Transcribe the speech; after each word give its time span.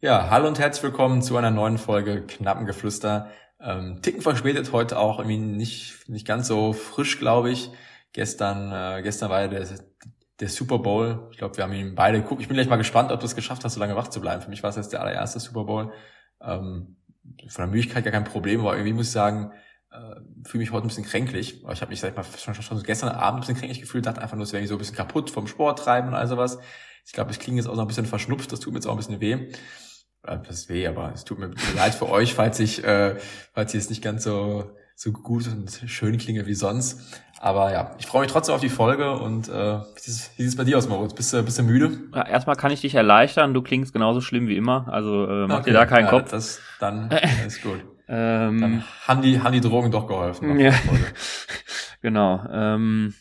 Ja, 0.00 0.30
hallo 0.30 0.46
und 0.46 0.60
herzlich 0.60 0.84
willkommen 0.84 1.22
zu 1.22 1.36
einer 1.36 1.50
neuen 1.50 1.76
Folge 1.76 2.24
Knappengeflüster. 2.24 3.32
Ähm, 3.60 4.00
Ticken 4.00 4.20
verspätet 4.22 4.70
heute 4.70 4.96
auch 4.96 5.18
irgendwie 5.18 5.38
nicht, 5.38 6.08
nicht 6.08 6.24
ganz 6.24 6.46
so 6.46 6.72
frisch, 6.72 7.18
glaube 7.18 7.50
ich. 7.50 7.72
Gestern, 8.12 8.70
äh, 8.70 9.02
gestern 9.02 9.28
war 9.28 9.40
ja 9.40 9.48
der, 9.48 9.66
der 10.38 10.48
Super 10.48 10.78
Bowl. 10.78 11.26
Ich 11.32 11.38
glaube, 11.38 11.56
wir 11.56 11.64
haben 11.64 11.72
ihn 11.72 11.96
beide 11.96 12.22
geguckt. 12.22 12.40
Ich 12.40 12.46
bin 12.46 12.54
gleich 12.54 12.68
mal 12.68 12.76
gespannt, 12.76 13.10
ob 13.10 13.18
du 13.18 13.26
es 13.26 13.34
geschafft 13.34 13.64
hast, 13.64 13.74
so 13.74 13.80
lange 13.80 13.96
wach 13.96 14.06
zu 14.06 14.20
bleiben. 14.20 14.40
Für 14.40 14.50
mich 14.50 14.62
war 14.62 14.70
es 14.70 14.76
jetzt 14.76 14.92
der 14.92 15.00
allererste 15.00 15.40
Super 15.40 15.64
Bowl. 15.64 15.92
Ähm, 16.40 16.96
von 17.48 17.62
der 17.64 17.66
Müdigkeit 17.66 18.04
gar 18.04 18.12
kein 18.12 18.22
Problem, 18.22 18.60
aber 18.60 18.74
irgendwie 18.74 18.92
muss 18.92 19.06
ich 19.06 19.12
sagen, 19.12 19.50
äh, 19.90 20.14
fühle 20.46 20.60
mich 20.60 20.70
heute 20.70 20.86
ein 20.86 20.88
bisschen 20.90 21.06
kränklich. 21.06 21.64
Ich 21.72 21.80
habe 21.80 21.90
mich, 21.90 21.98
sag 21.98 22.10
ich 22.10 22.16
mal, 22.16 22.24
schon, 22.24 22.54
schon 22.54 22.82
gestern 22.84 23.08
Abend 23.08 23.38
ein 23.38 23.40
bisschen 23.40 23.56
kränklich 23.56 23.80
gefühlt, 23.80 24.06
dachte 24.06 24.22
einfach 24.22 24.36
nur, 24.36 24.44
es 24.44 24.52
wäre 24.52 24.64
so 24.68 24.76
ein 24.76 24.78
bisschen 24.78 24.94
kaputt 24.94 25.28
vom 25.28 25.48
Sport 25.48 25.80
treiben 25.80 26.06
und 26.06 26.14
all 26.14 26.28
sowas. 26.28 26.60
Ich 27.04 27.12
glaube, 27.12 27.32
ich 27.32 27.40
klinge 27.40 27.56
jetzt 27.58 27.66
auch 27.66 27.74
noch 27.74 27.82
ein 27.82 27.88
bisschen 27.88 28.06
verschnupft, 28.06 28.52
das 28.52 28.60
tut 28.60 28.72
mir 28.72 28.78
jetzt 28.78 28.86
auch 28.86 28.92
ein 28.92 28.98
bisschen 28.98 29.20
weh. 29.20 29.50
Äh, 30.22 30.38
das 30.46 30.68
weh, 30.68 30.86
aber 30.86 31.12
es 31.14 31.24
tut 31.24 31.38
mir 31.38 31.50
leid 31.76 31.94
für 31.94 32.08
euch, 32.08 32.34
falls 32.34 32.60
ich, 32.60 32.84
äh, 32.84 33.16
falls 33.52 33.74
ich 33.74 33.80
es 33.80 33.90
nicht 33.90 34.02
ganz 34.02 34.24
so 34.24 34.70
so 34.98 35.12
gut 35.12 35.46
und 35.46 35.70
schön 35.86 36.18
klinge 36.18 36.46
wie 36.46 36.54
sonst. 36.54 37.22
Aber 37.38 37.72
ja, 37.72 37.94
ich 38.00 38.06
freue 38.06 38.22
mich 38.22 38.32
trotzdem 38.32 38.56
auf 38.56 38.60
die 38.60 38.68
Folge 38.68 39.12
und 39.12 39.48
äh, 39.48 39.52
wie 39.78 40.10
sieht 40.10 40.32
es 40.40 40.56
bei 40.56 40.64
dir 40.64 40.76
aus, 40.76 40.88
Moritz? 40.88 41.14
Bist 41.14 41.32
du, 41.32 41.40
bist 41.44 41.56
du 41.56 41.62
müde? 41.62 41.96
Ja, 42.12 42.26
erstmal 42.26 42.56
kann 42.56 42.72
ich 42.72 42.80
dich 42.80 42.96
erleichtern, 42.96 43.54
du 43.54 43.62
klingst 43.62 43.92
genauso 43.92 44.20
schlimm 44.20 44.48
wie 44.48 44.56
immer, 44.56 44.88
also 44.88 45.24
äh, 45.24 45.46
mach 45.46 45.60
okay. 45.60 45.70
dir 45.70 45.74
da 45.74 45.86
keinen 45.86 46.06
ja, 46.06 46.10
Kopf. 46.10 46.32
Das, 46.32 46.60
dann 46.80 47.12
ist 47.46 47.62
gut. 47.62 47.78
ähm, 48.08 48.60
dann 48.60 48.84
haben 49.06 49.22
die, 49.22 49.40
haben 49.40 49.52
die 49.52 49.60
Drogen 49.60 49.92
doch 49.92 50.08
geholfen. 50.08 50.58
Ja. 50.58 50.72
genau. 52.02 52.44
Ähm, 52.50 53.14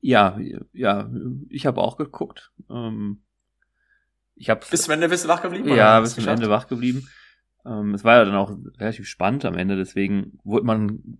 ja, 0.00 0.38
ja, 0.72 1.10
ich 1.50 1.66
habe 1.66 1.82
auch 1.82 1.98
geguckt. 1.98 2.52
Ähm, 2.70 3.20
ich 4.38 4.50
habe 4.50 4.64
bis 4.70 4.82
zum 4.82 4.94
Ende 4.94 5.08
bist 5.08 5.24
du 5.24 5.28
wach 5.28 5.42
geblieben? 5.42 5.74
Ja, 5.74 6.00
bis 6.00 6.14
zum 6.14 6.28
Ende 6.28 6.48
wach 6.48 6.68
geblieben. 6.68 7.08
Ähm, 7.66 7.94
es 7.94 8.04
war 8.04 8.16
ja 8.16 8.24
dann 8.24 8.36
auch 8.36 8.56
relativ 8.78 9.08
spannend 9.08 9.44
am 9.44 9.54
Ende, 9.54 9.76
deswegen 9.76 10.38
wurde 10.44 10.66
man 10.66 11.18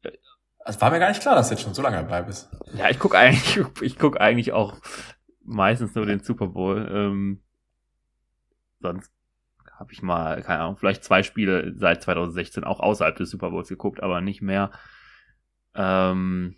es 0.64 0.80
war 0.80 0.90
mir 0.90 0.98
gar 0.98 1.08
nicht 1.08 1.20
klar, 1.20 1.34
dass 1.34 1.48
du 1.48 1.54
jetzt 1.54 1.62
schon 1.62 1.74
so 1.74 1.82
lange 1.82 1.96
dabei 1.96 2.22
bist. 2.22 2.50
Ja, 2.74 2.88
ich 2.90 2.98
gucke 2.98 3.18
eigentlich, 3.18 3.64
ich 3.80 3.98
guck 3.98 4.20
eigentlich 4.20 4.52
auch 4.52 4.76
meistens 5.44 5.94
nur 5.94 6.06
den 6.06 6.20
Super 6.20 6.48
Bowl. 6.48 6.88
Ähm, 6.92 7.42
sonst 8.80 9.10
habe 9.78 9.92
ich 9.92 10.02
mal, 10.02 10.42
keine 10.42 10.60
Ahnung, 10.60 10.76
vielleicht 10.76 11.04
zwei 11.04 11.22
Spiele 11.22 11.72
seit 11.76 12.02
2016 12.02 12.64
auch 12.64 12.80
außerhalb 12.80 13.16
des 13.16 13.30
Super 13.30 13.50
Bowls 13.50 13.68
geguckt, 13.68 14.02
aber 14.02 14.20
nicht 14.20 14.42
mehr. 14.42 14.70
Ähm, 15.74 16.56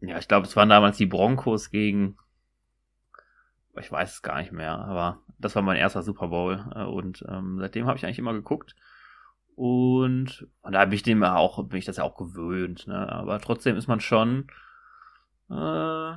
ja, 0.00 0.18
ich 0.18 0.28
glaube, 0.28 0.46
es 0.46 0.54
waren 0.54 0.68
damals 0.68 0.96
die 0.96 1.06
Broncos 1.06 1.70
gegen, 1.70 2.16
ich 3.80 3.90
weiß 3.90 4.14
es 4.14 4.22
gar 4.22 4.38
nicht 4.38 4.52
mehr, 4.52 4.78
aber 4.78 5.20
das 5.38 5.56
war 5.56 5.62
mein 5.62 5.76
erster 5.76 6.02
Super 6.02 6.28
Bowl 6.28 6.64
äh, 6.74 6.84
und 6.84 7.24
ähm, 7.28 7.58
seitdem 7.58 7.86
habe 7.86 7.98
ich 7.98 8.04
eigentlich 8.04 8.18
immer 8.18 8.32
geguckt. 8.32 8.76
Und, 9.58 10.46
und 10.62 10.72
da 10.72 10.84
bin 10.84 10.92
ich 10.92 11.02
dem 11.02 11.24
auch, 11.24 11.64
bin 11.64 11.80
ich 11.80 11.84
das 11.84 11.96
ja 11.96 12.04
auch 12.04 12.16
gewöhnt, 12.16 12.86
ne? 12.86 13.10
Aber 13.10 13.40
trotzdem 13.40 13.74
ist 13.76 13.88
man 13.88 13.98
schon, 13.98 14.46
äh, 15.50 16.12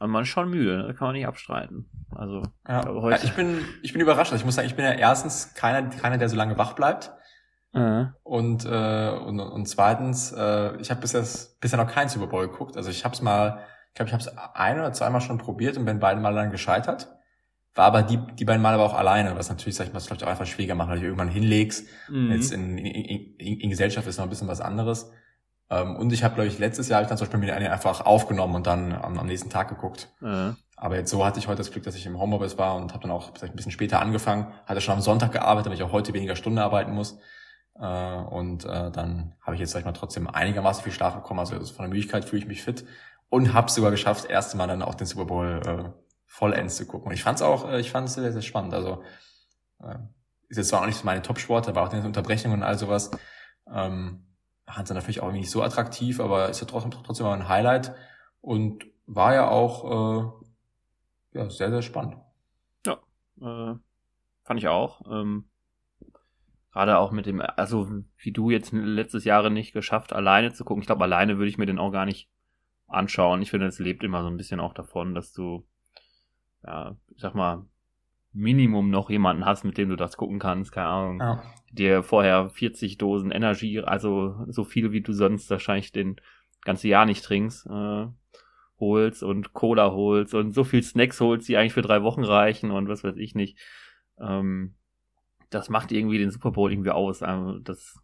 man 0.00 0.22
ist 0.22 0.30
schon 0.30 0.50
müde, 0.50 0.78
ne? 0.78 0.94
kann 0.94 1.06
man 1.06 1.14
nicht 1.14 1.28
abstreiten. 1.28 1.88
Also, 2.10 2.42
ja. 2.66 2.80
ich, 2.80 2.88
heute 2.88 3.18
ja, 3.18 3.22
ich 3.22 3.36
bin, 3.36 3.64
ich 3.84 3.92
bin 3.92 4.02
überrascht. 4.02 4.32
Also 4.32 4.42
ich 4.42 4.44
muss 4.44 4.56
sagen, 4.56 4.66
ich 4.66 4.74
bin 4.74 4.84
ja 4.84 4.90
erstens 4.90 5.54
keiner, 5.54 5.90
keiner, 5.90 6.18
der 6.18 6.28
so 6.28 6.34
lange 6.34 6.58
wach 6.58 6.72
bleibt. 6.72 7.12
Mhm. 7.72 8.14
Und, 8.24 8.64
äh, 8.64 9.10
und, 9.10 9.38
und 9.38 9.66
zweitens, 9.66 10.32
äh, 10.32 10.74
ich 10.78 10.90
habe 10.90 11.02
bisher, 11.02 11.24
bisher 11.60 11.78
noch 11.78 11.92
keinen 11.92 12.08
Super 12.08 12.26
Bowl 12.26 12.48
geguckt. 12.48 12.76
Also 12.76 12.90
ich 12.90 13.04
habe 13.04 13.14
es 13.14 13.22
mal, 13.22 13.60
ich 13.90 13.94
glaube, 13.94 14.08
ich 14.08 14.12
habe 14.12 14.24
es 14.24 14.36
ein 14.54 14.76
oder 14.76 14.92
zweimal 14.92 15.20
schon 15.20 15.38
probiert 15.38 15.76
und 15.76 15.84
bin 15.84 16.00
beide 16.00 16.20
Mal 16.20 16.34
dann 16.34 16.50
gescheitert. 16.50 17.16
War 17.74 17.86
aber 17.86 18.02
die, 18.02 18.18
die 18.34 18.44
beiden 18.44 18.62
Mal 18.62 18.74
aber 18.74 18.84
auch 18.84 18.94
alleine, 18.94 19.36
was 19.36 19.48
natürlich, 19.48 19.76
sag 19.76 19.86
ich 19.86 19.92
mal, 19.92 20.00
vielleicht 20.00 20.24
auch 20.24 20.28
einfach 20.28 20.46
schwieriger 20.46 20.74
macht, 20.74 20.88
weil 20.88 20.98
du 20.98 21.04
irgendwann 21.04 21.28
hinlegst. 21.28 21.86
Mhm. 22.08 22.32
Jetzt 22.32 22.52
in, 22.52 22.78
in, 22.78 23.36
in, 23.36 23.60
in 23.60 23.70
Gesellschaft 23.70 24.06
ist 24.08 24.18
noch 24.18 24.24
ein 24.24 24.30
bisschen 24.30 24.48
was 24.48 24.60
anderes. 24.60 25.10
Ähm, 25.70 25.96
und 25.96 26.12
ich 26.12 26.24
habe, 26.24 26.34
glaube 26.34 26.48
ich, 26.48 26.58
letztes 26.58 26.88
Jahr 26.88 26.98
hab 26.98 27.04
ich 27.04 27.08
dann 27.08 27.18
zum 27.18 27.26
Beispiel 27.26 27.40
mir 27.40 27.54
eine 27.54 27.70
einfach 27.70 28.04
aufgenommen 28.04 28.56
und 28.56 28.66
dann 28.66 28.92
am, 28.92 29.18
am 29.18 29.26
nächsten 29.26 29.50
Tag 29.50 29.68
geguckt. 29.68 30.08
Mhm. 30.20 30.56
Aber 30.76 30.96
jetzt 30.96 31.10
so 31.10 31.24
hatte 31.24 31.38
ich 31.38 31.46
heute 31.46 31.58
das 31.58 31.70
Glück, 31.70 31.84
dass 31.84 31.94
ich 31.94 32.06
im 32.06 32.18
Homeoffice 32.18 32.58
war 32.58 32.74
und 32.74 32.92
habe 32.92 33.02
dann 33.02 33.12
auch 33.12 33.32
vielleicht 33.36 33.52
ein 33.52 33.56
bisschen 33.56 33.70
später 33.70 34.00
angefangen. 34.00 34.52
Hatte 34.66 34.80
schon 34.80 34.94
am 34.94 35.00
Sonntag 35.00 35.30
gearbeitet, 35.32 35.66
damit 35.66 35.78
ich 35.78 35.84
auch 35.84 35.92
heute 35.92 36.12
weniger 36.12 36.36
Stunden 36.36 36.58
arbeiten 36.58 36.92
muss. 36.92 37.18
Äh, 37.78 37.84
und 37.84 38.64
äh, 38.64 38.90
dann 38.90 39.34
habe 39.42 39.54
ich 39.54 39.60
jetzt, 39.60 39.70
sag 39.70 39.80
ich 39.80 39.84
mal, 39.84 39.92
trotzdem 39.92 40.26
einigermaßen 40.26 40.82
viel 40.82 40.92
Schlaf 40.92 41.14
bekommen. 41.14 41.38
Also 41.38 41.54
von 41.54 41.84
der 41.84 41.88
Müdigkeit 41.88 42.24
fühle 42.24 42.42
ich 42.42 42.48
mich 42.48 42.62
fit 42.62 42.84
und 43.28 43.54
habe 43.54 43.70
sogar 43.70 43.92
geschafft, 43.92 44.24
das 44.24 44.30
erste 44.30 44.56
Mal 44.56 44.66
dann 44.66 44.82
auch 44.82 44.94
den 44.94 45.06
Super 45.06 45.26
Bowl 45.26 45.60
äh, 45.64 46.09
vollends 46.30 46.76
zu 46.76 46.86
gucken. 46.86 47.08
Und 47.08 47.12
ich 47.12 47.24
fand 47.24 47.36
es 47.36 47.42
auch, 47.42 47.68
äh, 47.68 47.80
ich 47.80 47.90
fand 47.90 48.08
es 48.08 48.14
sehr, 48.14 48.32
sehr 48.32 48.40
spannend. 48.40 48.72
Also 48.72 49.02
äh, 49.82 49.96
ist 50.48 50.58
jetzt 50.58 50.68
zwar 50.68 50.82
auch 50.82 50.86
nicht 50.86 51.04
meine 51.04 51.22
Top-Sport, 51.22 51.68
aber 51.68 51.82
auch 51.82 51.88
die 51.88 51.96
Unterbrechungen 51.96 52.58
und 52.58 52.62
all 52.62 52.78
sowas. 52.78 53.10
Ähm, 53.70 54.24
fand 54.64 54.88
es 54.88 54.94
natürlich 54.94 55.22
auch 55.22 55.32
nicht 55.32 55.50
so 55.50 55.62
attraktiv, 55.62 56.20
aber 56.20 56.48
ist 56.48 56.60
ja 56.60 56.68
trotzdem, 56.68 56.92
trotzdem 56.92 57.26
mal 57.26 57.34
ein 57.34 57.48
Highlight 57.48 57.94
und 58.40 58.86
war 59.06 59.34
ja 59.34 59.48
auch 59.48 60.44
äh, 61.34 61.38
ja, 61.38 61.50
sehr, 61.50 61.70
sehr 61.70 61.82
spannend. 61.82 62.16
Ja, 62.86 63.00
äh, 63.40 63.74
fand 64.44 64.60
ich 64.60 64.68
auch. 64.68 65.02
Ähm, 65.10 65.46
Gerade 66.72 66.98
auch 66.98 67.10
mit 67.10 67.26
dem, 67.26 67.40
also 67.40 67.90
wie 68.18 68.30
du 68.30 68.50
jetzt 68.50 68.72
letztes 68.72 69.24
Jahre 69.24 69.50
nicht 69.50 69.72
geschafft, 69.72 70.12
alleine 70.12 70.52
zu 70.52 70.64
gucken. 70.64 70.82
Ich 70.82 70.86
glaube, 70.86 71.02
alleine 71.02 71.38
würde 71.38 71.48
ich 71.48 71.58
mir 71.58 71.66
den 71.66 71.80
auch 71.80 71.90
gar 71.90 72.06
nicht 72.06 72.30
anschauen. 72.86 73.42
Ich 73.42 73.50
finde, 73.50 73.66
es 73.66 73.80
lebt 73.80 74.04
immer 74.04 74.22
so 74.22 74.28
ein 74.28 74.36
bisschen 74.36 74.60
auch 74.60 74.74
davon, 74.74 75.16
dass 75.16 75.32
du 75.32 75.66
ja, 76.64 76.96
ich 77.14 77.20
sag 77.20 77.34
mal, 77.34 77.64
Minimum 78.32 78.90
noch 78.90 79.10
jemanden 79.10 79.44
hast, 79.44 79.64
mit 79.64 79.76
dem 79.76 79.88
du 79.88 79.96
das 79.96 80.16
gucken 80.16 80.38
kannst, 80.38 80.72
keine 80.72 80.86
Ahnung. 80.86 81.20
Ja. 81.20 81.42
Dir 81.72 82.02
vorher 82.02 82.48
40 82.48 82.98
Dosen 82.98 83.30
Energie, 83.32 83.80
also 83.80 84.44
so 84.48 84.64
viel 84.64 84.92
wie 84.92 85.00
du 85.00 85.12
sonst 85.12 85.50
wahrscheinlich 85.50 85.92
den 85.92 86.16
ganze 86.62 86.88
Jahr 86.88 87.06
nicht 87.06 87.24
trinkst, 87.24 87.66
äh, 87.66 88.06
holst 88.78 89.22
und 89.22 89.52
Cola 89.52 89.90
holst 89.90 90.34
und 90.34 90.54
so 90.54 90.64
viel 90.64 90.82
Snacks 90.82 91.20
holst, 91.20 91.48
die 91.48 91.56
eigentlich 91.56 91.72
für 91.72 91.82
drei 91.82 92.02
Wochen 92.02 92.24
reichen 92.24 92.70
und 92.70 92.88
was 92.88 93.02
weiß 93.02 93.16
ich 93.16 93.34
nicht. 93.34 93.58
Ähm, 94.18 94.74
das 95.50 95.68
macht 95.68 95.90
irgendwie 95.90 96.18
den 96.18 96.30
Super 96.30 96.52
Bowl 96.52 96.70
irgendwie 96.70 96.90
aus. 96.90 97.22
Also 97.22 97.58
das 97.58 98.00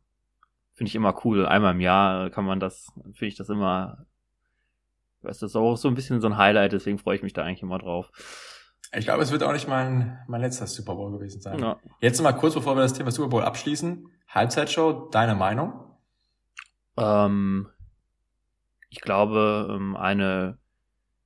finde 0.75 0.89
ich 0.89 0.97
immer 0.97 1.15
cool. 1.25 1.47
Einmal 1.47 1.75
im 1.75 1.81
Jahr 1.81 2.31
kann 2.31 2.45
man 2.45 2.59
das, 2.59 2.93
finde 3.13 3.27
ich 3.27 3.37
das 3.37 3.49
immer 3.49 4.07
Weißt 5.27 5.43
du, 5.43 5.47
das 5.47 5.53
ist 5.53 5.57
auch 5.57 5.77
so 5.77 5.89
ein 5.89 5.95
bisschen 5.95 6.21
so 6.21 6.29
ein 6.29 6.37
Highlight, 6.37 6.73
deswegen 6.73 6.99
freue 6.99 7.17
ich 7.17 7.23
mich 7.23 7.33
da 7.33 7.43
eigentlich 7.43 7.63
immer 7.63 7.79
drauf. 7.79 8.13
Ich 8.93 9.05
glaube, 9.05 9.23
es 9.23 9.33
wird 9.33 9.43
auch 9.43 9.53
nicht 9.53 9.67
mein, 9.67 10.19
mein 10.29 10.41
letzter 10.41 10.67
Super 10.67 10.95
Bowl 10.95 11.11
gewesen 11.11 11.41
sein. 11.41 11.59
Ja. 11.59 11.81
Jetzt 12.01 12.23
mal 12.23 12.33
kurz, 12.33 12.55
bevor 12.55 12.77
wir 12.77 12.83
das 12.83 12.95
Thema 12.95 13.11
Super 13.11 13.29
Bowl 13.29 13.43
abschließen. 13.43 14.09
Halbzeitshow, 14.29 15.09
deine 15.11 15.35
Meinung? 15.35 15.73
Ähm, 16.97 17.69
ich 18.89 19.01
glaube, 19.01 19.69
ähm, 19.71 19.97
eine 19.97 20.59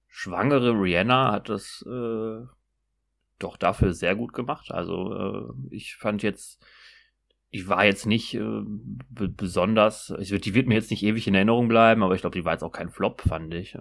schwangere 0.08 0.72
Rihanna 0.72 1.32
hat 1.32 1.50
das 1.50 1.84
äh, 1.86 2.46
doch 3.38 3.56
dafür 3.58 3.92
sehr 3.92 4.16
gut 4.16 4.32
gemacht. 4.32 4.70
Also 4.72 5.14
äh, 5.14 5.52
ich 5.70 5.96
fand 5.96 6.22
jetzt 6.22 6.64
die 7.52 7.68
war 7.68 7.84
jetzt 7.84 8.06
nicht 8.06 8.34
äh, 8.34 8.62
besonders, 9.10 10.12
ich, 10.18 10.28
die 10.40 10.54
wird 10.54 10.68
mir 10.68 10.74
jetzt 10.74 10.90
nicht 10.90 11.02
ewig 11.02 11.26
in 11.26 11.34
Erinnerung 11.34 11.68
bleiben, 11.68 12.02
aber 12.02 12.14
ich 12.14 12.20
glaube, 12.20 12.38
die 12.38 12.44
war 12.44 12.52
jetzt 12.52 12.62
auch 12.62 12.72
kein 12.72 12.90
Flop, 12.90 13.22
fand 13.22 13.52
ich. 13.54 13.76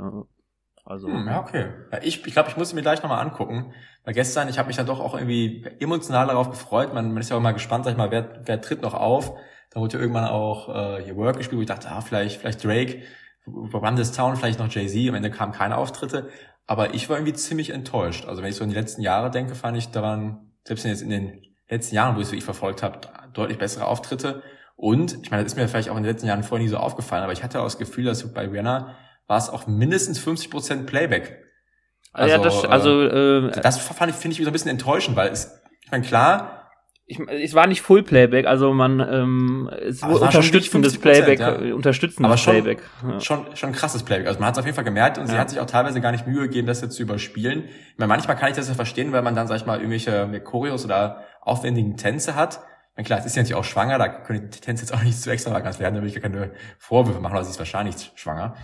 Also. 0.86 1.08
Hm, 1.08 1.28
ja, 1.28 1.40
okay. 1.40 1.68
Ja, 1.92 2.00
ich 2.02 2.26
ich 2.26 2.34
glaube, 2.34 2.50
ich 2.50 2.58
muss 2.58 2.74
mir 2.74 2.82
gleich 2.82 3.04
nochmal 3.04 3.24
angucken. 3.24 3.74
Weil 4.04 4.16
gestern, 4.16 4.50
ich 4.50 4.58
habe 4.58 4.68
mich 4.68 4.78
dann 4.78 4.88
doch 4.88 5.00
auch 5.00 5.14
irgendwie 5.14 5.64
emotional 5.80 6.28
darauf 6.28 6.50
gefreut. 6.50 6.96
Man, 6.96 7.14
man 7.14 7.18
ist 7.18 7.30
ja 7.30 7.38
auch 7.38 7.42
mal 7.42 7.52
gespannt, 7.52 7.86
sag 7.86 7.92
ich 7.92 7.98
mal, 7.98 8.10
wer, 8.10 8.42
wer 8.46 8.60
tritt 8.60 8.82
noch 8.82 8.96
auf. 8.96 9.34
Da 9.70 9.80
wurde 9.80 9.98
ja 9.98 10.00
irgendwann 10.00 10.26
auch 10.26 10.70
äh, 10.70 11.04
hier 11.04 11.16
Work 11.16 11.38
gespielt, 11.38 11.60
wo 11.60 11.62
ich 11.62 11.68
dachte, 11.68 11.92
ah, 11.92 12.02
vielleicht, 12.02 12.40
vielleicht 12.40 12.64
Drake, 12.64 13.04
Run 13.46 13.96
this 13.96 14.12
Town, 14.12 14.36
vielleicht 14.36 14.58
noch 14.58 14.70
Jay-Z. 14.70 15.10
Am 15.10 15.16
Ende 15.16 15.30
kamen 15.30 15.52
keine 15.52 15.78
Auftritte. 15.78 16.30
Aber 16.66 16.96
ich 16.96 17.08
war 17.08 17.18
irgendwie 17.18 17.34
ziemlich 17.34 17.70
enttäuscht. 17.70 18.26
Also 18.26 18.42
wenn 18.42 18.50
ich 18.50 18.56
so 18.56 18.64
an 18.64 18.70
die 18.70 18.76
letzten 18.76 19.04
Jahre 19.04 19.30
denke, 19.30 19.54
fand 19.54 19.78
ich 19.78 19.90
daran, 19.90 20.54
selbst 20.64 20.86
jetzt 20.86 21.04
in 21.04 21.10
den 21.10 21.44
letzten 21.70 21.96
Jahren, 21.96 22.16
wo 22.16 22.20
ich 22.20 22.26
es 22.26 22.32
wirklich 22.32 22.46
verfolgt 22.46 22.82
habe, 22.82 23.00
deutlich 23.34 23.58
bessere 23.58 23.86
Auftritte. 23.86 24.44
Und, 24.76 25.18
ich 25.24 25.32
meine, 25.32 25.44
das 25.44 25.54
ist 25.54 25.58
mir 25.58 25.68
vielleicht 25.68 25.90
auch 25.90 25.98
in 25.98 26.04
den 26.04 26.12
letzten 26.12 26.28
Jahren 26.28 26.44
vorher 26.44 26.64
nie 26.64 26.70
so 26.70 26.78
aufgefallen, 26.78 27.24
aber 27.24 27.34
ich 27.34 27.44
hatte 27.44 27.60
auch 27.60 27.66
das 27.66 27.78
Gefühl, 27.78 28.06
dass 28.06 28.34
bei 28.34 28.48
Rihanna 28.48 28.96
war 29.28 29.38
es 29.38 29.50
auch 29.50 29.68
mindestens 29.68 30.20
50% 30.26 30.86
Playback. 30.86 31.44
Also, 32.14 32.36
ja, 32.36 32.42
das, 32.42 32.66
also 32.66 33.04
äh, 33.04 33.52
das 33.62 33.78
fand 33.80 34.12
ich, 34.12 34.18
finde 34.18 34.36
ich 34.36 34.44
so 34.44 34.50
ein 34.50 34.54
bisschen 34.54 34.72
enttäuschend, 34.72 35.16
weil 35.16 35.30
es, 35.30 35.62
ich 35.84 35.92
meine, 35.92 36.04
klar, 36.04 36.60
ich, 37.06 37.20
es 37.20 37.56
war 37.56 37.66
nicht 37.66 37.82
Full 37.82 38.04
Playback, 38.04 38.46
also 38.46 38.72
man 38.72 39.00
ähm, 39.00 39.70
es 39.82 40.04
wurde 40.04 40.26
unterstützendes 40.26 41.00
Playback, 41.00 41.40
ja. 41.40 41.60
äh, 41.60 41.72
unterstützendes 41.72 42.30
Aber 42.30 42.38
schon, 42.38 42.54
Playback. 42.54 42.84
Ja. 43.04 43.20
Schon 43.20 43.48
schon 43.56 43.72
krasses 43.72 44.04
Playback. 44.04 44.28
Also 44.28 44.40
man 44.40 44.48
hat 44.48 44.56
es 44.56 44.60
auf 44.60 44.66
jeden 44.66 44.76
Fall 44.76 44.84
gemerkt 44.84 45.18
und 45.18 45.26
ja. 45.26 45.32
sie 45.32 45.38
hat 45.40 45.50
sich 45.50 45.60
auch 45.60 45.66
teilweise 45.66 46.02
gar 46.02 46.12
nicht 46.12 46.28
Mühe 46.28 46.42
gegeben, 46.42 46.68
das 46.68 46.82
jetzt 46.82 46.96
zu 46.96 47.02
überspielen. 47.02 47.64
Ich 47.66 47.98
meine, 47.98 48.10
manchmal 48.10 48.38
kann 48.38 48.52
ich 48.52 48.56
das 48.56 48.68
ja 48.68 48.76
verstehen, 48.76 49.12
wenn 49.12 49.24
man 49.24 49.36
dann 49.36 49.48
sag 49.48 49.58
ich 49.58 49.66
mal 49.66 49.80
irgendwelche 49.80 50.40
Choreos 50.44 50.86
oder 50.86 51.24
aufwendigen 51.42 51.98
Tänze 51.98 52.36
hat. 52.36 52.62
Ich 52.98 53.06
klar, 53.06 53.20
es 53.20 53.26
ist 53.26 53.36
ja 53.36 53.44
natürlich 53.44 53.60
auch 53.60 53.66
schwanger, 53.66 53.98
da 53.98 54.10
können 54.10 54.50
die 54.50 54.60
Tänze 54.60 54.84
jetzt 54.84 54.94
auch 54.94 55.02
nicht 55.02 55.20
zu 55.20 55.30
extravagant 55.32 55.80
werden, 55.80 55.96
da 55.96 56.02
will 56.02 56.10
ich 56.10 56.16
ja 56.16 56.22
keine 56.22 56.52
Vorwürfe 56.78 57.22
machen, 57.22 57.34
aber 57.34 57.46
sie 57.46 57.52
ist 57.52 57.60
wahrscheinlich 57.60 58.12
schwanger. 58.16 58.56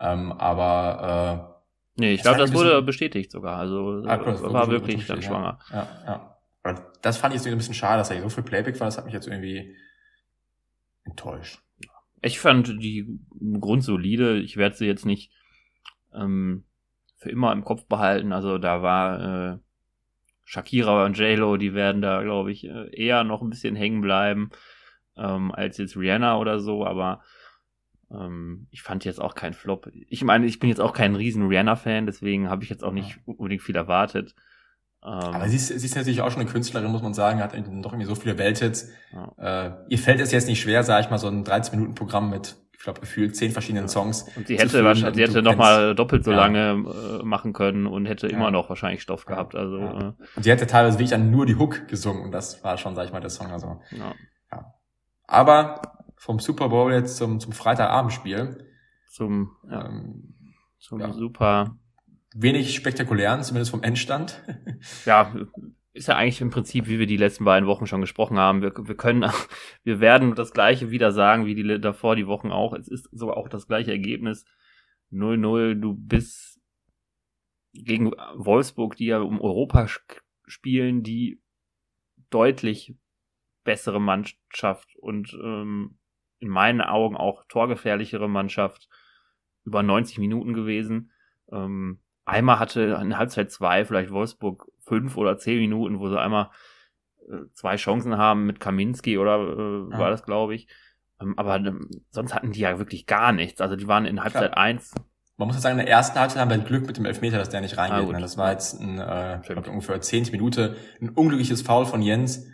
Ähm, 0.00 0.32
aber 0.32 1.52
äh, 1.52 1.56
Nee, 1.98 2.12
ich 2.12 2.22
glaube, 2.22 2.38
das 2.38 2.52
wurde 2.52 2.82
bestätigt 2.82 3.30
sogar. 3.30 3.56
Also 3.56 4.02
ah, 4.06 4.18
cool, 4.18 4.52
war 4.52 4.70
wirklich 4.70 5.06
dann 5.06 5.22
schwanger. 5.22 5.58
Ja, 5.72 5.88
ja 6.04 6.36
das 7.02 7.18
fand 7.18 7.34
ich 7.34 7.40
jetzt 7.40 7.50
ein 7.50 7.56
bisschen 7.56 7.74
schade, 7.74 7.98
dass 7.98 8.10
er 8.10 8.22
so 8.22 8.28
viel 8.28 8.44
Playback 8.44 8.78
war. 8.80 8.86
Das 8.86 8.98
hat 8.98 9.04
mich 9.04 9.14
jetzt 9.14 9.28
irgendwie 9.28 9.76
enttäuscht. 11.04 11.62
Ich 12.22 12.40
fand 12.40 12.68
die 12.82 13.20
grundsolide. 13.60 14.38
Ich 14.38 14.56
werde 14.56 14.76
sie 14.76 14.86
jetzt 14.86 15.06
nicht 15.06 15.32
ähm, 16.14 16.64
für 17.16 17.30
immer 17.30 17.52
im 17.52 17.64
Kopf 17.64 17.86
behalten. 17.86 18.32
Also 18.32 18.58
da 18.58 18.82
war 18.82 19.52
äh, 19.52 19.58
Shakira 20.46 21.04
und 21.04 21.18
J-Lo, 21.18 21.56
die 21.56 21.74
werden 21.74 22.00
da, 22.00 22.22
glaube 22.22 22.52
ich, 22.52 22.64
äh, 22.64 22.88
eher 22.94 23.24
noch 23.24 23.42
ein 23.42 23.50
bisschen 23.50 23.74
hängen 23.74 24.00
bleiben 24.00 24.50
ähm, 25.16 25.52
als 25.52 25.76
jetzt 25.76 25.96
Rihanna 25.96 26.38
oder 26.38 26.60
so. 26.60 26.86
Aber 26.86 27.20
ähm, 28.12 28.68
ich 28.70 28.82
fand 28.82 29.04
jetzt 29.04 29.20
auch 29.20 29.34
kein 29.34 29.54
Flop. 29.54 29.90
Ich 30.08 30.22
meine, 30.22 30.46
ich 30.46 30.60
bin 30.60 30.70
jetzt 30.70 30.80
auch 30.80 30.92
kein 30.92 31.16
riesen 31.16 31.48
Rihanna-Fan, 31.48 32.06
deswegen 32.06 32.48
habe 32.48 32.62
ich 32.62 32.70
jetzt 32.70 32.84
auch 32.84 32.92
nicht 32.92 33.18
unbedingt 33.26 33.62
viel 33.62 33.74
erwartet. 33.74 34.36
Ähm, 35.02 35.10
Aber 35.10 35.48
sie 35.48 35.56
ist, 35.56 35.66
sie 35.66 35.86
ist 35.86 35.96
natürlich 35.96 36.20
auch 36.20 36.30
schon 36.30 36.42
eine 36.42 36.50
Künstlerin, 36.50 36.92
muss 36.92 37.02
man 37.02 37.14
sagen, 37.14 37.40
hat 37.40 37.52
doch 37.52 37.92
irgendwie 37.92 38.04
so 38.04 38.14
viele 38.14 38.38
Welthits. 38.38 38.90
Ja. 39.12 39.66
Äh, 39.66 39.72
ihr 39.88 39.98
fällt 39.98 40.20
es 40.20 40.30
jetzt 40.30 40.46
nicht 40.46 40.60
schwer, 40.60 40.84
sage 40.84 41.04
ich 41.04 41.10
mal, 41.10 41.18
so 41.18 41.26
ein 41.26 41.44
13-Minuten-Programm 41.44 42.30
mit, 42.30 42.56
ich 42.76 42.82
glaube, 42.84 43.00
gefühlt 43.00 43.34
zehn 43.34 43.50
verschiedenen 43.50 43.88
Songs. 43.88 44.26
Und 44.36 44.46
sie 44.46 44.58
hätte 44.58 44.84
wahrscheinlich, 44.84 45.16
sie 45.16 45.22
hätte 45.22 45.42
nochmal 45.42 45.94
doppelt 45.94 46.24
so 46.24 46.30
ja. 46.30 46.36
lange 46.36 47.20
äh, 47.20 47.24
machen 47.24 47.52
können 47.52 47.86
und 47.86 48.06
hätte 48.06 48.28
immer 48.28 48.50
noch 48.50 48.68
wahrscheinlich 48.68 49.02
Stoff 49.02 49.24
gehabt. 49.24 49.54
Also, 49.54 49.78
äh. 49.78 50.12
Und 50.36 50.42
sie 50.42 50.50
hätte 50.50 50.66
teilweise 50.66 50.98
wirklich 50.98 51.10
dann 51.10 51.30
nur 51.30 51.46
die 51.46 51.56
Hook 51.56 51.88
gesungen 51.88 52.22
und 52.22 52.32
das 52.32 52.62
war 52.62 52.78
schon, 52.78 52.94
sag 52.94 53.06
ich 53.06 53.12
mal, 53.12 53.20
der 53.20 53.30
Song. 53.30 53.50
Also, 53.50 53.80
ja. 53.90 54.14
Aber 55.26 55.82
vom 56.16 56.38
Super 56.38 56.68
Bowl 56.68 56.92
jetzt 56.92 57.16
zum, 57.16 57.40
zum 57.40 57.52
Freitagabendspiel. 57.52 58.64
Zum, 59.10 59.56
ja, 59.68 59.86
ähm, 59.86 60.34
zum 60.78 61.12
super 61.12 61.76
wenig 62.34 62.74
spektakulären, 62.74 63.42
zumindest 63.42 63.70
vom 63.70 63.82
Endstand. 63.82 64.42
ja, 65.04 65.34
ist 65.96 66.08
ja 66.08 66.16
eigentlich 66.16 66.40
im 66.40 66.50
Prinzip, 66.50 66.86
wie 66.88 66.98
wir 66.98 67.06
die 67.06 67.16
letzten 67.16 67.44
beiden 67.44 67.66
Wochen 67.66 67.86
schon 67.86 68.00
gesprochen 68.00 68.38
haben. 68.38 68.62
Wir, 68.62 68.72
wir 68.76 68.96
können, 68.96 69.30
wir 69.84 70.00
werden 70.00 70.34
das 70.34 70.52
gleiche 70.52 70.90
wieder 70.90 71.12
sagen, 71.12 71.46
wie 71.46 71.54
die 71.54 71.80
davor 71.80 72.16
die 72.16 72.26
Wochen 72.26 72.52
auch. 72.52 72.74
Es 72.74 72.88
ist 72.88 73.08
sogar 73.12 73.36
auch 73.36 73.48
das 73.48 73.66
gleiche 73.66 73.90
Ergebnis. 73.90 74.44
0-0, 75.12 75.74
du 75.74 75.94
bist 75.94 76.60
gegen 77.72 78.12
Wolfsburg, 78.34 78.96
die 78.96 79.06
ja 79.06 79.20
um 79.20 79.40
Europa 79.40 79.86
spielen, 80.46 81.02
die 81.02 81.40
deutlich 82.30 82.94
bessere 83.64 84.00
Mannschaft 84.00 84.96
und 84.96 85.32
ähm, 85.42 85.98
in 86.38 86.48
meinen 86.48 86.80
Augen 86.80 87.16
auch 87.16 87.44
torgefährlichere 87.48 88.28
Mannschaft 88.28 88.88
über 89.64 89.82
90 89.82 90.18
Minuten 90.18 90.54
gewesen. 90.54 91.10
Ähm, 91.50 92.00
einmal 92.24 92.58
hatte 92.58 92.98
in 93.02 93.18
Halbzeit 93.18 93.50
zwei, 93.50 93.84
vielleicht 93.84 94.10
Wolfsburg 94.10 94.70
fünf 94.86 95.16
oder 95.16 95.38
zehn 95.38 95.58
Minuten, 95.58 95.98
wo 95.98 96.08
sie 96.08 96.20
einmal 96.20 96.50
äh, 97.28 97.48
zwei 97.54 97.76
Chancen 97.76 98.16
haben 98.16 98.46
mit 98.46 98.60
Kaminski 98.60 99.18
oder 99.18 99.36
äh, 99.36 99.92
ja. 99.92 99.98
war 99.98 100.10
das, 100.10 100.22
glaube 100.22 100.54
ich. 100.54 100.68
Ähm, 101.20 101.34
aber 101.36 101.56
ähm, 101.56 101.90
sonst 102.10 102.34
hatten 102.34 102.52
die 102.52 102.60
ja 102.60 102.78
wirklich 102.78 103.06
gar 103.06 103.32
nichts. 103.32 103.60
Also 103.60 103.76
die 103.76 103.88
waren 103.88 104.06
in 104.06 104.22
Halbzeit 104.22 104.52
Klar. 104.52 104.64
eins. 104.64 104.94
Man 105.36 105.48
muss 105.48 105.56
ja 105.56 105.60
sagen, 105.60 105.78
in 105.78 105.84
der 105.84 105.92
ersten 105.92 106.18
Halbzeit 106.18 106.40
haben 106.40 106.50
wir 106.50 106.58
Glück 106.58 106.86
mit 106.86 106.96
dem 106.96 107.04
Elfmeter, 107.04 107.36
dass 107.36 107.50
der 107.50 107.60
nicht 107.60 107.76
reingeht. 107.76 108.14
Ah, 108.14 108.20
das 108.20 108.38
war 108.38 108.52
jetzt 108.52 108.80
ein, 108.80 108.98
äh, 108.98 109.40
glaub, 109.44 109.68
ungefähr 109.68 110.00
zehnte 110.00 110.32
Minute, 110.32 110.76
ein 111.00 111.10
unglückliches 111.10 111.60
Foul 111.60 111.84
von 111.84 112.00
Jens. 112.00 112.46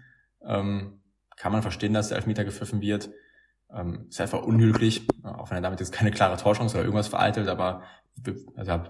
Ähm, 0.45 1.01
kann 1.37 1.53
man 1.53 1.63
verstehen, 1.63 1.95
dass 1.95 2.09
der 2.09 2.17
Elfmeter 2.17 2.45
gepfiffen 2.45 2.81
wird. 2.81 3.11
Ähm, 3.73 4.07
ist 4.09 4.21
einfach 4.21 4.43
unglücklich, 4.43 5.07
auch 5.23 5.51
wenn 5.51 5.59
er 5.59 5.63
damit 5.63 5.81
jetzt 5.81 5.93
keine 5.93 6.11
klare 6.11 6.37
Torchance 6.37 6.75
oder 6.75 6.85
irgendwas 6.85 7.09
vereitelt, 7.09 7.49
aber 7.49 7.83
also, 8.57 8.83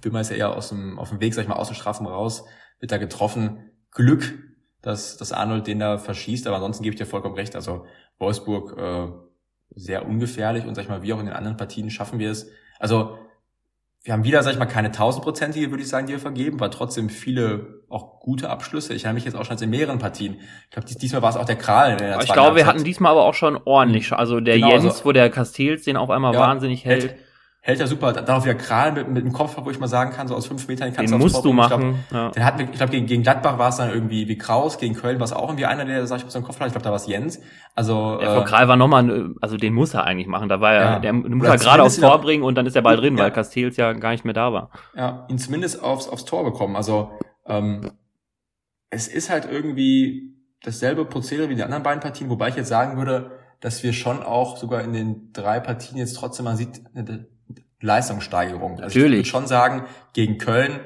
Bimmer 0.00 0.20
ist 0.20 0.30
ja 0.30 0.36
eher 0.36 0.54
aus 0.54 0.70
dem, 0.70 0.98
auf 0.98 1.10
dem 1.10 1.20
Weg, 1.20 1.34
sag 1.34 1.42
ich 1.42 1.48
mal, 1.48 1.56
aus 1.56 1.68
dem 1.68 1.76
Strafen 1.76 2.06
raus, 2.06 2.44
wird 2.84 2.92
da 2.92 2.98
getroffen. 2.98 3.70
Glück, 3.90 4.34
dass, 4.82 5.16
dass 5.16 5.32
Arnold 5.32 5.66
den 5.66 5.78
da 5.78 5.96
verschießt, 5.96 6.46
aber 6.46 6.56
ansonsten 6.56 6.82
gebe 6.82 6.92
ich 6.92 6.98
dir 6.98 7.06
vollkommen 7.06 7.34
recht. 7.34 7.56
Also 7.56 7.86
Wolfsburg 8.18 8.76
äh, 8.78 9.08
sehr 9.74 10.06
ungefährlich 10.06 10.66
und 10.66 10.74
sag 10.74 10.82
ich 10.82 10.88
mal, 10.90 11.02
wie 11.02 11.14
auch 11.14 11.18
in 11.18 11.26
den 11.26 11.34
anderen 11.34 11.56
Partien 11.56 11.88
schaffen 11.88 12.18
wir 12.18 12.30
es. 12.30 12.50
Also 12.78 13.16
wir 14.02 14.12
haben 14.12 14.24
wieder, 14.24 14.42
sag 14.42 14.52
ich 14.52 14.58
mal, 14.58 14.66
keine 14.66 14.92
tausendprozentige, 14.92 15.70
würde 15.70 15.82
ich 15.82 15.88
sagen, 15.88 16.06
die 16.06 16.12
wir 16.12 16.20
vergeben, 16.20 16.58
aber 16.58 16.70
trotzdem 16.70 17.08
viele 17.08 17.84
auch 17.88 18.20
gute 18.20 18.50
Abschlüsse. 18.50 18.92
Ich 18.92 19.06
habe 19.06 19.14
mich 19.14 19.24
jetzt 19.24 19.34
auch 19.34 19.46
schon 19.46 19.56
in 19.56 19.70
mehreren 19.70 19.98
Partien. 19.98 20.40
Ich 20.64 20.70
glaube, 20.70 20.86
diesmal 20.86 21.22
war 21.22 21.30
es 21.30 21.36
auch 21.36 21.46
der 21.46 21.56
Kral. 21.56 21.96
Der 21.96 22.20
ich 22.20 22.30
glaube, 22.30 22.56
wir 22.56 22.66
hatten 22.66 22.84
diesmal 22.84 23.12
aber 23.12 23.24
auch 23.24 23.32
schon 23.32 23.58
ordentlich. 23.64 24.12
Also 24.12 24.40
der 24.40 24.56
genau, 24.56 24.72
Jens, 24.72 24.84
also, 24.84 25.04
wo 25.06 25.12
der 25.12 25.30
Castells 25.30 25.84
den 25.84 25.96
auf 25.96 26.10
einmal 26.10 26.34
ja, 26.34 26.40
wahnsinnig 26.40 26.84
hält. 26.84 27.04
hält 27.04 27.16
hält 27.66 27.80
er 27.80 27.86
super. 27.86 28.12
Darauf 28.12 28.44
wieder 28.44 28.54
Kral 28.54 28.92
mit, 28.92 29.08
mit 29.08 29.24
dem 29.24 29.32
Kopf, 29.32 29.56
wo 29.56 29.70
ich 29.70 29.80
mal 29.80 29.88
sagen 29.88 30.10
kann, 30.10 30.28
so 30.28 30.34
aus 30.34 30.46
fünf 30.46 30.68
Metern 30.68 30.92
kannst 30.92 31.10
den 31.10 31.18
musst 31.18 31.42
du 31.42 31.52
machen. 31.54 31.96
Ich 32.02 32.08
glaub, 32.10 32.24
ja. 32.26 32.30
Den 32.30 32.44
hat, 32.44 32.60
ich 32.60 32.72
glaube, 32.72 32.92
gegen, 32.92 33.06
gegen 33.06 33.22
Gladbach 33.22 33.58
war 33.58 33.70
es 33.70 33.76
dann 33.76 33.88
irgendwie 33.88 34.28
wie 34.28 34.36
Kraus, 34.36 34.76
gegen 34.76 34.94
Köln 34.94 35.18
war 35.18 35.24
es 35.24 35.32
auch 35.32 35.48
irgendwie 35.48 35.64
einer, 35.64 35.86
der, 35.86 36.06
sag 36.06 36.18
ich 36.18 36.24
mal, 36.24 36.30
so 36.30 36.38
einen 36.38 36.44
Kopf 36.44 36.60
hat. 36.60 36.66
Ich 36.66 36.74
glaube, 36.74 36.84
da 36.84 36.90
war 36.90 36.96
es 36.96 37.06
Jens. 37.06 37.40
Also, 37.74 38.18
ja, 38.20 38.42
äh, 38.42 38.44
Kral 38.44 38.68
war 38.68 38.76
nochmal, 38.76 39.34
also 39.40 39.56
den 39.56 39.72
muss 39.72 39.94
er 39.94 40.04
eigentlich 40.04 40.26
machen. 40.26 40.50
Da 40.50 40.60
war 40.60 40.74
er, 40.74 40.80
ja, 40.80 40.98
der, 40.98 41.12
der 41.12 41.12
muss 41.14 41.48
er 41.48 41.56
gerade 41.56 41.82
aufs 41.82 41.96
Tor 41.96 42.20
bringen 42.20 42.42
und 42.42 42.54
dann 42.54 42.66
ist 42.66 42.76
der 42.76 42.82
Ball 42.82 42.98
drin, 42.98 43.16
ja. 43.16 43.24
weil 43.24 43.30
Castells 43.30 43.78
ja 43.78 43.94
gar 43.94 44.10
nicht 44.10 44.26
mehr 44.26 44.34
da 44.34 44.52
war. 44.52 44.68
Ja, 44.94 45.26
ihn 45.30 45.38
zumindest 45.38 45.82
aufs, 45.82 46.06
aufs 46.06 46.26
Tor 46.26 46.44
bekommen. 46.44 46.76
Also, 46.76 47.12
ähm, 47.46 47.92
es 48.90 49.08
ist 49.08 49.30
halt 49.30 49.48
irgendwie 49.50 50.34
dasselbe 50.62 51.06
Prozedere 51.06 51.48
wie 51.48 51.54
die 51.54 51.62
anderen 51.62 51.82
beiden 51.82 52.00
Partien, 52.00 52.28
wobei 52.28 52.50
ich 52.50 52.56
jetzt 52.56 52.68
sagen 52.68 52.98
würde, 52.98 53.30
dass 53.60 53.82
wir 53.82 53.94
schon 53.94 54.22
auch 54.22 54.58
sogar 54.58 54.82
in 54.82 54.92
den 54.92 55.32
drei 55.32 55.60
Partien 55.60 55.96
jetzt 55.96 56.14
trotzdem 56.14 56.44
man 56.44 56.58
sieht, 56.58 56.82
Leistungssteigerung. 57.84 58.72
Also 58.72 58.82
Natürlich. 58.82 59.04
ich 59.04 59.16
würde 59.18 59.28
schon 59.28 59.46
sagen, 59.46 59.84
gegen 60.12 60.38
Köln 60.38 60.80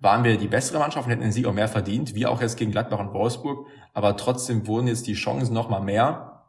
waren 0.00 0.24
wir 0.24 0.38
die 0.38 0.48
bessere 0.48 0.78
Mannschaft 0.78 1.06
und 1.06 1.10
hätten 1.10 1.22
den 1.22 1.32
Sieg 1.32 1.46
auch 1.46 1.52
mehr 1.52 1.68
verdient, 1.68 2.14
wie 2.14 2.26
auch 2.26 2.40
jetzt 2.40 2.56
gegen 2.56 2.70
Gladbach 2.70 2.98
und 2.98 3.12
Wolfsburg. 3.12 3.66
Aber 3.94 4.16
trotzdem 4.16 4.66
wurden 4.66 4.86
jetzt 4.86 5.06
die 5.06 5.14
Chancen 5.14 5.52
noch 5.54 5.68
mal 5.68 5.80
mehr. 5.80 6.44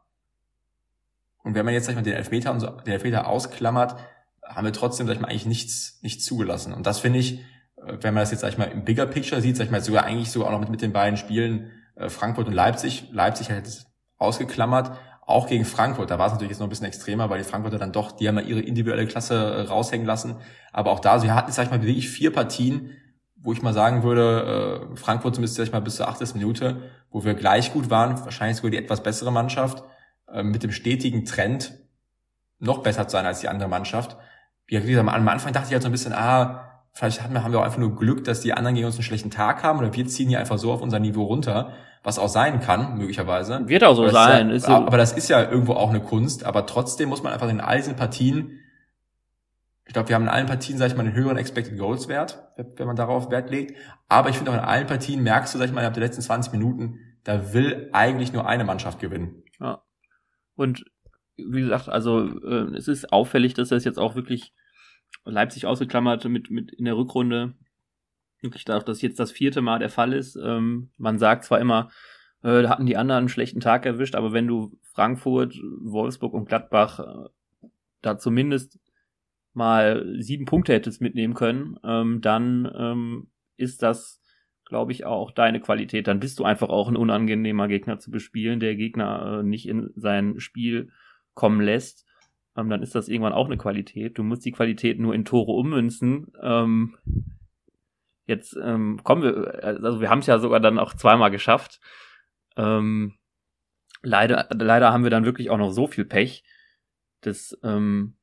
Und 1.44 1.56
wenn 1.56 1.66
man 1.66 1.74
jetzt 1.74 1.86
sag 1.86 1.94
ich 1.94 1.98
mal, 1.98 2.04
den 2.04 2.14
Elfmeter 2.14 2.52
und 2.52 2.60
so, 2.60 2.68
den 2.68 2.94
Elfmeter 2.94 3.28
ausklammert, 3.28 3.96
haben 4.44 4.66
wir 4.66 4.74
trotzdem 4.74 5.08
sag 5.08 5.16
ich 5.16 5.22
mal 5.22 5.28
eigentlich 5.28 5.46
nichts 5.46 6.00
nichts 6.02 6.26
zugelassen. 6.26 6.74
Und 6.74 6.86
das 6.86 7.00
finde 7.00 7.20
ich, 7.20 7.40
äh, 7.78 7.98
wenn 8.02 8.14
man 8.14 8.22
das 8.22 8.32
jetzt 8.32 8.42
sag 8.42 8.50
ich 8.50 8.58
mal 8.58 8.66
im 8.66 8.86
Bigger 8.86 9.06
Picture 9.06 9.42
sieht, 9.42 9.58
sag 9.58 9.66
ich 9.66 9.72
mal 9.72 9.82
sogar 9.82 10.06
eigentlich 10.06 10.32
sogar 10.32 10.50
auch 10.50 10.54
noch 10.54 10.60
mit, 10.60 10.70
mit 10.70 10.82
den 10.82 10.94
beiden 10.94 11.18
Spielen 11.18 11.72
äh, 11.96 12.10
Frankfurt 12.10 12.48
und 12.48 12.54
Leipzig. 12.54 13.10
Leipzig 13.12 13.50
hat 13.52 13.66
es 13.66 13.88
ausgeklammert, 14.18 14.92
auch 15.30 15.48
gegen 15.48 15.66
Frankfurt, 15.66 16.10
da 16.10 16.18
war 16.18 16.28
es 16.28 16.34
natürlich 16.34 16.52
jetzt 16.52 16.60
noch 16.60 16.68
ein 16.68 16.72
bisschen 16.72 16.88
extremer, 16.88 17.30
weil 17.30 17.38
die 17.38 17.44
Frankfurter 17.44 17.78
dann 17.78 17.92
doch, 17.92 18.12
die 18.12 18.28
haben 18.28 18.38
ja 18.38 18.44
ihre 18.44 18.62
individuelle 18.62 19.06
Klasse 19.06 19.36
äh, 19.36 19.62
raushängen 19.62 20.08
lassen. 20.08 20.36
Aber 20.74 20.92
auch 20.92 21.00
da, 21.00 21.20
sie 21.20 21.32
hatten, 21.32 21.52
sag 21.52 21.66
ich 21.66 21.72
mal, 21.72 21.82
wirklich 21.82 22.10
vier 22.10 22.34
Partien, 22.34 22.98
wo 23.36 23.54
ich 23.54 23.62
mal 23.62 23.74
sagen 23.74 24.04
würde, 24.04 24.90
äh, 24.92 24.96
Frankfurt 24.98 25.36
zumindest, 25.36 25.56
sag 25.56 25.66
ich 25.66 25.72
mal, 25.72 25.82
bis 25.82 25.98
zur 25.98 26.08
80. 26.08 26.34
Minute, 26.36 26.82
wo 27.12 27.24
wir 27.24 27.36
gleich 27.36 27.72
gut 27.74 27.90
waren, 27.90 28.24
wahrscheinlich 28.26 28.58
sogar 28.58 28.72
die 28.72 28.78
etwas 28.78 29.04
bessere 29.04 29.32
Mannschaft, 29.32 29.84
äh, 30.32 30.44
mit 30.44 30.64
dem 30.64 30.72
stetigen 30.72 31.26
Trend, 31.26 31.74
noch 32.58 32.80
besser 32.80 33.08
zu 33.08 33.14
sein 33.14 33.26
als 33.26 33.40
die 33.40 33.50
andere 33.50 33.70
Mannschaft. 33.70 34.18
Wie 34.68 34.76
gesagt, 34.80 35.10
am 35.10 35.28
Anfang 35.28 35.54
dachte 35.54 35.68
ich 35.68 35.74
halt 35.74 35.84
so 35.84 35.90
ein 35.90 35.94
bisschen, 35.94 36.14
ah, 36.14 36.69
vielleicht 36.94 37.24
haben 37.24 37.34
wir, 37.34 37.44
haben 37.44 37.52
wir 37.52 37.60
auch 37.60 37.66
einfach 37.66 37.78
nur 37.78 37.96
Glück, 37.96 38.24
dass 38.24 38.42
die 38.42 38.54
anderen 38.54 38.76
gegen 38.76 38.86
uns 38.86 38.96
einen 38.96 39.04
schlechten 39.04 39.32
Tag 39.32 39.64
haben 39.64 39.80
oder 39.80 39.94
wir 39.94 40.08
ziehen 40.08 40.30
hier 40.30 40.40
einfach 40.40 40.58
so 40.58 40.72
auf 40.72 40.82
unser 40.82 41.00
Niveau 41.00 41.24
runter 41.24 41.74
was 42.04 42.20
auch 42.20 42.30
sein 42.30 42.60
kann, 42.60 42.98
möglicherweise. 42.98 43.68
Wird 43.68 43.84
auch 43.84 43.96
so 43.96 44.04
aber 44.04 44.12
sein. 44.12 44.50
Ist 44.50 44.68
ja, 44.68 44.78
aber 44.78 44.98
das 44.98 45.12
ist 45.12 45.30
ja 45.30 45.50
irgendwo 45.50 45.74
auch 45.74 45.90
eine 45.90 46.00
Kunst, 46.00 46.46
aber 46.46 46.66
trotzdem 46.66 47.10
muss 47.10 47.24
man 47.24 47.34
einfach 47.34 47.50
in 47.50 47.60
all 47.60 47.78
diesen 47.78 47.96
Partien, 47.96 48.60
ich 49.86 49.94
glaube, 49.94 50.08
wir 50.10 50.16
haben 50.16 50.24
in 50.24 50.30
allen 50.30 50.46
Partien, 50.46 50.78
sag 50.78 50.88
ich 50.88 50.96
mal, 50.96 51.06
einen 51.06 51.14
höheren 51.14 51.38
Expected 51.38 51.78
Goals 51.78 52.08
Wert, 52.08 52.44
wenn 52.56 52.88
man 52.88 52.96
darauf 52.96 53.32
Wert 53.32 53.50
legt. 53.50 53.76
Aber 54.08 54.30
ich 54.30 54.38
finde 54.38 54.52
auch 54.52 54.56
in 54.56 54.62
allen 54.62 54.88
Partien 54.88 55.24
merkst 55.24 55.54
du, 55.54 55.58
sag 55.58 55.66
ich 55.66 55.74
mal, 55.74 55.84
ab 55.84 55.94
der 55.94 56.04
letzten 56.04 56.22
20 56.22 56.54
Minuten, 56.54 57.00
da 57.24 57.54
will 57.54 57.90
eigentlich 57.92 58.32
nur 58.32 58.48
eine 58.48 58.64
Mannschaft 58.64 59.00
gewinnen. 59.00 59.44
Ja. 59.60 59.82
Und 60.56 60.86
wie 61.38 61.62
gesagt, 61.62 61.90
also 61.90 62.28
äh, 62.28 62.76
es 62.76 62.88
ist 62.88 63.12
auffällig, 63.12 63.56
dass 63.56 63.70
das 63.70 63.84
jetzt 63.84 63.98
auch 63.98 64.16
wirklich 64.16 64.54
Leipzig 65.30 65.66
ausgeklammert 65.66 66.26
mit, 66.26 66.50
mit 66.50 66.72
in 66.72 66.86
der 66.86 66.98
Rückrunde 66.98 67.54
wirklich 68.42 68.66
dadurch, 68.66 68.86
dass 68.86 69.02
jetzt 69.02 69.20
das 69.20 69.32
vierte 69.32 69.62
Mal 69.62 69.80
der 69.80 69.90
Fall 69.90 70.14
ist. 70.14 70.36
Ähm, 70.36 70.90
man 70.98 71.20
sagt 71.20 71.44
zwar 71.44 71.60
immer, 71.60 71.90
äh, 72.42 72.62
da 72.62 72.70
hatten 72.70 72.86
die 72.86 72.98
anderen 72.98 73.20
einen 73.20 73.30
schlechten 73.30 73.60
Tag 73.60 73.86
erwischt, 73.86 74.16
aber 74.16 74.34
wenn 74.34 74.48
du 74.48 74.78
Frankfurt, 74.94 75.60
Wolfsburg 75.82 76.34
und 76.34 76.48
Gladbach 76.48 77.00
äh, 77.00 77.68
da 78.02 78.18
zumindest 78.18 78.80
mal 79.54 80.06
sieben 80.20 80.46
Punkte 80.46 80.74
hättest 80.74 81.02
mitnehmen 81.02 81.34
können, 81.34 81.78
ähm, 81.84 82.22
dann 82.22 82.72
ähm, 82.78 83.28
ist 83.58 83.84
das, 83.84 84.22
glaube 84.66 84.92
ich, 84.92 85.06
auch 85.06 85.32
deine 85.32 85.60
Qualität. 85.60 86.08
Dann 86.08 86.20
bist 86.20 86.40
du 86.40 86.46
einfach 86.46 86.70
auch 86.70 86.88
ein 86.88 86.96
unangenehmer 86.96 87.68
Gegner 87.68 88.00
zu 88.00 88.12
bespielen, 88.12 88.60
der 88.60 88.76
Gegner 88.76 89.40
äh, 89.40 89.44
nicht 89.44 89.68
in 89.68 89.92
sein 89.96 90.40
Spiel 90.40 90.92
kommen 91.34 91.62
lässt. 91.62 92.06
Ähm, 92.60 92.70
dann 92.70 92.82
ist 92.82 92.96
das 92.96 93.08
irgendwann 93.08 93.34
auch 93.34 93.46
eine 93.46 93.58
Qualität. 93.58 94.18
Du 94.18 94.24
musst 94.24 94.46
die 94.46 94.52
Qualität 94.52 95.00
nur 95.00 95.14
in 95.14 95.26
Tore 95.26 95.52
ummünzen. 95.54 96.32
Ähm, 96.42 96.98
jetzt 98.26 98.58
ähm, 98.62 99.00
kommen 99.04 99.24
wir, 99.24 99.64
also 99.64 100.02
wir 100.02 100.10
haben 100.10 100.20
es 100.20 100.28
ja 100.28 100.40
sogar 100.40 100.60
dann 100.60 100.80
auch 100.80 100.94
zweimal 100.94 101.32
geschafft. 101.32 101.80
Ähm, 102.58 103.18
leider, 104.02 104.48
leider 104.54 104.92
haben 104.92 105.04
wir 105.04 105.10
dann 105.10 105.26
wirklich 105.26 105.50
auch 105.50 105.58
noch 105.58 105.72
so 105.72 105.88
viel 105.88 106.06
Pech, 106.06 106.44
dass 107.22 107.58
ähm, 107.64 108.18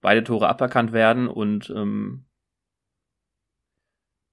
beide 0.00 0.24
Tore 0.24 0.48
aberkannt 0.48 0.92
werden 0.92 1.28
und 1.28 1.70
ähm, 1.70 2.26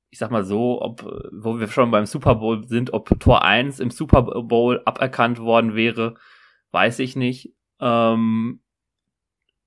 ich 0.10 0.20
sag 0.20 0.30
mal 0.30 0.44
so, 0.44 0.82
ob, 0.82 1.04
wo 1.32 1.58
wir 1.58 1.70
schon 1.70 1.90
beim 1.90 2.06
Super 2.06 2.36
Bowl 2.36 2.68
sind, 2.68 2.92
ob 2.92 3.18
Tor 3.22 3.46
1 3.46 3.80
im 3.80 3.92
Super 3.92 4.24
Bowl 4.24 4.82
aberkannt 4.84 5.40
worden 5.40 5.74
wäre, 5.74 6.16
weiß 6.72 7.00
ich 7.00 7.16
nicht. 7.16 7.56
Ähm, 7.80 8.62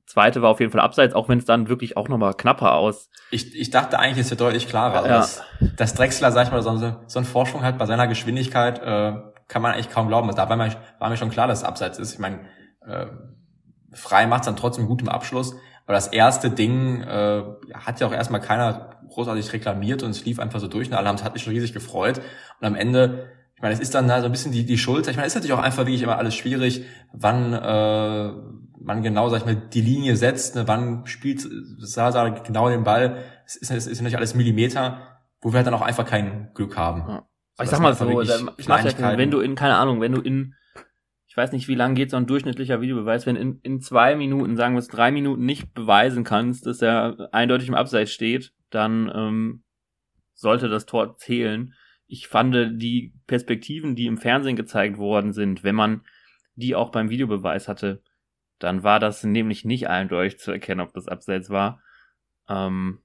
zweite 0.07 0.43
war 0.43 0.51
auf 0.51 0.61
jeden 0.61 0.73
Fall 0.73 0.81
abseits, 0.81 1.15
auch 1.15 1.29
wenn 1.29 1.39
es 1.39 1.45
dann 1.45 1.69
wirklich 1.69 1.97
auch 1.97 2.09
nochmal 2.09 2.35
knapper 2.35 2.75
aus. 2.75 3.11
Ich, 3.31 3.55
ich 3.55 3.71
dachte 3.71 3.99
eigentlich, 3.99 4.25
es 4.25 4.31
wird 4.31 4.41
deutlich 4.41 4.69
klarer. 4.69 4.97
Also 4.97 5.09
ja. 5.09 5.17
dass, 5.17 5.43
dass 5.77 5.95
Drexler, 5.95 6.33
sag 6.33 6.47
ich 6.47 6.53
mal, 6.53 6.63
so, 6.63 6.77
so 6.77 7.19
einen 7.19 7.27
Vorsprung 7.27 7.63
hat 7.63 7.79
bei 7.79 7.87
seiner 7.87 8.07
Geschwindigkeit, 8.07 8.81
äh, 8.81 9.15
kann 9.49 9.63
man 9.63 9.73
eigentlich 9.73 9.91
kaum 9.91 10.09
glauben. 10.09 10.31
Da 10.35 10.49
war 10.49 10.57
mir, 10.57 10.71
war 10.99 11.11
mir 11.11 11.17
schon 11.17 11.31
klar, 11.31 11.47
dass 11.49 11.59
es 11.61 11.65
abseits 11.65 11.99
ist. 11.99 12.15
Ich 12.15 12.19
meine, 12.19 12.41
äh, 12.87 13.07
frei 13.93 14.27
macht 14.27 14.43
es 14.43 14.47
dann 14.47 14.57
trotzdem 14.57 14.87
gut 14.87 15.03
im 15.03 15.09
Abschluss. 15.09 15.55
Aber 15.87 15.95
das 15.95 16.07
erste 16.09 16.51
Ding 16.51 17.03
äh, 17.03 17.43
hat 17.75 18.01
ja 18.01 18.07
auch 18.07 18.13
erstmal 18.13 18.41
keiner 18.41 18.91
großartig 19.11 19.53
reklamiert 19.53 20.03
und 20.03 20.11
es 20.11 20.25
lief 20.25 20.39
einfach 20.41 20.61
so 20.61 20.67
durch 20.67 20.89
und 20.89 20.95
alle 20.95 21.09
haben 21.09 21.17
es 21.17 21.25
hat 21.25 21.35
mich 21.35 21.43
schon 21.43 21.53
riesig 21.53 21.73
gefreut. 21.73 22.21
Und 22.61 22.67
am 22.67 22.75
Ende, 22.75 23.31
ich 23.55 23.63
meine, 23.63 23.75
es 23.75 23.81
ist 23.81 23.95
dann 23.95 24.09
da 24.09 24.21
so 24.21 24.27
ein 24.27 24.33
bisschen 24.33 24.53
die, 24.53 24.65
die 24.65 24.79
Schulter. 24.79 25.11
Ich 25.11 25.17
meine, 25.17 25.27
es 25.27 25.33
ist 25.33 25.37
natürlich 25.37 25.59
auch 25.59 25.63
einfach 25.63 25.85
wirklich 25.85 26.03
immer 26.03 26.19
alles 26.19 26.35
schwierig, 26.35 26.85
wann 27.13 27.53
äh, 27.53 28.33
man 28.85 29.03
genau, 29.03 29.29
sag 29.29 29.41
ich 29.41 29.47
mal, 29.47 29.57
die 29.57 29.81
Linie 29.81 30.17
setzt, 30.17 30.55
ne, 30.55 30.69
wann 30.69 31.07
spielt 31.07 31.47
Sasa 31.79 32.29
genau 32.29 32.69
den 32.69 32.85
Ball. 32.85 33.19
Es 33.47 33.57
ist, 33.57 33.71
es 33.71 33.87
ist 33.87 34.03
nicht 34.03 34.17
alles 34.17 34.35
Millimeter, 34.35 35.21
wo 35.41 35.53
wir 35.53 35.57
halt 35.57 35.67
dann 35.67 35.75
auch 35.75 35.83
einfach 35.83 36.07
kein 36.07 36.51
Glück 36.55 36.77
haben. 36.77 37.01
Ja. 37.09 37.27
So, 37.57 37.65
ich 37.65 37.71
sag 37.71 37.81
mal 37.81 37.95
so, 37.95 38.21
ich 38.57 38.69
mach 38.69 38.85
ja, 38.85 39.19
wenn 39.19 39.31
du 39.31 39.41
in, 39.41 39.55
keine 39.55 39.77
Ahnung, 39.77 40.01
wenn 40.01 40.13
du 40.13 40.21
in 40.21 40.55
ich 41.35 41.37
weiß 41.37 41.51
nicht, 41.51 41.67
wie 41.67 41.75
lange 41.75 41.95
geht 41.95 42.13
so 42.13 42.17
ein 42.17 42.29
durchschnittlicher 42.29 42.81
Videobeweis, 42.81 43.27
wenn 43.27 43.35
in, 43.35 43.59
in 43.65 43.81
zwei 43.81 44.15
Minuten, 44.15 44.57
sagen 44.57 44.77
wir 44.77 44.79
es 44.79 44.87
drei 44.87 45.11
Minuten 45.11 45.45
nicht 45.45 45.75
beweisen 45.75 46.23
kannst, 46.23 46.65
dass 46.65 46.81
er 46.81 47.29
eindeutig 47.33 47.67
im 47.67 47.75
Abseits 47.75 48.13
steht, 48.13 48.53
dann 48.71 49.11
ähm, 49.13 49.65
sollte 50.35 50.69
das 50.69 50.87
Tor 50.87 51.17
zählen. 51.17 51.75
Ich 52.07 52.29
fand 52.29 52.55
die 52.81 53.15
Perspektiven, 53.27 53.97
die 53.97 54.07
im 54.07 54.17
Fernsehen 54.17 54.55
gezeigt 54.55 54.97
worden 54.97 55.33
sind, 55.33 55.65
wenn 55.65 55.75
man 55.75 56.03
die 56.55 56.77
auch 56.77 56.93
beim 56.93 57.11
Videobeweis 57.11 57.67
hatte, 57.67 58.01
dann 58.59 58.83
war 58.83 59.01
das 59.01 59.25
nämlich 59.25 59.65
nicht 59.65 59.89
eindeutig 59.89 60.39
zu 60.39 60.53
erkennen, 60.53 60.81
ob 60.81 60.93
das 60.95 61.09
Abseits 61.09 61.51
war. 61.51 61.81
Ähm, 62.49 63.03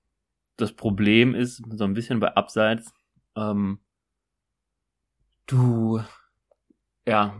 das 0.57 0.73
Problem 0.73 1.35
ist 1.35 1.63
so 1.71 1.83
ein 1.83 1.93
bisschen 1.93 2.19
bei 2.19 2.35
Abseits, 2.35 2.93
ähm, 3.35 3.79
du, 5.47 6.01
ja, 7.05 7.35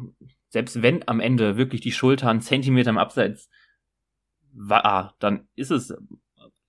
selbst 0.50 0.82
wenn 0.82 1.08
am 1.08 1.20
Ende 1.20 1.58
wirklich 1.58 1.82
die 1.82 1.92
Schulter 1.92 2.30
einen 2.30 2.42
Zentimeter 2.42 2.90
im 2.90 2.98
Abseits 2.98 3.50
war, 4.52 5.16
dann 5.20 5.48
ist 5.56 5.72
es 5.72 5.94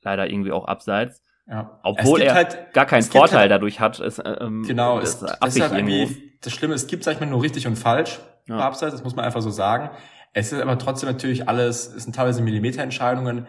leider 0.02 0.28
irgendwie 0.28 0.52
auch 0.52 0.66
abseits. 0.66 1.22
Ja. 1.46 1.80
Obwohl 1.82 2.20
er 2.20 2.34
halt, 2.34 2.72
gar 2.72 2.86
keinen 2.86 3.02
Vorteil 3.02 3.40
halt, 3.40 3.50
dadurch 3.50 3.80
hat. 3.80 3.98
Es, 3.98 4.20
ähm, 4.24 4.62
genau, 4.62 5.00
es, 5.00 5.18
das, 5.18 5.56
ist 5.56 5.60
halt 5.60 5.72
irgendwie, 5.72 6.38
das 6.40 6.52
Schlimme, 6.52 6.74
es 6.74 6.86
gibt, 6.86 7.02
sag 7.02 7.14
ich 7.14 7.20
mal, 7.20 7.26
nur 7.26 7.42
richtig 7.42 7.66
und 7.66 7.76
falsch 7.76 8.20
ja. 8.46 8.56
bei 8.56 8.62
Abseits, 8.62 8.92
das 8.92 9.02
muss 9.02 9.16
man 9.16 9.24
einfach 9.24 9.42
so 9.42 9.50
sagen. 9.50 9.90
Es 10.32 10.52
ist 10.52 10.60
aber 10.60 10.78
trotzdem 10.78 11.08
natürlich 11.08 11.48
alles, 11.48 11.92
es 11.94 12.04
sind 12.04 12.14
teilweise 12.14 12.42
Millimeterentscheidungen. 12.42 13.46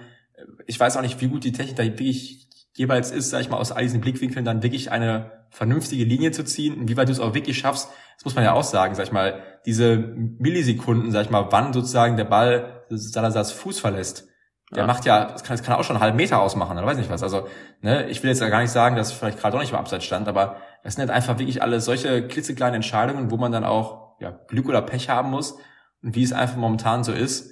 Ich 0.66 0.80
weiß 0.80 0.98
auch 0.98 1.02
nicht, 1.02 1.22
wie 1.22 1.28
gut 1.28 1.44
die 1.44 1.52
Technik 1.52 1.76
da 1.76 1.84
wirklich 1.84 2.48
jeweils 2.74 3.12
ist, 3.12 3.30
sag 3.30 3.42
ich 3.42 3.50
mal, 3.50 3.58
aus 3.58 3.72
all 3.72 3.84
diesen 3.84 4.02
Blickwinkeln 4.02 4.46
dann 4.46 4.64
wirklich 4.64 4.92
eine 4.92 5.32
vernünftige 5.50 6.06
Linie 6.06 6.32
zu 6.32 6.44
ziehen. 6.44 6.80
Und 6.80 6.90
wie 6.90 6.98
weit 6.98 7.10
du 7.10 7.12
es 7.12 7.20
auch 7.20 7.34
wirklich 7.34 7.58
schaffst, 7.58 7.90
das 8.16 8.26
muss 8.26 8.36
man 8.36 8.44
ja 8.44 8.54
auch 8.54 8.64
sagen, 8.64 8.96
sag 8.96 9.06
ich 9.06 9.12
mal, 9.12 9.44
diese 9.66 9.98
Millisekunden, 9.98 11.12
sag 11.12 11.26
ich 11.26 11.30
mal, 11.30 11.48
wann 11.52 11.74
sozusagen 11.74 12.18
der 12.18 12.26
Ball 12.26 12.86
Salazars 12.90 13.52
Fuß 13.52 13.80
verlässt, 13.80 14.28
der 14.72 14.80
ja. 14.80 14.88
macht 14.88 15.06
ja, 15.06 15.26
das 15.26 15.44
kann, 15.44 15.58
das 15.58 15.66
kann 15.66 15.76
auch 15.76 15.84
schon 15.84 15.98
einen 15.98 16.04
halben 16.04 16.18
Meter 16.18 16.42
ausmachen, 16.42 16.78
oder 16.78 16.88
weiß 16.88 16.98
nicht 16.98 17.10
was. 17.10 17.24
Also, 17.24 17.48
ne, 17.82 18.10
ich 18.10 18.24
will 18.24 18.30
jetzt 18.30 18.42
ja 18.42 18.50
gar 18.50 18.62
nicht 18.62 18.72
sagen, 18.72 18.96
dass 18.96 19.12
vielleicht 19.12 19.40
gerade 19.40 19.54
doch 19.54 19.62
nicht 19.62 19.72
im 19.72 19.78
Abseits 19.78 20.06
stand, 20.06 20.28
aber 20.28 20.58
das 20.84 20.96
sind 20.96 21.02
halt 21.02 21.12
einfach 21.12 21.40
wirklich 21.40 21.62
alle 21.62 21.82
solche 21.82 22.26
klitzekleine 22.28 22.78
Entscheidungen, 22.78 23.32
wo 23.32 23.38
man 23.38 23.52
dann 23.52 23.66
auch 23.66 24.16
ja, 24.20 24.32
Glück 24.48 24.70
oder 24.70 24.82
Pech 24.82 25.10
haben 25.10 25.30
muss. 25.30 25.58
Und 26.02 26.16
wie 26.16 26.24
es 26.24 26.34
einfach 26.34 26.58
momentan 26.58 27.04
so 27.04 27.12
ist, 27.12 27.52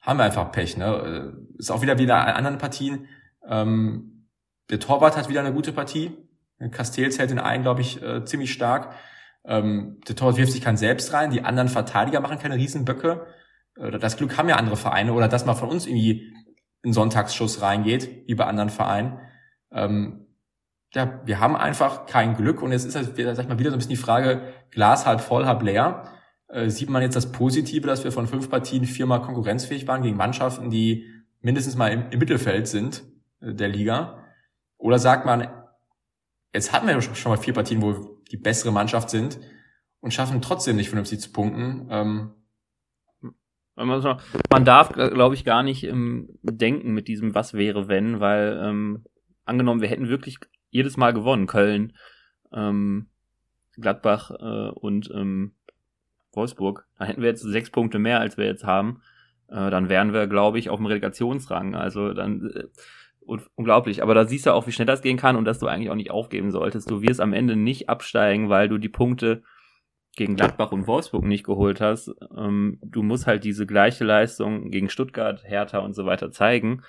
haben 0.00 0.18
wir 0.18 0.24
einfach 0.24 0.50
Pech. 0.52 0.76
Ne? 0.76 1.34
Ist 1.58 1.70
auch 1.70 1.82
wieder 1.82 1.98
wieder 1.98 2.16
an 2.16 2.34
anderen 2.34 2.58
Partien. 2.58 3.06
Ähm, 3.46 4.26
der 4.70 4.80
Torwart 4.80 5.16
hat 5.16 5.28
wieder 5.28 5.40
eine 5.40 5.52
gute 5.52 5.72
Partie. 5.72 6.16
Castells 6.70 7.18
hält 7.18 7.30
den 7.30 7.38
einen, 7.38 7.62
glaube 7.62 7.80
ich, 7.80 8.02
äh, 8.02 8.24
ziemlich 8.24 8.52
stark. 8.52 8.94
Ähm, 9.44 10.00
der 10.06 10.16
Torwart 10.16 10.36
wirft 10.36 10.52
sich 10.52 10.60
kein 10.60 10.76
selbst 10.76 11.12
rein, 11.12 11.30
die 11.30 11.42
anderen 11.42 11.68
Verteidiger 11.68 12.20
machen 12.20 12.38
keine 12.38 12.56
Riesenböcke. 12.56 13.26
Äh, 13.76 13.98
das 13.98 14.16
Glück 14.16 14.36
haben 14.36 14.48
ja 14.48 14.56
andere 14.56 14.76
Vereine 14.76 15.14
oder 15.14 15.28
dass 15.28 15.46
man 15.46 15.56
von 15.56 15.70
uns 15.70 15.86
irgendwie 15.86 16.34
ein 16.84 16.92
Sonntagsschuss 16.92 17.62
reingeht, 17.62 18.26
wie 18.26 18.34
bei 18.34 18.44
anderen 18.44 18.70
Vereinen. 18.70 19.18
Ähm, 19.72 20.26
ja, 20.92 21.20
wir 21.24 21.40
haben 21.40 21.56
einfach 21.56 22.06
kein 22.06 22.36
Glück 22.36 22.62
und 22.62 22.72
jetzt 22.72 22.84
ist 22.84 22.96
halt, 22.96 23.16
sag 23.16 23.38
ich 23.38 23.48
mal, 23.48 23.58
wieder 23.58 23.70
so 23.70 23.76
ein 23.76 23.78
bisschen 23.78 23.90
die 23.90 23.96
Frage, 23.96 24.42
Glas 24.70 25.06
halb 25.06 25.20
voll, 25.20 25.46
halb 25.46 25.62
leer. 25.62 26.04
Äh, 26.52 26.68
sieht 26.70 26.90
man 26.90 27.02
jetzt 27.02 27.16
das 27.16 27.30
Positive, 27.30 27.86
dass 27.86 28.04
wir 28.04 28.12
von 28.12 28.26
fünf 28.26 28.50
Partien 28.50 28.84
viermal 28.84 29.22
konkurrenzfähig 29.22 29.86
waren 29.86 30.02
gegen 30.02 30.16
Mannschaften, 30.16 30.70
die 30.70 31.06
mindestens 31.40 31.76
mal 31.76 31.92
im, 31.92 32.10
im 32.10 32.18
Mittelfeld 32.18 32.66
sind 32.66 33.04
äh, 33.40 33.54
der 33.54 33.68
Liga? 33.68 34.24
Oder 34.76 34.98
sagt 34.98 35.26
man, 35.26 35.48
jetzt 36.52 36.72
hatten 36.72 36.88
wir 36.88 37.00
schon 37.00 37.30
mal 37.30 37.38
vier 37.38 37.54
Partien, 37.54 37.82
wo 37.82 38.20
die 38.30 38.36
bessere 38.36 38.72
Mannschaft 38.72 39.10
sind 39.10 39.38
und 40.00 40.12
schaffen 40.12 40.42
trotzdem 40.42 40.76
nicht 40.76 40.88
vernünftig 40.88 41.20
zu 41.20 41.30
punkten. 41.30 41.86
Ähm, 41.90 42.30
man 44.50 44.64
darf, 44.64 44.92
glaube 44.92 45.34
ich, 45.34 45.44
gar 45.44 45.62
nicht 45.62 45.84
ähm, 45.84 46.28
denken 46.42 46.92
mit 46.92 47.08
diesem 47.08 47.34
Was 47.34 47.54
wäre 47.54 47.88
wenn, 47.88 48.20
weil 48.20 48.60
ähm, 48.62 49.04
angenommen, 49.44 49.80
wir 49.80 49.88
hätten 49.88 50.08
wirklich 50.08 50.38
jedes 50.70 50.96
Mal 50.96 51.12
gewonnen, 51.12 51.46
Köln, 51.46 51.94
ähm, 52.52 53.08
Gladbach 53.76 54.30
äh, 54.32 54.70
und 54.70 55.10
ähm, 55.14 55.54
Wolfsburg, 56.32 56.86
dann 56.98 57.08
hätten 57.08 57.22
wir 57.22 57.28
jetzt 57.28 57.42
sechs 57.42 57.70
Punkte 57.70 57.98
mehr, 57.98 58.20
als 58.20 58.36
wir 58.36 58.46
jetzt 58.46 58.64
haben. 58.64 59.02
Äh, 59.48 59.70
dann 59.70 59.88
wären 59.88 60.12
wir, 60.12 60.26
glaube 60.26 60.58
ich, 60.58 60.70
auf 60.70 60.78
dem 60.78 60.86
Relegationsrang. 60.86 61.74
Also 61.74 62.12
dann 62.12 62.50
äh, 62.54 63.38
unglaublich. 63.54 64.02
Aber 64.02 64.14
da 64.14 64.26
siehst 64.26 64.46
du 64.46 64.54
auch, 64.54 64.66
wie 64.66 64.72
schnell 64.72 64.86
das 64.86 65.02
gehen 65.02 65.16
kann 65.16 65.36
und 65.36 65.44
dass 65.44 65.58
du 65.58 65.66
eigentlich 65.66 65.90
auch 65.90 65.96
nicht 65.96 66.10
aufgeben 66.10 66.50
solltest. 66.50 66.90
Du 66.90 67.02
wirst 67.02 67.20
am 67.20 67.32
Ende 67.32 67.56
nicht 67.56 67.88
absteigen, 67.88 68.48
weil 68.48 68.68
du 68.68 68.78
die 68.78 68.88
Punkte 68.88 69.42
gegen 70.16 70.36
Gladbach 70.36 70.72
und 70.72 70.86
Wolfsburg 70.86 71.24
nicht 71.24 71.44
geholt 71.44 71.80
hast. 71.80 72.12
Ähm, 72.36 72.78
du 72.82 73.02
musst 73.02 73.26
halt 73.26 73.44
diese 73.44 73.66
gleiche 73.66 74.04
Leistung 74.04 74.70
gegen 74.70 74.88
Stuttgart, 74.88 75.42
Hertha 75.44 75.78
und 75.78 75.94
so 75.94 76.04
weiter 76.06 76.30
zeigen 76.30 76.82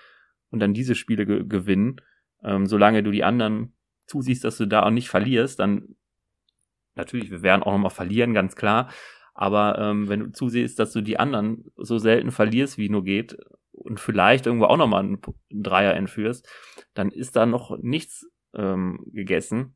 und 0.50 0.60
dann 0.60 0.74
diese 0.74 0.96
Spiele 0.96 1.26
ge 1.26 1.44
gewinnen. 1.48 2.02
Ähm, 2.44 2.66
solange 2.66 3.04
du 3.04 3.12
die 3.12 3.24
anderen 3.24 3.74
zusiehst, 4.08 4.44
dass 4.44 4.58
du 4.58 4.66
da 4.66 4.84
auch 4.84 4.90
nicht 4.90 5.10
verlierst, 5.10 5.60
dann 5.60 5.96
natürlich, 6.96 7.30
wir 7.30 7.44
werden 7.44 7.64
auch 7.64 7.72
nochmal 7.72 7.92
verlieren, 7.92 8.34
ganz 8.34 8.56
klar. 8.56 8.90
Aber 9.34 9.78
ähm, 9.80 10.10
wenn 10.10 10.20
du 10.20 10.32
zusiehst, 10.32 10.78
dass 10.80 10.92
du 10.92 11.02
die 11.02 11.18
anderen 11.18 11.72
so 11.78 11.98
selten 11.98 12.32
verlierst, 12.32 12.78
wie 12.78 12.90
nur 12.90 13.04
geht, 13.04 13.38
und 13.72 14.00
vielleicht 14.00 14.46
irgendwo 14.46 14.66
auch 14.66 14.78
nochmal 14.78 15.04
einen, 15.04 15.22
einen 15.52 15.64
Dreier 15.64 15.96
entführst, 15.96 16.48
dann 16.94 17.10
ist 17.10 17.36
da 17.36 17.46
noch 17.46 17.78
nichts 17.80 18.30
ähm, 18.54 19.00
gegessen. 19.12 19.76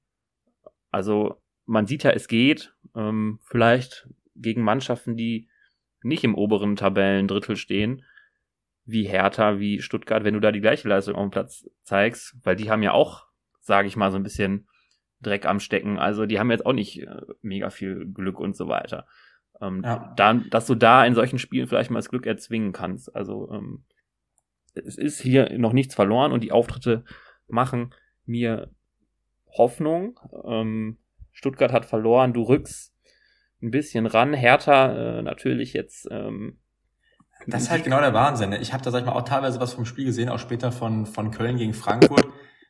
Also 0.91 1.41
man 1.65 1.87
sieht 1.87 2.03
ja, 2.03 2.11
es 2.11 2.27
geht. 2.27 2.75
Ähm, 2.95 3.39
vielleicht 3.43 4.07
gegen 4.35 4.61
Mannschaften, 4.61 5.15
die 5.15 5.49
nicht 6.03 6.23
im 6.23 6.35
oberen 6.35 6.75
Tabellendrittel 6.75 7.55
stehen, 7.55 8.03
wie 8.85 9.07
Hertha, 9.07 9.59
wie 9.59 9.81
Stuttgart, 9.81 10.23
wenn 10.23 10.35
du 10.35 10.39
da 10.39 10.51
die 10.51 10.61
gleiche 10.61 10.87
Leistung 10.87 11.15
auf 11.15 11.23
dem 11.23 11.31
Platz 11.31 11.67
zeigst, 11.81 12.35
weil 12.43 12.55
die 12.55 12.69
haben 12.69 12.83
ja 12.83 12.91
auch, 12.91 13.25
sage 13.61 13.87
ich 13.87 13.95
mal, 13.95 14.11
so 14.11 14.17
ein 14.17 14.23
bisschen 14.23 14.67
Dreck 15.21 15.45
am 15.45 15.59
Stecken. 15.59 15.97
Also 15.97 16.27
die 16.27 16.39
haben 16.39 16.51
jetzt 16.51 16.65
auch 16.65 16.73
nicht 16.73 17.01
äh, 17.01 17.21
mega 17.41 17.71
viel 17.71 18.05
Glück 18.05 18.39
und 18.39 18.55
so 18.55 18.67
weiter. 18.67 19.07
Ähm, 19.61 19.81
ja. 19.83 20.13
dann, 20.15 20.49
dass 20.49 20.65
du 20.65 20.75
da 20.75 21.05
in 21.05 21.15
solchen 21.15 21.39
Spielen 21.39 21.67
vielleicht 21.67 21.89
mal 21.89 21.99
das 21.99 22.09
Glück 22.09 22.25
erzwingen 22.25 22.73
kannst. 22.73 23.15
Also 23.15 23.49
ähm, 23.51 23.83
es 24.73 24.97
ist 24.97 25.21
hier 25.21 25.57
noch 25.57 25.73
nichts 25.73 25.95
verloren 25.95 26.31
und 26.31 26.43
die 26.43 26.51
Auftritte 26.51 27.03
machen 27.47 27.93
mir 28.25 28.71
Hoffnung. 29.57 30.19
Ähm, 30.45 30.97
Stuttgart 31.31 31.71
hat 31.71 31.85
verloren, 31.85 32.33
du 32.33 32.41
rückst 32.43 32.93
ein 33.61 33.71
bisschen 33.71 34.05
ran. 34.05 34.33
Hertha 34.33 35.19
äh, 35.19 35.21
natürlich 35.21 35.73
jetzt. 35.73 36.07
Ähm, 36.11 36.59
das 37.47 37.63
ist 37.63 37.71
halt 37.71 37.83
genau 37.83 37.99
der 37.99 38.13
Wahnsinn. 38.13 38.49
Ne? 38.51 38.59
Ich 38.59 38.73
habe 38.73 38.83
da, 38.83 38.91
sag 38.91 38.99
ich 38.99 39.05
mal, 39.05 39.13
auch 39.13 39.23
teilweise 39.23 39.59
was 39.59 39.73
vom 39.73 39.85
Spiel 39.85 40.05
gesehen, 40.05 40.29
auch 40.29 40.39
später 40.39 40.71
von, 40.71 41.05
von 41.05 41.31
Köln 41.31 41.57
gegen 41.57 41.73
Frankfurt. 41.73 42.25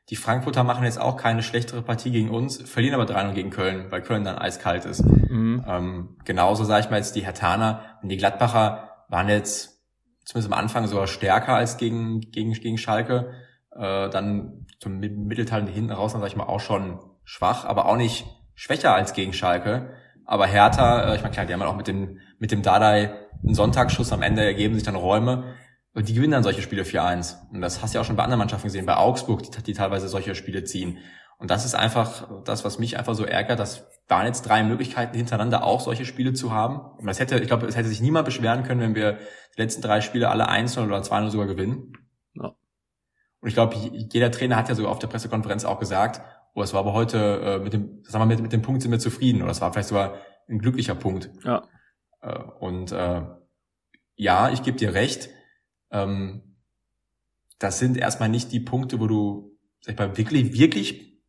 Die 0.10 0.16
Frankfurter 0.16 0.64
machen 0.64 0.84
jetzt 0.84 1.02
auch 1.02 1.18
keine 1.18 1.42
schlechtere 1.42 1.82
Partie 1.82 2.12
gegen 2.12 2.30
uns, 2.30 2.62
verlieren 2.70 3.00
aber 3.00 3.12
3-0 3.12 3.34
gegen 3.34 3.50
Köln, 3.50 3.88
weil 3.90 4.02
Köln 4.02 4.24
dann 4.24 4.38
eiskalt 4.38 4.86
ist. 4.86 5.04
Mhm. 5.04 5.64
Ähm, 5.68 6.18
genauso 6.26 6.64
sage 6.64 6.86
ich 6.86 6.90
mal 6.92 6.98
jetzt 6.98 7.16
die 7.16 7.26
Hertaner 7.26 7.98
und 8.02 8.10
die 8.10 8.18
Gladbacher 8.18 8.90
waren 9.10 9.30
jetzt 9.30 9.82
zumindest 10.26 10.54
am 10.54 10.60
Anfang 10.60 10.88
sogar 10.88 11.08
stärker 11.08 11.56
als 11.56 11.78
gegen, 11.78 12.22
gegen, 12.22 12.54
gegen 12.54 12.78
Schalke. 12.78 13.32
Äh, 13.72 14.10
dann 14.10 14.68
zum 14.80 15.00
Mittelteil 15.00 15.68
hinten 15.68 15.92
raus, 15.92 16.12
dann 16.12 16.22
sage 16.22 16.32
ich 16.32 16.38
mal 16.38 16.46
auch 16.46 16.60
schon 16.60 17.00
schwach, 17.24 17.66
aber 17.66 17.88
auch 17.88 17.98
nicht 17.98 18.26
schwächer 18.54 18.94
als 18.94 19.14
gegen 19.14 19.34
Schalke. 19.34 19.90
Aber 20.26 20.46
Hertha, 20.46 21.12
äh, 21.12 21.16
ich 21.16 21.22
meine 21.22 21.34
klar, 21.34 21.46
die 21.46 21.54
haben 21.54 21.62
auch 21.64 21.76
mit 21.76 21.88
dem, 21.88 22.20
mit 22.40 22.52
dem 22.52 22.62
Dadai 22.62 23.14
einen 23.44 23.56
Sonntagsschuss 23.56 24.12
am 24.12 24.22
Ende 24.22 24.44
ergeben 24.44 24.76
sich 24.76 24.84
dann 24.84 24.96
Räume. 24.96 25.56
Und 25.96 26.10
die 26.10 26.14
gewinnen 26.14 26.34
dann 26.34 26.44
solche 26.44 26.62
Spiele 26.62 26.84
4-1. 26.84 27.50
Und 27.52 27.62
das 27.62 27.82
hast 27.82 27.94
du 27.94 27.98
ja 27.98 28.02
auch 28.02 28.06
schon 28.06 28.18
bei 28.18 28.24
anderen 28.24 28.40
Mannschaften 28.40 28.68
gesehen, 28.68 28.86
bei 28.86 28.98
Augsburg, 28.98 29.44
die, 29.44 29.64
die 29.64 29.74
teilweise 29.74 30.10
solche 30.10 30.36
Spiele 30.36 30.66
ziehen. 30.66 31.00
Und 31.38 31.52
das 31.52 31.66
ist 31.66 31.74
einfach 31.74 32.44
das, 32.44 32.66
was 32.66 32.80
mich 32.80 32.98
einfach 32.98 33.16
so 33.16 33.24
ärgert. 33.24 33.60
Das 33.60 33.88
waren 34.10 34.26
jetzt 34.26 34.44
drei 34.44 34.62
Möglichkeiten 34.64 35.16
hintereinander 35.16 35.64
auch 35.64 35.80
solche 35.80 36.06
Spiele 36.06 36.34
zu 36.34 36.52
haben. 36.52 36.80
Und 37.00 37.08
das 37.08 37.20
hätte, 37.20 37.40
ich 37.40 37.48
glaube, 37.48 37.66
es 37.66 37.78
hätte 37.78 37.88
sich 37.88 38.02
niemand 38.02 38.26
beschweren 38.26 38.64
können, 38.64 38.82
wenn 38.82 38.94
wir 38.94 39.20
die 39.56 39.62
letzten 39.62 39.82
drei 39.82 40.02
Spiele 40.02 40.30
alle 40.30 40.50
1 40.50 40.78
oder 40.78 41.02
2 41.02 41.30
sogar 41.30 41.48
gewinnen. 41.48 41.94
Ja. 42.34 42.54
Und 43.40 43.48
ich 43.48 43.54
glaube, 43.54 43.76
jeder 43.78 44.32
Trainer 44.32 44.58
hat 44.58 44.68
ja 44.68 44.76
sogar 44.76 44.92
auf 44.92 45.00
der 45.00 45.08
Pressekonferenz 45.08 45.64
auch 45.64 45.80
gesagt, 45.80 46.22
oh, 46.54 46.62
es 46.62 46.74
war 46.74 46.82
aber 46.82 46.92
heute 46.92 47.42
äh, 47.42 47.60
mit 47.60 47.72
dem, 47.72 48.04
sagen 48.04 48.22
wir 48.24 48.26
mal, 48.26 48.28
mit, 48.28 48.42
mit 48.42 48.54
dem 48.54 48.62
Punkt 48.62 48.82
sind 48.82 48.92
wir 48.92 49.00
zufrieden. 49.00 49.42
Oder 49.42 49.52
es 49.52 49.62
war 49.62 49.72
vielleicht 49.72 49.90
sogar 49.90 50.16
ein 50.50 50.60
glücklicher 50.60 50.96
Punkt. 50.96 51.30
Ja. 51.46 51.64
Äh, 52.22 52.38
und 52.60 52.92
äh, 52.92 53.22
ja, 54.16 54.50
ich 54.50 54.62
gebe 54.64 54.78
dir 54.78 54.94
recht 54.94 55.30
ähm, 55.92 56.56
das 57.60 57.80
sind 57.80 57.98
erstmal 57.98 58.30
nicht 58.30 58.52
die 58.52 58.60
Punkte, 58.60 59.00
wo 59.00 59.08
du, 59.08 59.58
sag 59.82 59.94
ich 59.94 60.00
mal, 60.00 60.18
wirklich, 60.18 60.54
wirklich, 60.54 61.20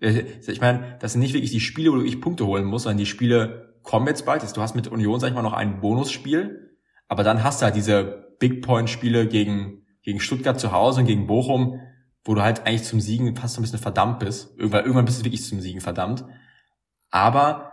äh, 0.00 0.24
ich 0.46 0.60
meine, 0.60 0.96
das 1.00 1.12
sind 1.12 1.20
nicht 1.20 1.34
wirklich 1.34 1.52
die 1.52 1.60
Spiele, 1.60 1.90
wo 1.90 1.96
du 1.96 2.02
wirklich 2.02 2.20
Punkte 2.20 2.46
holen 2.46 2.64
musst, 2.64 2.84
sondern 2.84 2.98
die 2.98 3.06
Spiele 3.06 3.78
kommen 3.82 4.06
jetzt 4.06 4.26
bald. 4.26 4.42
Du 4.56 4.60
hast 4.60 4.74
mit 4.74 4.88
Union, 4.88 5.20
sag 5.20 5.28
ich 5.28 5.34
mal, 5.34 5.42
noch 5.42 5.52
ein 5.52 5.80
Bonusspiel, 5.80 6.76
aber 7.08 7.22
dann 7.22 7.42
hast 7.42 7.60
du 7.60 7.64
halt 7.64 7.76
diese 7.76 8.36
Big 8.38 8.62
Point 8.62 8.90
Spiele 8.90 9.26
gegen, 9.26 9.86
gegen 10.02 10.20
Stuttgart 10.20 10.58
zu 10.58 10.72
Hause 10.72 11.00
und 11.00 11.06
gegen 11.06 11.26
Bochum, 11.26 11.80
wo 12.24 12.34
du 12.34 12.42
halt 12.42 12.66
eigentlich 12.66 12.84
zum 12.84 13.00
Siegen 13.00 13.34
fast 13.36 13.54
so 13.54 13.60
ein 13.60 13.62
bisschen 13.62 13.78
verdammt 13.78 14.18
bist. 14.18 14.56
Irgendwann, 14.56 14.82
irgendwann 14.82 15.04
bist 15.04 15.20
du 15.20 15.24
wirklich 15.24 15.44
zum 15.44 15.60
Siegen 15.60 15.80
verdammt. 15.80 16.24
Aber 17.10 17.72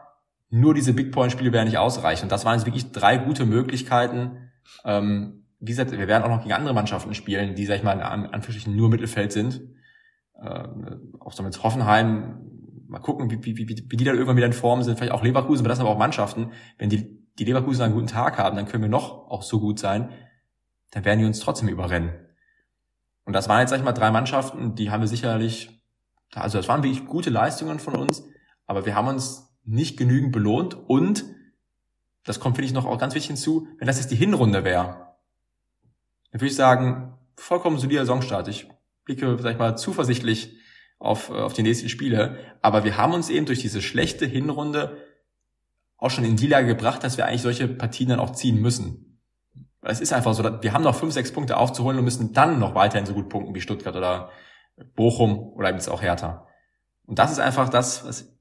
nur 0.49 0.73
diese 0.73 0.93
Big 0.93 1.11
Point 1.11 1.31
Spiele 1.31 1.51
werden 1.51 1.67
nicht 1.67 1.77
ausreichen. 1.77 2.23
Und 2.23 2.31
das 2.31 2.45
waren 2.45 2.57
jetzt 2.57 2.65
wirklich 2.65 2.91
drei 2.91 3.17
gute 3.17 3.45
Möglichkeiten, 3.45 4.51
ähm, 4.85 5.46
wie 5.59 5.71
gesagt, 5.71 5.91
wir 5.91 6.07
werden 6.07 6.23
auch 6.23 6.29
noch 6.29 6.43
gegen 6.43 6.53
andere 6.53 6.73
Mannschaften 6.73 7.13
spielen, 7.13 7.55
die, 7.55 7.65
sag 7.65 7.77
ich 7.77 7.83
mal, 7.83 7.93
in 7.93 8.01
Anführungsstrichen 8.01 8.75
nur 8.75 8.89
Mittelfeld 8.89 9.31
sind. 9.31 9.61
Äh, 10.39 10.67
auch 11.19 11.33
so 11.33 11.41
mit 11.43 11.61
Hoffenheim, 11.63 12.47
mal 12.87 12.99
gucken, 12.99 13.29
wie, 13.31 13.43
wie, 13.43 13.57
wie, 13.57 13.85
wie 13.89 13.97
die 13.97 14.03
dann 14.03 14.15
irgendwann 14.15 14.37
wieder 14.37 14.45
in 14.45 14.53
Form 14.53 14.83
sind, 14.83 14.97
vielleicht 14.97 15.13
auch 15.13 15.23
Leverkusen, 15.23 15.61
aber 15.61 15.69
das 15.69 15.77
sind 15.77 15.85
aber 15.85 15.95
auch 15.95 15.99
Mannschaften. 15.99 16.51
Wenn 16.77 16.89
die, 16.89 17.27
die 17.39 17.43
Leverkusen 17.43 17.81
einen 17.81 17.93
guten 17.93 18.07
Tag 18.07 18.37
haben, 18.37 18.55
dann 18.55 18.65
können 18.65 18.83
wir 18.83 18.89
noch 18.89 19.29
auch 19.29 19.41
so 19.41 19.59
gut 19.59 19.79
sein, 19.79 20.09
dann 20.91 21.05
werden 21.05 21.19
die 21.19 21.25
uns 21.25 21.39
trotzdem 21.39 21.67
überrennen. 21.67 22.13
Und 23.25 23.33
das 23.33 23.49
waren 23.49 23.59
jetzt, 23.59 23.71
sag 23.71 23.77
ich 23.77 23.83
mal, 23.83 23.91
drei 23.91 24.11
Mannschaften, 24.11 24.75
die 24.75 24.89
haben 24.89 25.01
wir 25.01 25.07
sicherlich, 25.07 25.83
also 26.33 26.57
das 26.57 26.67
waren 26.69 26.83
wirklich 26.83 27.05
gute 27.05 27.29
Leistungen 27.29 27.79
von 27.79 27.95
uns, 27.95 28.23
aber 28.67 28.85
wir 28.85 28.95
haben 28.95 29.07
uns 29.07 29.57
nicht 29.65 29.97
genügend 29.97 30.31
belohnt 30.31 30.75
und 30.75 31.25
das 32.23 32.39
kommt, 32.39 32.55
finde 32.55 32.67
ich, 32.67 32.73
noch 32.73 32.85
auch 32.85 32.97
ganz 32.97 33.15
wichtig 33.15 33.27
hinzu, 33.27 33.67
wenn 33.79 33.87
das 33.87 33.97
jetzt 33.97 34.11
die 34.11 34.15
Hinrunde 34.15 34.63
wäre, 34.63 35.06
dann 36.31 36.41
würde 36.41 36.47
ich 36.47 36.55
sagen, 36.55 37.13
vollkommen 37.35 37.77
solider 37.77 38.01
Saisonstart. 38.01 38.47
Ich 38.47 38.67
blicke, 39.05 39.37
sag 39.39 39.53
ich 39.53 39.57
mal, 39.57 39.77
zuversichtlich 39.77 40.57
auf, 40.99 41.29
äh, 41.29 41.33
auf 41.33 41.53
die 41.53 41.63
nächsten 41.63 41.89
Spiele. 41.89 42.37
Aber 42.61 42.83
wir 42.83 42.97
haben 42.97 43.13
uns 43.13 43.29
eben 43.29 43.45
durch 43.45 43.59
diese 43.59 43.81
schlechte 43.81 44.25
Hinrunde 44.25 44.97
auch 45.97 46.11
schon 46.11 46.25
in 46.25 46.35
die 46.35 46.47
Lage 46.47 46.67
gebracht, 46.67 47.03
dass 47.03 47.17
wir 47.17 47.25
eigentlich 47.25 47.41
solche 47.41 47.67
Partien 47.67 48.09
dann 48.09 48.19
auch 48.19 48.31
ziehen 48.31 48.61
müssen. 48.61 49.19
Es 49.81 49.99
ist 49.99 50.13
einfach 50.13 50.33
so, 50.33 50.43
wir 50.43 50.73
haben 50.73 50.83
noch 50.83 50.95
fünf, 50.95 51.13
sechs 51.13 51.31
Punkte 51.31 51.57
aufzuholen 51.57 51.97
und 51.97 52.03
müssen 52.03 52.33
dann 52.33 52.59
noch 52.59 52.75
weiterhin 52.75 53.05
so 53.05 53.13
gut 53.13 53.29
punkten 53.29 53.55
wie 53.55 53.61
Stuttgart 53.61 53.95
oder 53.95 54.29
Bochum 54.95 55.39
oder 55.53 55.69
eben 55.69 55.77
jetzt 55.77 55.89
auch 55.89 56.01
Hertha. 56.01 56.47
Und 57.05 57.19
das 57.19 57.31
ist 57.31 57.39
einfach 57.39 57.69
das, 57.69 58.05
was, 58.05 58.37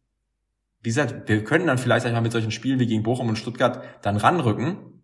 wie 0.81 0.88
gesagt, 0.88 1.29
wir 1.29 1.44
können 1.44 1.66
dann 1.66 1.79
vielleicht 1.79 2.03
sag 2.03 2.11
ich 2.11 2.14
mal, 2.14 2.20
mit 2.20 2.33
solchen 2.33 2.51
Spielen 2.51 2.81
wie 2.81 2.87
gegen 2.87 3.03
Bochum 3.03 3.29
und 3.29 3.37
Stuttgart 3.37 3.83
dann 4.03 4.16
ranrücken. 4.16 5.03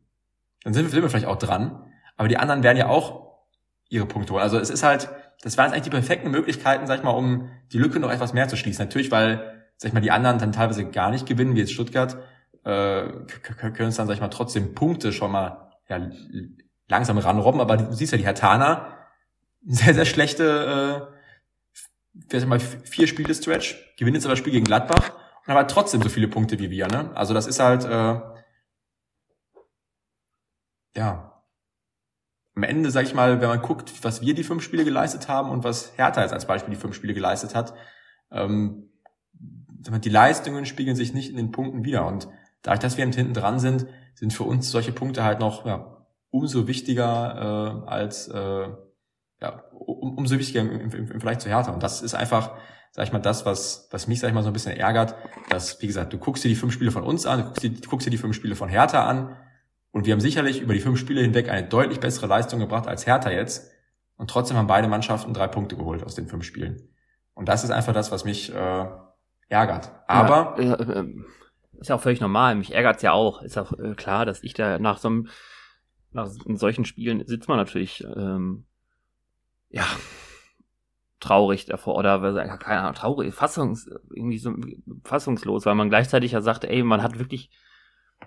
Dann 0.64 0.74
sind 0.74 0.92
wir 0.92 1.08
vielleicht 1.08 1.26
auch 1.26 1.38
dran. 1.38 1.91
Aber 2.22 2.28
die 2.28 2.36
anderen 2.36 2.62
werden 2.62 2.78
ja 2.78 2.86
auch 2.86 3.40
ihre 3.88 4.06
Punkte 4.06 4.32
holen. 4.32 4.44
Also 4.44 4.56
es 4.56 4.70
ist 4.70 4.84
halt, 4.84 5.08
das 5.42 5.58
waren 5.58 5.72
eigentlich 5.72 5.82
die 5.82 5.90
perfekten 5.90 6.30
Möglichkeiten, 6.30 6.86
sag 6.86 6.98
ich 6.98 7.02
mal, 7.02 7.10
um 7.10 7.50
die 7.72 7.78
Lücke 7.78 7.98
noch 7.98 8.12
etwas 8.12 8.32
mehr 8.32 8.46
zu 8.46 8.56
schließen. 8.56 8.84
Natürlich, 8.86 9.10
weil, 9.10 9.64
sag 9.76 9.88
ich 9.88 9.92
mal, 9.92 9.98
die 9.98 10.12
anderen 10.12 10.38
dann 10.38 10.52
teilweise 10.52 10.88
gar 10.88 11.10
nicht 11.10 11.26
gewinnen, 11.26 11.56
wie 11.56 11.58
jetzt 11.58 11.72
Stuttgart, 11.72 12.16
äh, 12.62 13.08
können 13.42 13.88
es 13.88 13.96
dann, 13.96 14.06
sag 14.06 14.14
ich 14.14 14.20
mal, 14.20 14.28
trotzdem 14.28 14.72
Punkte 14.72 15.12
schon 15.12 15.32
mal 15.32 15.72
ja, 15.88 16.00
langsam 16.86 17.18
ranrobben. 17.18 17.60
Aber 17.60 17.76
du 17.76 17.92
siehst 17.92 18.12
ja, 18.12 18.18
die 18.18 18.24
Hertaner, 18.24 18.98
sehr, 19.66 19.94
sehr 19.94 20.04
schlechte, 20.04 21.10
äh, 22.30 22.38
sag 22.38 22.48
mal, 22.48 22.60
vier 22.60 23.08
Spiele 23.08 23.34
Stretch, 23.34 23.96
gewinnen 23.98 24.14
jetzt 24.14 24.26
aber 24.26 24.34
das 24.34 24.38
Spiel 24.38 24.52
gegen 24.52 24.64
Gladbach 24.64 25.10
und 25.40 25.48
haben 25.48 25.56
halt 25.56 25.72
trotzdem 25.72 26.00
so 26.02 26.08
viele 26.08 26.28
Punkte 26.28 26.60
wie 26.60 26.70
wir. 26.70 26.86
Ne? 26.86 27.10
Also 27.16 27.34
das 27.34 27.48
ist 27.48 27.58
halt, 27.58 27.84
äh, 27.84 28.20
ja, 30.94 31.31
am 32.54 32.62
Ende, 32.64 32.90
sag 32.90 33.04
ich 33.04 33.14
mal, 33.14 33.40
wenn 33.40 33.48
man 33.48 33.62
guckt, 33.62 33.92
was 34.02 34.20
wir 34.20 34.34
die 34.34 34.44
fünf 34.44 34.62
Spiele 34.62 34.84
geleistet 34.84 35.28
haben 35.28 35.50
und 35.50 35.64
was 35.64 35.96
Hertha 35.96 36.22
jetzt 36.22 36.32
als 36.32 36.46
Beispiel 36.46 36.74
die 36.74 36.80
fünf 36.80 36.94
Spiele 36.94 37.14
geleistet 37.14 37.54
hat, 37.54 37.74
ähm, 38.30 38.90
die 39.32 40.10
Leistungen 40.10 40.66
spiegeln 40.66 40.96
sich 40.96 41.14
nicht 41.14 41.30
in 41.30 41.36
den 41.36 41.50
Punkten 41.50 41.84
wieder. 41.84 42.06
Und 42.06 42.28
dadurch, 42.62 42.80
dass 42.80 42.96
wir 42.96 43.04
hinten 43.04 43.34
dran 43.34 43.58
sind, 43.58 43.86
sind 44.14 44.32
für 44.32 44.44
uns 44.44 44.70
solche 44.70 44.92
Punkte 44.92 45.24
halt 45.24 45.40
noch 45.40 45.66
ja, 45.66 46.06
umso 46.30 46.66
wichtiger 46.68 47.84
äh, 47.86 47.90
als 47.90 48.28
äh, 48.28 48.68
ja, 49.40 49.64
um, 49.72 50.16
umso 50.16 50.38
wichtiger 50.38 50.60
im, 50.60 50.70
im, 50.70 50.92
im 50.92 51.06
Vergleich 51.08 51.38
zu 51.38 51.48
Hertha. 51.48 51.72
Und 51.72 51.82
das 51.82 52.00
ist 52.02 52.14
einfach, 52.14 52.52
sag 52.92 53.06
ich 53.06 53.12
mal, 53.12 53.18
das, 53.18 53.44
was, 53.44 53.88
was 53.90 54.06
mich, 54.06 54.20
sag 54.20 54.28
ich 54.28 54.34
mal, 54.34 54.42
so 54.42 54.50
ein 54.50 54.52
bisschen 54.52 54.76
ärgert, 54.76 55.16
dass, 55.50 55.82
wie 55.82 55.86
gesagt, 55.86 56.12
du 56.12 56.18
guckst 56.18 56.44
dir 56.44 56.48
die 56.48 56.54
fünf 56.54 56.72
Spiele 56.72 56.92
von 56.92 57.02
uns 57.02 57.26
an, 57.26 57.40
du 57.40 57.44
guckst 57.46 57.62
dir, 57.62 57.70
du 57.70 57.88
guckst 57.88 58.06
dir 58.06 58.10
die 58.10 58.18
fünf 58.18 58.36
Spiele 58.36 58.54
von 58.54 58.68
Hertha 58.68 59.04
an, 59.06 59.36
und 59.92 60.06
wir 60.06 60.14
haben 60.14 60.20
sicherlich 60.20 60.60
über 60.60 60.72
die 60.72 60.80
fünf 60.80 60.98
Spiele 60.98 61.20
hinweg 61.20 61.50
eine 61.50 61.68
deutlich 61.68 62.00
bessere 62.00 62.26
Leistung 62.26 62.58
gebracht 62.58 62.88
als 62.88 63.06
Hertha 63.06 63.30
jetzt. 63.30 63.70
Und 64.16 64.30
trotzdem 64.30 64.56
haben 64.56 64.66
beide 64.66 64.88
Mannschaften 64.88 65.34
drei 65.34 65.48
Punkte 65.48 65.76
geholt 65.76 66.02
aus 66.02 66.14
den 66.14 66.28
fünf 66.28 66.44
Spielen. 66.44 66.88
Und 67.34 67.48
das 67.48 67.62
ist 67.62 67.70
einfach 67.70 67.92
das, 67.92 68.10
was 68.10 68.24
mich 68.24 68.54
äh, 68.54 68.86
ärgert. 69.48 69.92
Aber 70.06 70.56
ja, 70.60 70.74
äh, 70.74 71.00
äh, 71.00 71.14
ist 71.78 71.88
ja 71.88 71.96
auch 71.96 72.00
völlig 72.00 72.20
normal. 72.20 72.54
Mich 72.54 72.72
ärgert's 72.72 73.02
ja 73.02 73.12
auch. 73.12 73.42
Ist 73.42 73.58
auch 73.58 73.72
äh, 73.78 73.94
klar, 73.94 74.24
dass 74.24 74.42
ich 74.42 74.54
da 74.54 74.78
nach 74.78 74.98
so 74.98 75.08
einem 75.08 75.28
nach 76.12 76.28
solchen 76.28 76.84
Spielen 76.84 77.26
sitzt 77.26 77.48
man 77.48 77.56
natürlich 77.56 78.04
ähm, 78.04 78.66
ja 79.70 79.86
traurig 81.20 81.66
davor 81.66 81.96
oder 81.96 82.18
keine 82.58 82.80
Ahnung, 82.80 82.94
traurig, 82.94 83.34
fassungs, 83.34 83.88
irgendwie 84.14 84.38
so 84.38 84.54
fassungslos, 85.04 85.64
weil 85.64 85.74
man 85.74 85.88
gleichzeitig 85.88 86.32
ja 86.32 86.40
sagt, 86.40 86.64
ey, 86.64 86.82
man 86.82 87.02
hat 87.02 87.18
wirklich 87.18 87.50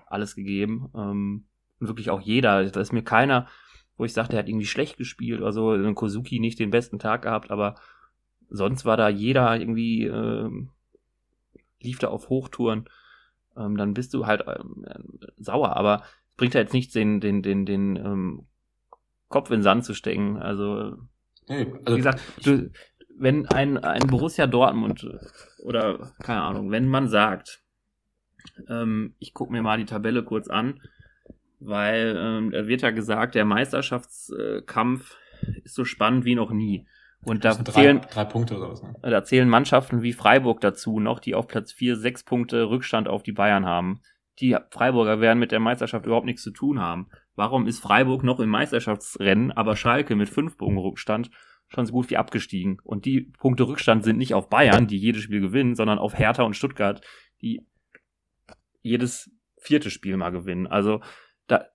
alles 0.08 0.36
gegeben. 0.36 0.92
Ähm, 0.96 1.46
wirklich 1.80 2.10
auch 2.10 2.22
jeder. 2.22 2.66
Da 2.70 2.80
ist 2.80 2.94
mir 2.94 3.04
keiner, 3.04 3.48
wo 3.98 4.06
ich 4.06 4.14
sagte, 4.14 4.36
er 4.36 4.40
hat 4.40 4.50
irgendwie 4.50 4.66
schlecht 4.66 4.98
gespielt 4.98 5.42
oder 5.42 5.52
so. 5.52 5.74
In 5.74 5.96
Kozuki 5.96 6.40
nicht 6.40 6.60
den 6.60 6.72
besten 6.72 7.00
Tag 7.00 7.24
gehabt, 7.24 7.52
aber 7.52 7.76
sonst 8.50 8.86
war 8.86 8.98
da 8.98 9.10
jeder 9.10 9.58
irgendwie, 9.60 10.06
äh, 10.06 10.50
lief 11.80 12.00
da 12.00 12.08
auf 12.08 12.30
Hochtouren. 12.30 12.86
Ähm, 13.58 13.78
dann 13.78 13.94
bist 13.94 14.14
du 14.14 14.26
halt 14.26 14.44
ähm, 14.48 14.86
sauer, 15.38 15.76
aber 15.78 16.04
es 16.32 16.38
bringt 16.38 16.54
ja 16.54 16.62
jetzt 16.62 16.74
nichts, 16.74 16.94
den, 16.94 17.22
den, 17.22 17.42
den, 17.42 17.66
den 17.66 17.96
ähm, 17.96 18.48
Kopf 19.30 19.50
in 19.50 19.58
den 19.58 19.64
Sand 19.64 19.86
zu 19.86 19.94
stecken. 19.94 20.38
Also, 20.38 20.98
hey, 21.48 21.74
also 21.86 21.94
wie 21.94 21.98
gesagt, 21.98 22.22
du, 22.44 22.70
wenn 23.18 23.46
ein, 23.48 23.78
ein 23.78 24.08
Borussia 24.08 24.46
Dortmund 24.46 25.08
oder 25.64 26.12
keine 26.22 26.42
Ahnung, 26.42 26.72
wenn 26.72 26.88
man 26.88 27.08
sagt, 27.08 27.64
ähm, 28.70 29.16
ich 29.20 29.34
gucke 29.34 29.54
mir 29.54 29.62
mal 29.62 29.78
die 29.78 29.86
Tabelle 29.86 30.24
kurz 30.24 30.50
an 30.50 30.82
weil 31.60 32.16
ähm, 32.18 32.52
da 32.52 32.68
wird 32.68 32.82
ja 32.82 32.92
gesagt, 32.92 33.36
der 33.36 33.46
Meisterschaftskampf 33.46 35.18
ist 35.64 35.76
so 35.76 35.86
spannend 35.86 36.26
wie 36.26 36.36
noch 36.36 36.52
nie. 36.52 36.86
Und 37.24 37.44
da 37.44 37.56
drei, 37.56 37.72
zählen, 37.72 38.02
drei 38.12 38.26
Punkte 38.26 38.58
oder 38.58 38.70
was, 38.70 38.84
ne? 38.84 38.96
Da 39.02 39.24
zählen 39.24 39.50
Mannschaften 39.50 40.04
wie 40.04 40.14
Freiburg 40.14 40.62
dazu 40.62 41.00
noch, 41.00 41.20
die 41.20 41.34
auf 41.34 41.48
Platz 41.48 41.72
4 41.72 41.96
sechs 41.96 42.24
Punkte 42.24 42.70
Rückstand 42.70 43.08
auf 43.08 43.24
die 43.24 43.32
Bayern 43.32 43.66
haben. 43.66 44.02
Die 44.40 44.56
Freiburger 44.70 45.22
werden 45.22 45.40
mit 45.40 45.52
der 45.52 45.60
Meisterschaft 45.60 46.06
überhaupt 46.06 46.26
nichts 46.26 46.44
zu 46.44 46.52
tun 46.52 46.80
haben. 46.80 47.10
Warum 47.36 47.68
ist 47.68 47.80
Freiburg 47.80 48.24
noch 48.24 48.40
im 48.40 48.50
Meisterschaftsrennen, 48.50 49.52
aber 49.52 49.76
Schalke 49.76 50.16
mit 50.16 50.30
fünf 50.30 50.58
Punkten 50.58 50.78
Rückstand 50.78 51.32
schon 51.68 51.86
so 51.86 51.94
gut 51.94 52.10
wie 52.10 52.18
abgestiegen? 52.18 52.80
Und 52.84 53.06
die 53.06 53.22
Punkte 53.22 53.68
Rückstand 53.68 54.04
sind 54.04 54.18
nicht 54.18 54.34
auf 54.34 54.50
Bayern, 54.50 54.88
die 54.88 54.98
jedes 54.98 55.24
Spiel 55.24 55.42
gewinnen, 55.42 55.76
sondern 55.76 55.98
auf 55.98 56.18
Hertha 56.18 56.44
und 56.44 56.56
Stuttgart, 56.56 57.02
die 57.42 57.66
jedes 58.82 59.32
vierte 59.58 59.90
Spiel 59.90 60.16
mal 60.16 60.30
gewinnen. 60.30 60.68
Also 60.68 61.02
da 61.48 61.66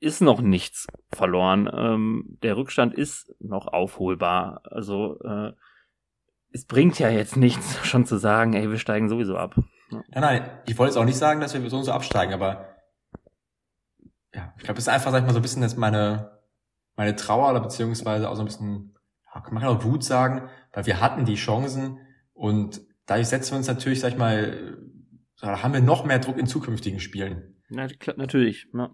ist 0.00 0.20
noch 0.20 0.40
nichts 0.40 0.86
verloren. 1.12 1.70
Ähm, 1.72 2.38
der 2.42 2.56
Rückstand 2.56 2.94
ist 2.94 3.34
noch 3.38 3.66
aufholbar. 3.66 4.62
Also 4.64 5.18
äh, 5.20 5.52
es 6.52 6.64
bringt 6.64 6.98
ja 6.98 7.10
jetzt 7.10 7.36
nichts, 7.36 7.78
schon 7.86 8.06
zu 8.06 8.16
sagen, 8.16 8.54
ey, 8.54 8.70
wir 8.70 8.78
steigen 8.78 9.08
sowieso 9.08 9.36
ab. 9.36 9.54
Ja. 9.90 10.02
Nein, 10.08 10.20
nein, 10.20 10.50
ich 10.66 10.78
wollte 10.78 10.92
jetzt 10.92 10.98
auch 10.98 11.04
nicht 11.04 11.18
sagen, 11.18 11.40
dass 11.40 11.54
wir 11.54 11.68
so 11.68 11.76
und 11.76 11.84
so 11.84 11.92
absteigen, 11.92 12.32
aber 12.32 12.76
ja, 14.32 14.54
ich 14.56 14.62
glaube, 14.62 14.76
das 14.76 14.84
ist 14.84 14.88
einfach, 14.88 15.10
sag 15.10 15.20
ich 15.20 15.26
mal, 15.26 15.32
so 15.32 15.40
ein 15.40 15.42
bisschen 15.42 15.62
jetzt 15.62 15.76
meine, 15.76 16.38
meine 16.94 17.16
Trauer 17.16 17.50
oder 17.50 17.60
beziehungsweise 17.60 18.28
auch 18.28 18.36
so 18.36 18.42
ein 18.42 18.46
bisschen, 18.46 18.96
ja, 19.34 19.42
man 19.50 19.62
kann 19.62 19.76
auch 19.76 19.84
Wut 19.84 20.04
sagen, 20.04 20.48
weil 20.72 20.86
wir 20.86 21.00
hatten 21.00 21.24
die 21.24 21.34
Chancen 21.34 21.98
und 22.32 22.80
dadurch 23.06 23.28
setzen 23.28 23.52
wir 23.52 23.58
uns 23.58 23.66
natürlich, 23.66 24.00
sag 24.00 24.12
ich 24.12 24.18
mal, 24.18 24.78
da 25.40 25.62
haben 25.62 25.74
wir 25.74 25.80
noch 25.80 26.04
mehr 26.04 26.20
Druck 26.20 26.38
in 26.38 26.46
zukünftigen 26.46 27.00
Spielen. 27.00 27.59
Ja, 27.70 27.86
natürlich. 28.16 28.66
Ja. 28.74 28.90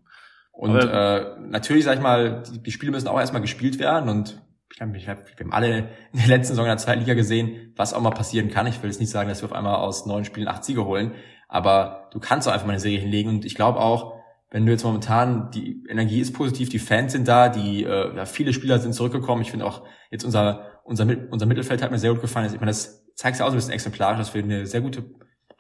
Und 0.53 0.77
äh, 0.77 1.39
natürlich, 1.41 1.85
sag 1.85 1.97
ich 1.97 2.03
mal, 2.03 2.43
die, 2.43 2.63
die 2.63 2.71
Spiele 2.71 2.93
müssen 2.93 3.09
auch 3.09 3.19
erstmal 3.19 3.43
gespielt 3.43 3.79
werden 3.79 4.09
und 4.09 4.43
ich 4.71 4.79
glaube, 4.79 4.95
wir 4.95 5.07
haben 5.07 5.53
alle 5.53 5.79
in 6.13 6.19
der 6.19 6.29
letzten 6.29 6.55
Saison 6.55 6.65
in 6.65 6.71
der 6.71 6.79
zweiten 6.79 7.01
Liga 7.01 7.15
gesehen, 7.15 7.73
was 7.77 7.95
auch 7.95 8.01
mal 8.01 8.11
passieren 8.11 8.51
kann. 8.51 8.67
Ich 8.67 8.83
will 8.83 8.91
jetzt 8.91 9.01
nicht 9.01 9.11
sagen, 9.11 9.29
dass 9.29 9.43
wir 9.43 9.47
auf 9.47 9.53
einmal 9.53 9.77
aus 9.77 10.07
neun 10.07 10.25
Spielen 10.25 10.49
acht 10.49 10.65
Siege 10.65 10.85
holen, 10.85 11.13
aber 11.49 12.09
du 12.13 12.21
kannst 12.21 12.49
auch 12.49 12.53
einfach 12.53 12.67
mal 12.67 12.73
eine 12.73 12.81
Serie 12.81 12.99
hinlegen 12.99 13.31
und 13.31 13.45
ich 13.45 13.55
glaube 13.55 13.81
auch, 13.81 14.17
wenn 14.51 14.65
du 14.65 14.73
jetzt 14.73 14.85
momentan, 14.85 15.51
die 15.51 15.85
Energie 15.89 16.21
ist 16.21 16.33
positiv, 16.33 16.69
die 16.69 16.79
Fans 16.79 17.13
sind 17.13 17.29
da, 17.29 17.49
die 17.49 17.85
äh, 17.85 18.17
ja, 18.17 18.25
viele 18.25 18.53
Spieler 18.53 18.79
sind 18.79 18.95
zurückgekommen. 18.95 19.43
Ich 19.43 19.51
finde 19.51 19.67
auch 19.67 19.83
jetzt 20.11 20.25
unser 20.25 20.81
unser 20.85 21.07
unser 21.31 21.47
Mittelfeld 21.47 21.83
hat 21.83 21.91
mir 21.91 21.99
sehr 21.99 22.13
gut 22.13 22.23
gefallen. 22.23 22.47
Ich 22.47 22.61
meine, 22.61 22.71
das 22.71 23.13
zeigt 23.15 23.39
ja 23.39 23.45
auch 23.45 23.49
so 23.49 23.55
ein 23.55 23.59
bisschen 23.59 23.73
exemplarisch, 23.73 24.19
dass 24.19 24.35
wir 24.35 24.43
eine 24.43 24.67
sehr 24.67 24.81
gute 24.81 25.05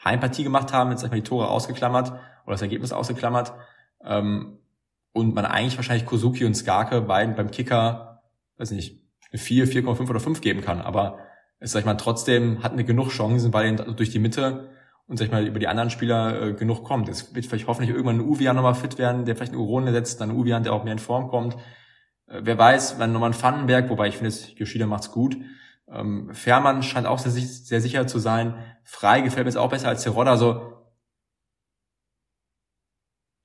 Heimpartie 0.07 0.45
gemacht 0.45 0.73
haben, 0.73 0.91
jetzt 0.91 1.05
einmal 1.05 1.21
die 1.21 1.29
Tore 1.29 1.49
ausgeklammert 1.49 2.11
oder 2.11 2.55
das 2.55 2.63
Ergebnis 2.63 2.93
ausgeklammert. 2.93 3.53
Ähm, 4.05 4.59
und 5.13 5.35
man 5.35 5.47
eigentlich 5.47 5.77
wahrscheinlich 5.77 6.07
Kozuki 6.07 6.45
und 6.45 6.55
Skarke 6.55 7.01
beiden 7.01 7.37
beim 7.37 7.51
Kicker, 7.51 8.23
weiß 8.59 8.71
nicht, 8.73 9.01
eine 9.33 9.39
4, 9.39 9.67
4,5 9.67 10.11
oder 10.11 10.21
5 10.21 10.41
geben 10.41 10.61
kann. 10.61 10.81
Aber 10.81 11.19
es, 11.59 11.73
sag 11.73 11.81
ich 11.81 11.87
mal, 11.87 11.95
trotzdem 11.95 12.63
hatten 12.63 12.77
wir 12.77 12.85
genug 12.85 13.09
Chancen, 13.09 13.53
weil 13.53 13.77
durch 13.77 14.11
die 14.11 14.19
Mitte 14.19 14.71
und 15.07 15.17
sag 15.17 15.27
ich 15.27 15.33
mal 15.33 15.47
über 15.47 15.59
die 15.59 15.69
anderen 15.69 15.91
Spieler 15.91 16.43
äh, 16.43 16.53
genug 16.53 16.85
kommt. 16.85 17.09
Es 17.09 17.35
wird 17.35 17.47
vielleicht 17.47 17.67
hoffentlich 17.67 17.91
irgendwann 17.91 18.19
ein 18.19 18.29
Uvian 18.29 18.57
nochmal 18.57 18.75
fit 18.75 18.99
werden, 18.99 19.25
der 19.25 19.37
vielleicht 19.37 19.53
eine 19.53 19.61
Urone 19.61 19.93
setzt, 19.93 20.21
dann 20.21 20.31
ein 20.31 20.37
Uvian, 20.37 20.65
der 20.65 20.73
auch 20.73 20.85
mehr 20.85 20.93
in 20.93 20.99
Form 20.99 21.29
kommt. 21.29 21.55
Äh, 22.27 22.41
wer 22.43 22.59
weiß, 22.59 22.99
wenn 22.99 23.13
nochmal 23.13 23.31
ein 23.31 23.35
Pfannenberg, 23.35 23.89
wobei 23.89 24.09
ich 24.09 24.17
finde, 24.17 24.35
Yoshida 24.57 24.87
macht's 24.87 25.13
gut. 25.13 25.37
Ähm, 25.89 26.33
Fährmann 26.33 26.83
scheint 26.83 27.07
auch 27.07 27.19
sehr, 27.19 27.31
sehr 27.31 27.81
sicher 27.81 28.07
zu 28.07 28.19
sein. 28.19 28.55
Frei 28.85 29.21
gefällt 29.21 29.45
mir 29.45 29.51
jetzt 29.51 29.59
auch 29.59 29.71
besser 29.71 29.89
als 29.89 30.03
Terodde. 30.03 30.31
Also 30.31 30.73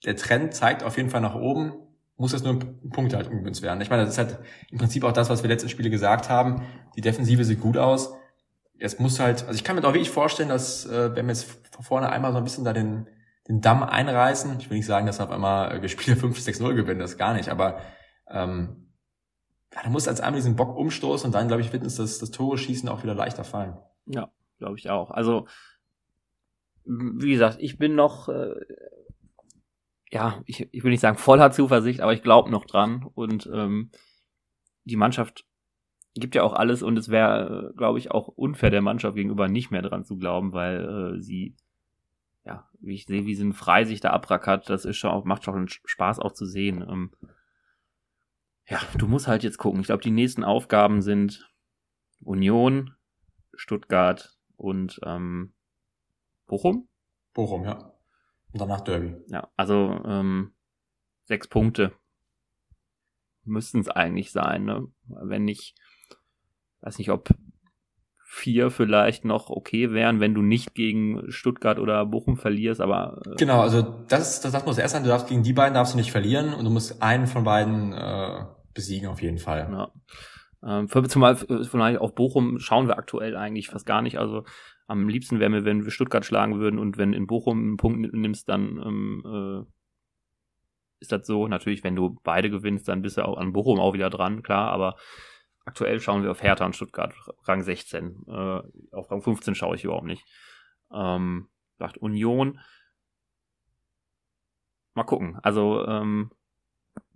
der 0.05 0.15
Trend 0.15 0.53
zeigt 0.53 0.83
auf 0.83 0.97
jeden 0.97 1.09
Fall 1.09 1.21
nach 1.21 1.35
oben. 1.35 1.73
Muss 2.17 2.33
jetzt 2.33 2.43
nur 2.43 2.53
ein 2.53 2.89
Punkt 2.91 3.13
halt 3.13 3.27
umgemünzt 3.27 3.61
werden. 3.61 3.81
Ich 3.81 3.89
meine, 3.89 4.03
das 4.03 4.11
ist 4.11 4.17
halt 4.17 4.39
im 4.69 4.77
Prinzip 4.77 5.03
auch 5.03 5.11
das, 5.11 5.29
was 5.29 5.43
wir 5.43 5.49
letzten 5.49 5.69
Spiele 5.69 5.89
gesagt 5.89 6.29
haben. 6.29 6.63
Die 6.95 7.01
Defensive 7.01 7.43
sieht 7.43 7.61
gut 7.61 7.77
aus 7.77 8.13
es 8.81 8.99
muss 8.99 9.19
halt, 9.19 9.43
also 9.43 9.53
ich 9.53 9.63
kann 9.63 9.75
mir 9.75 9.83
auch 9.83 9.93
wirklich 9.93 10.09
vorstellen, 10.09 10.49
dass 10.49 10.85
äh, 10.85 11.15
wenn 11.15 11.27
wir 11.27 11.33
jetzt 11.33 11.47
vorne 11.81 12.09
einmal 12.09 12.31
so 12.31 12.39
ein 12.39 12.43
bisschen 12.43 12.65
da 12.65 12.73
den, 12.73 13.07
den 13.47 13.61
Damm 13.61 13.83
einreißen, 13.83 14.57
ich 14.59 14.69
will 14.69 14.77
nicht 14.77 14.87
sagen, 14.87 15.05
dass 15.05 15.19
auf 15.19 15.31
einmal 15.31 15.77
äh, 15.77 15.81
wir 15.81 15.89
Spiele 15.89 16.17
5-6-0 16.17 16.73
gewinnen, 16.73 16.99
das 16.99 17.17
gar 17.17 17.33
nicht, 17.33 17.49
aber 17.49 17.79
ähm, 18.29 18.90
ja, 19.73 19.83
da 19.83 19.89
muss 19.89 20.07
als 20.07 20.21
einmal 20.21 20.39
diesen 20.39 20.55
Bock 20.55 20.75
umstoßen 20.75 21.27
und 21.27 21.33
dann, 21.33 21.47
glaube 21.47 21.61
ich, 21.61 21.71
wird 21.71 21.83
uns 21.83 21.95
das, 21.95 22.19
das 22.19 22.31
Tore 22.31 22.57
schießen 22.57 22.89
auch 22.89 23.03
wieder 23.03 23.15
leichter 23.15 23.43
fallen. 23.43 23.77
Ja, 24.05 24.29
glaube 24.57 24.77
ich 24.77 24.89
auch. 24.89 25.11
Also, 25.11 25.47
wie 26.85 27.31
gesagt, 27.31 27.57
ich 27.59 27.77
bin 27.77 27.95
noch, 27.95 28.27
äh, 28.27 28.55
ja, 30.11 30.41
ich, 30.45 30.67
ich 30.73 30.83
will 30.83 30.91
nicht 30.91 30.99
sagen 30.99 31.17
voller 31.17 31.51
Zuversicht, 31.51 32.01
aber 32.01 32.13
ich 32.13 32.23
glaube 32.23 32.51
noch 32.51 32.65
dran 32.65 33.07
und 33.13 33.49
ähm, 33.53 33.91
die 34.83 34.97
Mannschaft 34.97 35.45
gibt 36.15 36.35
ja 36.35 36.43
auch 36.43 36.53
alles 36.53 36.83
und 36.83 36.97
es 36.97 37.07
wäre, 37.07 37.73
glaube 37.77 37.99
ich, 37.99 38.11
auch 38.11 38.27
unfair 38.27 38.71
der 38.71 38.81
Mannschaft 38.81 39.15
gegenüber 39.15 39.47
nicht 39.47 39.71
mehr 39.71 39.81
dran 39.81 40.03
zu 40.03 40.17
glauben, 40.17 40.51
weil 40.51 41.15
äh, 41.15 41.21
sie, 41.21 41.55
ja, 42.43 42.67
wie 42.81 42.95
ich 42.95 43.05
sehe, 43.05 43.25
wie 43.25 43.35
sie 43.35 43.53
frei 43.53 43.85
sich 43.85 44.01
da 44.01 44.09
abrackert, 44.09 44.69
das 44.69 44.83
ist 44.83 44.97
schon 44.97 45.25
macht 45.25 45.45
schon 45.45 45.69
Spaß 45.69 46.19
auch 46.19 46.33
zu 46.33 46.45
sehen. 46.45 46.85
Ähm, 46.87 47.11
ja, 48.67 48.79
du 48.97 49.07
musst 49.07 49.27
halt 49.27 49.43
jetzt 49.43 49.57
gucken. 49.57 49.81
Ich 49.81 49.87
glaube, 49.87 50.03
die 50.03 50.11
nächsten 50.11 50.43
Aufgaben 50.43 51.01
sind 51.01 51.51
Union, 52.23 52.95
Stuttgart 53.53 54.37
und 54.55 54.99
ähm, 55.03 55.53
Bochum. 56.47 56.87
Bochum, 57.33 57.63
ja. 57.63 57.93
Und 58.51 58.59
danach 58.59 58.81
Derby. 58.81 59.15
Ja, 59.27 59.49
also 59.55 60.01
ähm, 60.05 60.53
sechs 61.23 61.47
Punkte 61.47 61.93
müssten 63.43 63.79
es 63.79 63.87
eigentlich 63.87 64.31
sein, 64.31 64.65
ne? 64.65 64.87
Wenn 65.07 65.45
nicht 65.45 65.75
weiß 66.81 66.97
nicht, 66.97 67.11
ob 67.11 67.29
vier 68.33 68.71
vielleicht 68.71 69.25
noch 69.25 69.49
okay 69.49 69.91
wären, 69.91 70.21
wenn 70.21 70.33
du 70.33 70.41
nicht 70.41 70.73
gegen 70.73 71.29
Stuttgart 71.29 71.77
oder 71.77 72.05
Bochum 72.05 72.37
verlierst, 72.37 72.79
aber 72.79 73.21
äh 73.25 73.35
genau, 73.35 73.59
also 73.59 73.81
das, 74.07 74.39
das, 74.39 74.53
das 74.53 74.65
muss 74.65 74.77
erst 74.77 74.93
sein. 74.93 75.03
Du 75.03 75.09
darfst 75.09 75.27
gegen 75.27 75.43
die 75.43 75.51
beiden 75.51 75.73
darfst 75.73 75.93
du 75.93 75.97
nicht 75.97 76.13
verlieren 76.13 76.53
und 76.53 76.63
du 76.63 76.71
musst 76.71 77.03
einen 77.03 77.27
von 77.27 77.43
beiden 77.43 77.91
äh, 77.91 78.45
besiegen 78.73 79.09
auf 79.09 79.21
jeden 79.21 79.37
Fall. 79.37 79.67
Ja. 79.69 79.91
Ähm, 80.65 80.87
für, 80.87 81.03
zumal 81.09 81.35
vielleicht 81.35 81.99
auf 81.99 82.15
Bochum 82.15 82.57
schauen 82.59 82.87
wir 82.87 82.97
aktuell 82.97 83.35
eigentlich 83.35 83.67
fast 83.67 83.85
gar 83.85 84.01
nicht. 84.01 84.17
Also 84.17 84.45
am 84.87 85.09
liebsten 85.09 85.41
wäre 85.41 85.49
mir, 85.49 85.65
wenn 85.65 85.83
wir 85.83 85.91
Stuttgart 85.91 86.25
schlagen 86.25 86.57
würden 86.57 86.79
und 86.79 86.97
wenn 86.97 87.11
in 87.11 87.27
Bochum 87.27 87.59
einen 87.59 87.77
Punkt 87.77 88.13
nimmst, 88.13 88.47
dann 88.47 88.81
ähm, 88.81 89.23
äh, 89.25 91.01
ist 91.01 91.11
das 91.11 91.27
so. 91.27 91.49
Natürlich, 91.49 91.83
wenn 91.83 91.97
du 91.97 92.17
beide 92.23 92.49
gewinnst, 92.49 92.87
dann 92.87 93.01
bist 93.01 93.17
du 93.17 93.25
auch 93.25 93.37
an 93.37 93.51
Bochum 93.51 93.77
auch 93.77 93.93
wieder 93.93 94.09
dran, 94.09 94.41
klar, 94.41 94.71
aber 94.71 94.95
Aktuell 95.71 96.01
schauen 96.01 96.21
wir 96.21 96.31
auf 96.31 96.43
Hertha 96.43 96.65
und 96.65 96.75
Stuttgart, 96.75 97.13
Rang 97.45 97.63
16. 97.63 98.25
Äh, 98.27 98.61
auf 98.91 99.09
Rang 99.09 99.21
15 99.21 99.55
schaue 99.55 99.77
ich 99.77 99.85
überhaupt 99.85 100.05
nicht. 100.05 100.25
Ähm, 100.93 101.47
sagt 101.79 101.97
Union. 101.97 102.59
Mal 104.95 105.05
gucken. 105.05 105.39
Also, 105.43 105.87
ähm, 105.87 106.29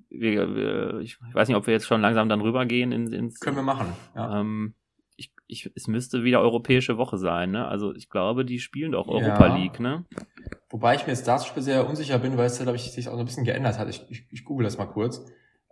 wir, 0.09 0.55
wir, 0.55 0.99
ich 1.01 1.19
weiß 1.33 1.49
nicht, 1.49 1.57
ob 1.57 1.67
wir 1.67 1.73
jetzt 1.73 1.85
schon 1.85 1.99
langsam 1.99 2.29
dann 2.29 2.39
rübergehen 2.39 2.93
ins. 2.93 3.11
ins 3.11 3.39
Können 3.41 3.57
wir 3.57 3.63
machen, 3.63 3.91
ja. 4.15 4.39
Ähm, 4.39 4.73
ich, 5.17 5.33
ich, 5.47 5.69
es 5.75 5.89
müsste 5.89 6.23
wieder 6.23 6.39
europäische 6.39 6.97
Woche 6.97 7.17
sein, 7.17 7.51
ne? 7.51 7.67
Also 7.67 7.93
ich 7.93 8.09
glaube, 8.09 8.45
die 8.45 8.59
spielen 8.59 8.93
doch 8.93 9.09
Europa 9.09 9.47
ja. 9.47 9.57
League, 9.57 9.81
ne? 9.81 10.05
Wobei 10.69 10.95
ich 10.95 11.05
mir 11.07 11.11
jetzt 11.11 11.27
dazu 11.27 11.59
sehr 11.59 11.89
unsicher 11.89 12.19
bin, 12.19 12.37
weil 12.37 12.45
es 12.45 12.57
ja, 12.57 12.63
glaube 12.63 12.77
ich, 12.77 12.89
sich 12.89 13.09
auch 13.09 13.15
so 13.15 13.19
ein 13.19 13.25
bisschen 13.25 13.43
geändert 13.43 13.77
hat. 13.77 13.89
Ich, 13.89 14.09
ich, 14.09 14.27
ich 14.31 14.45
google 14.45 14.63
das 14.63 14.77
mal 14.77 14.85
kurz. 14.85 15.25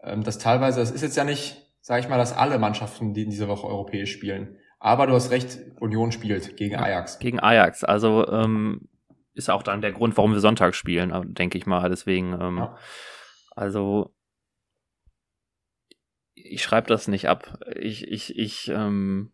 Ähm, 0.03 0.23
das 0.23 0.37
teilweise, 0.37 0.81
das 0.81 0.91
ist 0.91 1.01
jetzt 1.01 1.15
ja 1.15 1.23
nicht 1.23 1.62
sage 1.83 1.99
ich 1.99 2.09
mal, 2.09 2.17
dass 2.17 2.35
alle 2.35 2.57
Mannschaften, 2.57 3.13
die 3.13 3.23
in 3.23 3.29
dieser 3.29 3.49
Woche 3.49 3.67
europäisch 3.67 4.11
spielen. 4.11 4.57
Aber 4.79 5.05
du 5.05 5.13
hast 5.13 5.31
recht, 5.31 5.59
Union 5.79 6.11
spielt 6.13 6.55
gegen 6.55 6.77
Ajax. 6.77 7.19
Gegen 7.19 7.41
Ajax. 7.41 7.83
Also 7.83 8.25
ähm, 8.29 8.87
ist 9.33 9.49
auch 9.49 9.63
dann 9.63 9.81
der 9.81 9.91
Grund, 9.91 10.15
warum 10.15 10.31
wir 10.31 10.39
Sonntag 10.39 10.75
spielen, 10.75 11.33
denke 11.33 11.57
ich 11.57 11.65
mal. 11.65 11.89
Deswegen, 11.89 12.39
ähm, 12.39 12.57
ja. 12.57 12.77
also 13.51 14.15
ich 16.35 16.63
schreibe 16.63 16.87
das 16.87 17.09
nicht 17.09 17.27
ab. 17.27 17.59
Ich, 17.75 18.07
ich, 18.07 18.37
ich, 18.37 18.69
ähm, 18.69 19.33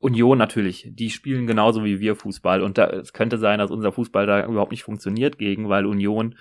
Union 0.00 0.36
natürlich, 0.36 0.86
die 0.90 1.10
spielen 1.10 1.46
genauso 1.46 1.82
wie 1.82 2.00
wir 2.00 2.14
Fußball. 2.14 2.62
Und 2.62 2.76
da, 2.76 2.88
es 2.90 3.14
könnte 3.14 3.38
sein, 3.38 3.58
dass 3.58 3.70
unser 3.70 3.92
Fußball 3.92 4.26
da 4.26 4.46
überhaupt 4.46 4.72
nicht 4.72 4.82
funktioniert 4.82 5.38
gegen, 5.38 5.70
weil 5.70 5.86
Union 5.86 6.38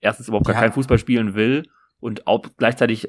erstens 0.00 0.28
überhaupt 0.28 0.46
ja. 0.48 0.52
gar 0.52 0.62
keinen 0.62 0.72
Fußball 0.72 0.98
spielen 0.98 1.34
will 1.34 1.64
und 2.00 2.26
auch 2.26 2.42
gleichzeitig 2.56 3.08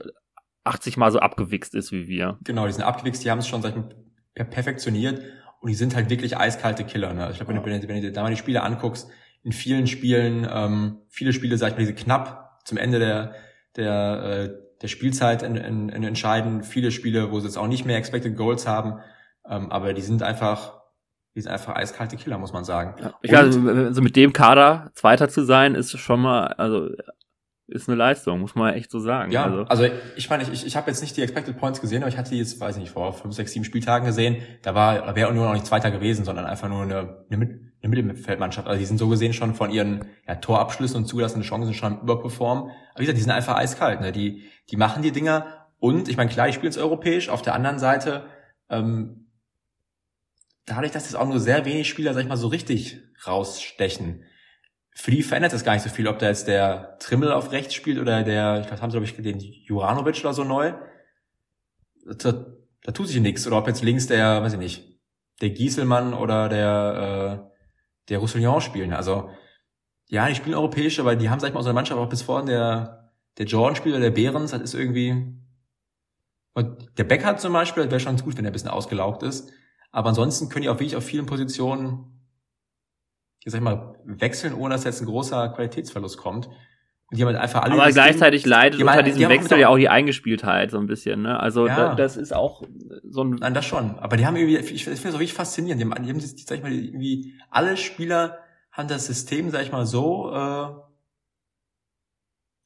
80 0.64 0.98
Mal 0.98 1.12
so 1.12 1.20
abgewichst 1.20 1.76
ist 1.76 1.92
wie 1.92 2.08
wir. 2.08 2.38
Genau, 2.44 2.68
die 2.68 2.74
sind 2.74 2.84
abgewichst, 2.84 3.24
die 3.24 3.32
haben 3.32 3.40
es 3.40 3.48
schon 3.48 3.62
seit 3.62 3.76
perfektioniert 4.34 5.22
und 5.62 5.70
die 5.70 5.76
sind 5.76 5.96
halt 5.96 6.10
wirklich 6.10 6.38
eiskalte 6.38 6.84
Killer. 6.84 7.14
Ne? 7.14 7.30
Ich 7.32 7.38
glaube, 7.38 7.54
wenn, 7.54 7.66
wenn, 7.66 7.88
wenn, 7.88 7.96
du 7.96 8.02
dir 8.02 8.12
da 8.12 8.24
mal 8.24 8.30
die 8.30 8.38
Spiele 8.38 8.64
anguckst, 8.64 9.10
in 9.44 9.52
vielen 9.52 9.88
Spielen, 9.88 10.48
ähm, 10.52 10.98
viele 11.08 11.34
Spiele, 11.34 11.58
sag 11.58 11.70
ich 11.70 11.74
mal, 11.76 11.80
diese 11.80 11.96
knapp 11.96 12.60
zum 12.66 12.78
Ende 12.78 13.00
der, 13.00 13.36
der, 13.76 14.24
äh, 14.24 14.50
der 14.82 14.88
Spielzeit 14.88 15.42
in, 15.42 15.56
in, 15.56 15.90
in 15.90 16.04
entscheiden, 16.04 16.64
viele 16.64 16.92
Spiele, 16.92 17.32
wo 17.32 17.40
sie 17.40 17.48
jetzt 17.48 17.58
auch 17.58 17.68
nicht 17.68 17.86
mehr 17.86 17.98
Expected 17.98 18.36
Goals 18.36 18.68
haben, 18.68 19.00
ähm, 19.50 19.72
aber 19.72 19.94
die 19.94 20.02
sind 20.02 20.22
einfach, 20.22 20.82
die 21.36 21.42
sind 21.42 21.52
einfach 21.52 21.76
eiskalte 21.76 22.18
Killer, 22.18 22.38
muss 22.38 22.54
man 22.54 22.66
sagen. 22.66 22.96
Ja, 23.02 23.14
ich 23.22 23.32
weiß, 23.32 23.58
also 23.66 24.02
mit 24.02 24.16
dem 24.16 24.34
Kader 24.34 24.92
Zweiter 24.96 25.30
zu 25.30 25.46
sein, 25.46 25.76
ist 25.76 25.98
schon 25.98 26.22
mal, 26.22 26.48
also 26.48 26.90
ist 27.68 27.90
eine 27.90 27.98
Leistung, 27.98 28.40
muss 28.40 28.56
man 28.56 28.74
echt 28.74 28.90
so 28.90 29.00
sagen. 29.00 29.32
Ja, 29.32 29.44
also, 29.44 29.64
also 29.64 29.88
ich 30.16 30.30
meine, 30.30 30.44
ich, 30.44 30.66
ich 30.66 30.76
habe 30.78 30.90
jetzt 30.90 31.02
nicht 31.02 31.18
die 31.18 31.22
Expected 31.22 31.58
Points 31.58 31.82
gesehen, 31.82 32.02
aber 32.02 32.10
ich 32.10 32.18
hatte 32.18 32.30
die 32.30 32.38
jetzt, 32.38 32.60
weiß 32.60 32.78
ich 32.78 32.84
nicht, 32.84 32.92
vor 32.94 33.12
fünf, 33.14 33.36
sechs, 33.36 33.52
sieben 33.52 33.66
Spieltagen 33.66 34.06
gesehen. 34.06 34.38
Da 34.62 34.74
war 34.74 35.16
wäre 35.16 35.34
nur 35.34 35.46
noch 35.46 35.54
nicht 35.54 35.66
Zweiter 35.66 35.92
gewesen, 35.92 36.24
sondern 36.24 36.46
einfach 36.46 36.70
nur 36.70 36.84
eine, 36.84 37.26
eine, 37.30 37.60
eine 37.82 37.90
Mittelfeldmannschaft. 37.90 38.68
Also 38.68 38.80
die 38.80 38.86
sind 38.86 38.98
so 38.98 39.10
gesehen 39.10 39.34
schon 39.34 39.54
von 39.54 39.70
ihren 39.70 40.06
ja, 40.26 40.36
Torabschlüssen 40.36 40.98
und 40.98 41.06
zugelassenen 41.06 41.44
Chancen 41.44 41.74
schon 41.74 42.00
überperformen. 42.00 42.64
Aber 42.64 43.00
wie 43.00 43.04
gesagt, 43.04 43.18
die 43.18 43.24
sind 43.24 43.32
einfach 43.32 43.58
eiskalt. 43.58 44.00
Ne? 44.00 44.14
Die, 44.14 44.44
die 44.72 44.78
machen 44.78 45.04
die 45.04 45.12
Dinger 45.12 45.68
und 45.80 46.08
ich 46.08 46.16
meine, 46.16 46.30
klar, 46.30 46.48
ich 46.48 46.56
spiele 46.56 46.70
jetzt 46.70 46.78
europäisch. 46.78 47.28
Auf 47.28 47.42
der 47.42 47.54
anderen 47.54 47.80
Seite, 47.80 48.28
ähm, 48.70 49.28
dadurch, 50.66 50.94
dass 50.94 51.04
jetzt 51.04 51.16
auch 51.16 51.28
nur 51.28 51.40
sehr 51.42 51.66
wenig 51.66 51.90
Spieler, 51.90 52.14
sag 52.14 52.22
ich 52.22 52.30
mal, 52.30 52.38
so 52.38 52.48
richtig 52.48 53.02
rausstechen 53.26 54.24
für 55.00 55.22
verändert 55.22 55.54
es 55.54 55.64
gar 55.64 55.74
nicht 55.74 55.84
so 55.84 55.90
viel, 55.90 56.08
ob 56.08 56.18
da 56.18 56.26
jetzt 56.26 56.48
der 56.48 56.98
Trimmel 56.98 57.32
auf 57.32 57.52
rechts 57.52 57.76
spielt 57.76 58.00
oder 58.00 58.24
der, 58.24 58.62
ich 58.62 58.68
glaube, 58.68 58.82
haben 58.82 58.90
sie, 58.90 58.98
glaube 59.00 59.06
ich, 59.06 59.16
den 59.16 59.40
Juranovic 59.40 60.20
oder 60.22 60.34
so 60.34 60.44
neu. 60.44 60.74
Das, 62.04 62.18
das 62.18 62.36
da 62.82 62.92
tut 62.92 63.08
sich 63.08 63.22
nichts. 63.22 63.46
Oder 63.46 63.58
ob 63.58 63.68
jetzt 63.68 63.84
links 63.84 64.08
der, 64.08 64.42
weiß 64.42 64.54
ich 64.54 64.60
nicht, 64.60 65.00
der 65.40 65.52
Gieselmann 65.52 66.16
oder 66.16 66.50
der, 66.50 67.46
äh, 67.46 67.60
der 68.10 68.18
Roussillon 68.18 68.60
spielen. 68.60 68.92
Also, 68.92 69.30
ja, 70.08 70.28
die 70.28 70.36
spielen 70.36 70.56
europäisch, 70.56 71.00
aber 71.00 71.16
die 71.16 71.30
haben, 71.30 71.40
sag 71.40 71.50
ich 71.50 71.54
mal, 71.54 71.60
unsere 71.60 71.76
Mannschaft 71.76 72.00
auch 72.00 72.10
bis 72.10 72.24
vorhin 72.24 72.48
der, 72.48 73.14
der 73.38 73.46
Jordan-Spieler, 73.46 74.00
der 74.00 74.12
Behrens, 74.12 74.50
das 74.50 74.62
ist 74.62 74.74
irgendwie, 74.74 75.38
und 76.54 76.98
der 76.98 77.04
Becker 77.04 77.38
zum 77.38 77.54
Beispiel, 77.54 77.84
das 77.84 77.92
wäre 77.92 78.00
schon 78.00 78.18
gut, 78.18 78.36
wenn 78.36 78.46
er 78.46 78.50
ein 78.50 78.54
bisschen 78.54 78.70
ausgelaugt 78.70 79.22
ist. 79.22 79.52
Aber 79.92 80.10
ansonsten 80.10 80.50
können 80.50 80.64
die 80.64 80.70
auch 80.70 80.76
wirklich 80.76 80.96
auf 80.96 81.06
vielen 81.06 81.28
Positionen, 81.28 82.17
ich 83.48 83.54
sag 83.54 83.62
mal, 83.62 83.96
wechseln, 84.04 84.54
ohne 84.54 84.76
dass 84.76 84.84
jetzt 84.84 85.02
ein 85.02 85.06
großer 85.06 85.48
Qualitätsverlust 85.48 86.18
kommt. 86.18 86.48
Und 86.48 87.18
die 87.18 87.22
haben 87.22 87.30
halt 87.30 87.38
einfach 87.38 87.62
alle 87.62 87.76
Aber 87.76 87.90
gleichzeitig 87.90 88.44
Ding, 88.44 88.50
leidet 88.52 88.82
unter 88.82 89.04
diesem 89.04 89.30
Wechsel 89.30 89.58
ja 89.58 89.70
auch 89.70 89.78
die 89.78 89.88
Eingespieltheit 89.88 90.70
so 90.70 90.78
ein 90.78 90.86
bisschen, 90.86 91.22
ne? 91.22 91.40
Also 91.40 91.66
ja. 91.66 91.76
da, 91.76 91.96
das 91.96 92.18
ist 92.18 92.34
auch 92.34 92.64
so 93.10 93.24
ein. 93.24 93.36
Nein, 93.40 93.54
das 93.54 93.64
schon. 93.64 93.98
Aber 94.00 94.18
die 94.18 94.26
haben 94.26 94.36
irgendwie, 94.36 94.58
ich, 94.58 94.74
ich 94.74 94.84
finde 94.84 95.12
das 95.12 95.20
richtig 95.20 95.34
faszinierend. 95.34 95.82
Die 95.82 95.90
haben, 95.90 96.04
die 96.04 96.10
haben 96.10 96.20
sag 96.20 96.58
ich 96.58 96.64
mal, 96.64 96.74
irgendwie, 96.74 97.36
alle 97.50 97.78
Spieler 97.78 98.40
haben 98.74 98.90
das 98.90 99.06
System, 99.06 99.50
sag 99.50 99.62
ich 99.62 99.72
mal, 99.72 99.86
so, 99.86 100.30
äh, 100.30 100.36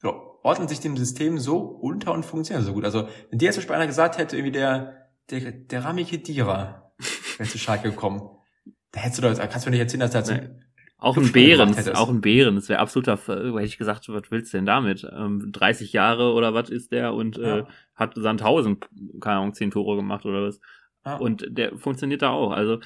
ja, 0.02 0.12
ordnen 0.42 0.66
sich 0.66 0.80
dem 0.80 0.96
System 0.96 1.38
so 1.38 1.58
unter 1.58 2.12
und 2.12 2.26
funktionieren 2.26 2.66
so 2.66 2.72
gut. 2.72 2.84
Also, 2.84 3.06
wenn 3.30 3.38
dir 3.38 3.44
jetzt 3.44 3.54
zum 3.54 3.60
Beispiel 3.60 3.76
einer 3.76 3.86
gesagt 3.86 4.18
hätte, 4.18 4.36
irgendwie 4.36 4.58
der, 4.58 5.06
der, 5.30 5.52
der 5.52 5.84
Rami 5.84 6.04
Kedira 6.04 6.92
wäre 7.38 7.48
zu 7.48 7.58
Schalke 7.58 7.90
gekommen, 7.90 8.28
da 8.90 9.00
hättest 9.00 9.18
du 9.18 9.22
doch, 9.22 9.38
kannst 9.38 9.66
du 9.66 9.70
mir 9.70 9.76
nicht 9.76 9.80
erzählen, 9.80 10.00
dass 10.00 10.26
der 10.26 10.42
nee. 10.42 10.48
Auch 11.02 11.16
ein 11.16 11.32
Behrens, 11.32 11.88
auch 11.88 12.08
ein 12.08 12.20
Behrens 12.20 12.68
wäre 12.68 12.78
absoluter, 12.78 13.16
hätte 13.16 13.60
ich 13.64 13.76
gesagt, 13.76 14.08
was 14.08 14.30
willst 14.30 14.52
du 14.52 14.58
denn 14.58 14.66
damit? 14.66 15.04
Ähm, 15.12 15.50
30 15.50 15.92
Jahre 15.92 16.32
oder 16.32 16.54
was 16.54 16.70
ist 16.70 16.92
der 16.92 17.12
und 17.12 17.38
ja. 17.38 17.58
äh, 17.58 17.64
hat 17.96 18.12
Sandhausen, 18.14 18.78
keine 19.20 19.38
Ahnung, 19.38 19.52
10 19.52 19.72
Tore 19.72 19.96
gemacht 19.96 20.24
oder 20.26 20.46
was. 20.46 20.60
Ja. 21.04 21.16
Und 21.16 21.44
der 21.48 21.76
funktioniert 21.76 22.22
da 22.22 22.30
auch. 22.30 22.52
Also 22.52 22.78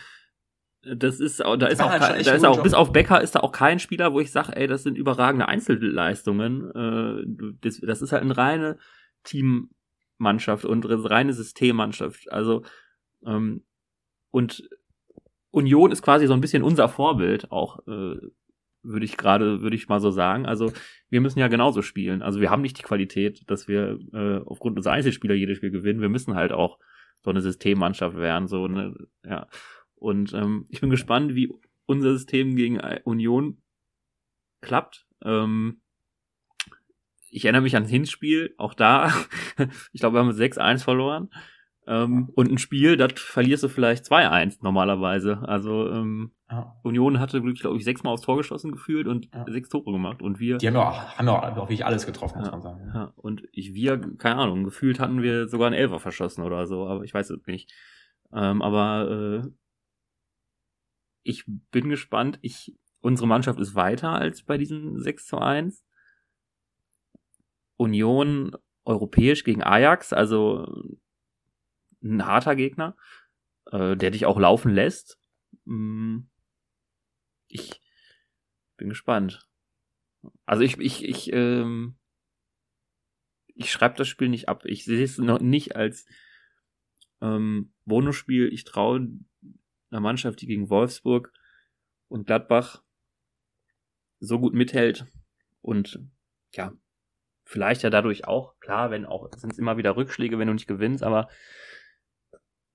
das 0.80 1.20
ist, 1.20 1.40
da 1.40 1.66
ist 1.66 1.82
auch, 1.82 1.90
halt 1.90 2.26
da 2.26 2.32
ist 2.32 2.46
auch, 2.46 2.62
bis 2.62 2.72
auf 2.72 2.90
Becker 2.90 3.20
ist 3.20 3.34
da 3.34 3.40
auch 3.40 3.52
kein 3.52 3.80
Spieler, 3.80 4.14
wo 4.14 4.20
ich 4.20 4.32
sage, 4.32 4.56
ey, 4.56 4.66
das 4.66 4.82
sind 4.82 4.96
überragende 4.96 5.46
Einzelleistungen. 5.46 6.70
Äh, 6.74 7.52
das, 7.60 7.80
das 7.80 8.00
ist 8.00 8.12
halt 8.12 8.22
eine 8.22 8.36
reine 8.38 8.78
Teammannschaft 9.24 10.64
und 10.64 10.86
eine 10.86 11.10
reine 11.10 11.34
Systemmannschaft. 11.34 12.32
Also 12.32 12.62
ähm, 13.26 13.62
und 14.30 14.70
Union 15.56 15.90
ist 15.90 16.02
quasi 16.02 16.26
so 16.26 16.34
ein 16.34 16.42
bisschen 16.42 16.62
unser 16.62 16.86
Vorbild 16.88 17.50
auch, 17.50 17.78
äh, 17.88 18.16
würde 18.82 19.04
ich 19.04 19.16
gerade, 19.16 19.62
würde 19.62 19.74
ich 19.74 19.88
mal 19.88 20.00
so 20.00 20.10
sagen. 20.10 20.44
Also 20.44 20.70
wir 21.08 21.22
müssen 21.22 21.38
ja 21.38 21.48
genauso 21.48 21.80
spielen. 21.80 22.20
Also 22.20 22.40
wir 22.40 22.50
haben 22.50 22.60
nicht 22.60 22.78
die 22.78 22.82
Qualität, 22.82 23.42
dass 23.50 23.66
wir 23.66 23.98
äh, 24.12 24.44
aufgrund 24.44 24.76
unserer 24.76 24.92
Einzelspieler 24.92 25.34
jedes 25.34 25.56
Spiel 25.56 25.70
gewinnen. 25.70 26.02
Wir 26.02 26.10
müssen 26.10 26.34
halt 26.34 26.52
auch 26.52 26.78
so 27.24 27.30
eine 27.30 27.40
Systemmannschaft 27.40 28.16
werden, 28.18 28.48
so 28.48 28.66
eine, 28.66 28.94
ja. 29.24 29.48
Und 29.94 30.34
ähm, 30.34 30.66
ich 30.68 30.82
bin 30.82 30.90
gespannt, 30.90 31.34
wie 31.34 31.50
unser 31.86 32.12
System 32.12 32.54
gegen 32.54 32.78
Union 33.04 33.62
klappt. 34.60 35.06
Ähm, 35.24 35.80
ich 37.30 37.46
erinnere 37.46 37.62
mich 37.62 37.76
an 37.76 37.86
Hinspiel, 37.86 38.54
auch 38.58 38.74
da, 38.74 39.10
ich 39.92 40.00
glaube, 40.00 40.16
wir 40.16 40.20
haben 40.20 40.30
6-1 40.30 40.84
verloren. 40.84 41.30
Ähm, 41.88 42.30
und 42.34 42.50
ein 42.50 42.58
Spiel, 42.58 42.96
das 42.96 43.12
verlierst 43.14 43.62
du 43.62 43.68
vielleicht 43.68 44.04
2-1 44.06 44.58
normalerweise. 44.62 45.42
Also 45.46 45.88
ähm, 45.88 46.32
ja. 46.50 46.76
Union 46.82 47.20
hatte, 47.20 47.40
glaube 47.40 47.76
ich, 47.76 47.84
sechsmal 47.84 48.12
aufs 48.12 48.22
Tor 48.22 48.36
geschossen 48.36 48.72
gefühlt 48.72 49.06
und 49.06 49.32
ja. 49.32 49.44
sechs 49.48 49.68
Tore 49.68 49.92
gemacht. 49.92 50.20
Und 50.20 50.40
wir. 50.40 50.58
Die 50.58 50.66
haben 50.66 50.74
ja 50.74 50.88
auch, 50.88 51.16
haben 51.16 51.26
ja 51.26 51.32
auch 51.32 51.56
wirklich 51.56 51.84
alles 51.84 52.04
getroffen, 52.04 52.40
muss 52.40 52.50
man 52.50 52.62
sagen. 52.62 52.90
Ja. 52.92 53.12
Und 53.14 53.42
ich, 53.52 53.74
wir, 53.74 54.00
keine 54.18 54.36
Ahnung, 54.36 54.64
gefühlt 54.64 54.98
hatten 54.98 55.22
wir 55.22 55.46
sogar 55.48 55.68
einen 55.68 55.76
Elfer 55.76 56.00
verschossen 56.00 56.42
oder 56.42 56.66
so, 56.66 56.86
aber 56.88 57.04
ich 57.04 57.14
weiß 57.14 57.30
es 57.30 57.46
nicht. 57.46 57.72
Ähm, 58.32 58.62
aber 58.62 59.44
äh, 59.44 59.48
ich 61.22 61.44
bin 61.46 61.88
gespannt. 61.88 62.40
Ich, 62.42 62.76
unsere 63.00 63.28
Mannschaft 63.28 63.60
ist 63.60 63.76
weiter 63.76 64.10
als 64.10 64.42
bei 64.42 64.58
diesem 64.58 64.98
6 64.98 65.26
zu 65.26 65.38
1. 65.38 65.84
Union 67.76 68.56
europäisch 68.84 69.44
gegen 69.44 69.62
Ajax, 69.62 70.12
also 70.12 70.66
ein 72.14 72.26
harter 72.26 72.56
Gegner, 72.56 72.96
äh, 73.70 73.96
der 73.96 74.10
dich 74.10 74.26
auch 74.26 74.38
laufen 74.38 74.72
lässt. 74.72 75.18
Mm, 75.64 76.20
ich 77.48 77.80
bin 78.76 78.88
gespannt. 78.88 79.48
Also 80.44 80.62
ich, 80.62 80.78
ich, 80.78 81.04
ich, 81.04 81.32
ähm, 81.32 81.96
ich 83.54 83.70
schreibe 83.70 83.96
das 83.96 84.08
Spiel 84.08 84.28
nicht 84.28 84.48
ab. 84.48 84.64
Ich 84.64 84.84
sehe 84.84 85.04
es 85.04 85.18
noch 85.18 85.40
nicht 85.40 85.76
als 85.76 86.06
ähm, 87.20 87.72
Bonusspiel. 87.84 88.52
Ich 88.52 88.64
traue 88.64 89.08
einer 89.90 90.00
Mannschaft, 90.00 90.40
die 90.40 90.46
gegen 90.46 90.68
Wolfsburg 90.68 91.32
und 92.08 92.26
Gladbach 92.26 92.82
so 94.18 94.38
gut 94.38 94.54
mithält 94.54 95.06
und 95.60 96.00
ja, 96.52 96.72
vielleicht 97.44 97.82
ja 97.82 97.90
dadurch 97.90 98.26
auch, 98.26 98.58
klar, 98.60 98.90
wenn 98.90 99.04
auch, 99.04 99.30
sind 99.36 99.52
es 99.52 99.58
immer 99.58 99.76
wieder 99.76 99.96
Rückschläge, 99.96 100.38
wenn 100.38 100.48
du 100.48 100.54
nicht 100.54 100.66
gewinnst, 100.66 101.02
aber 101.02 101.28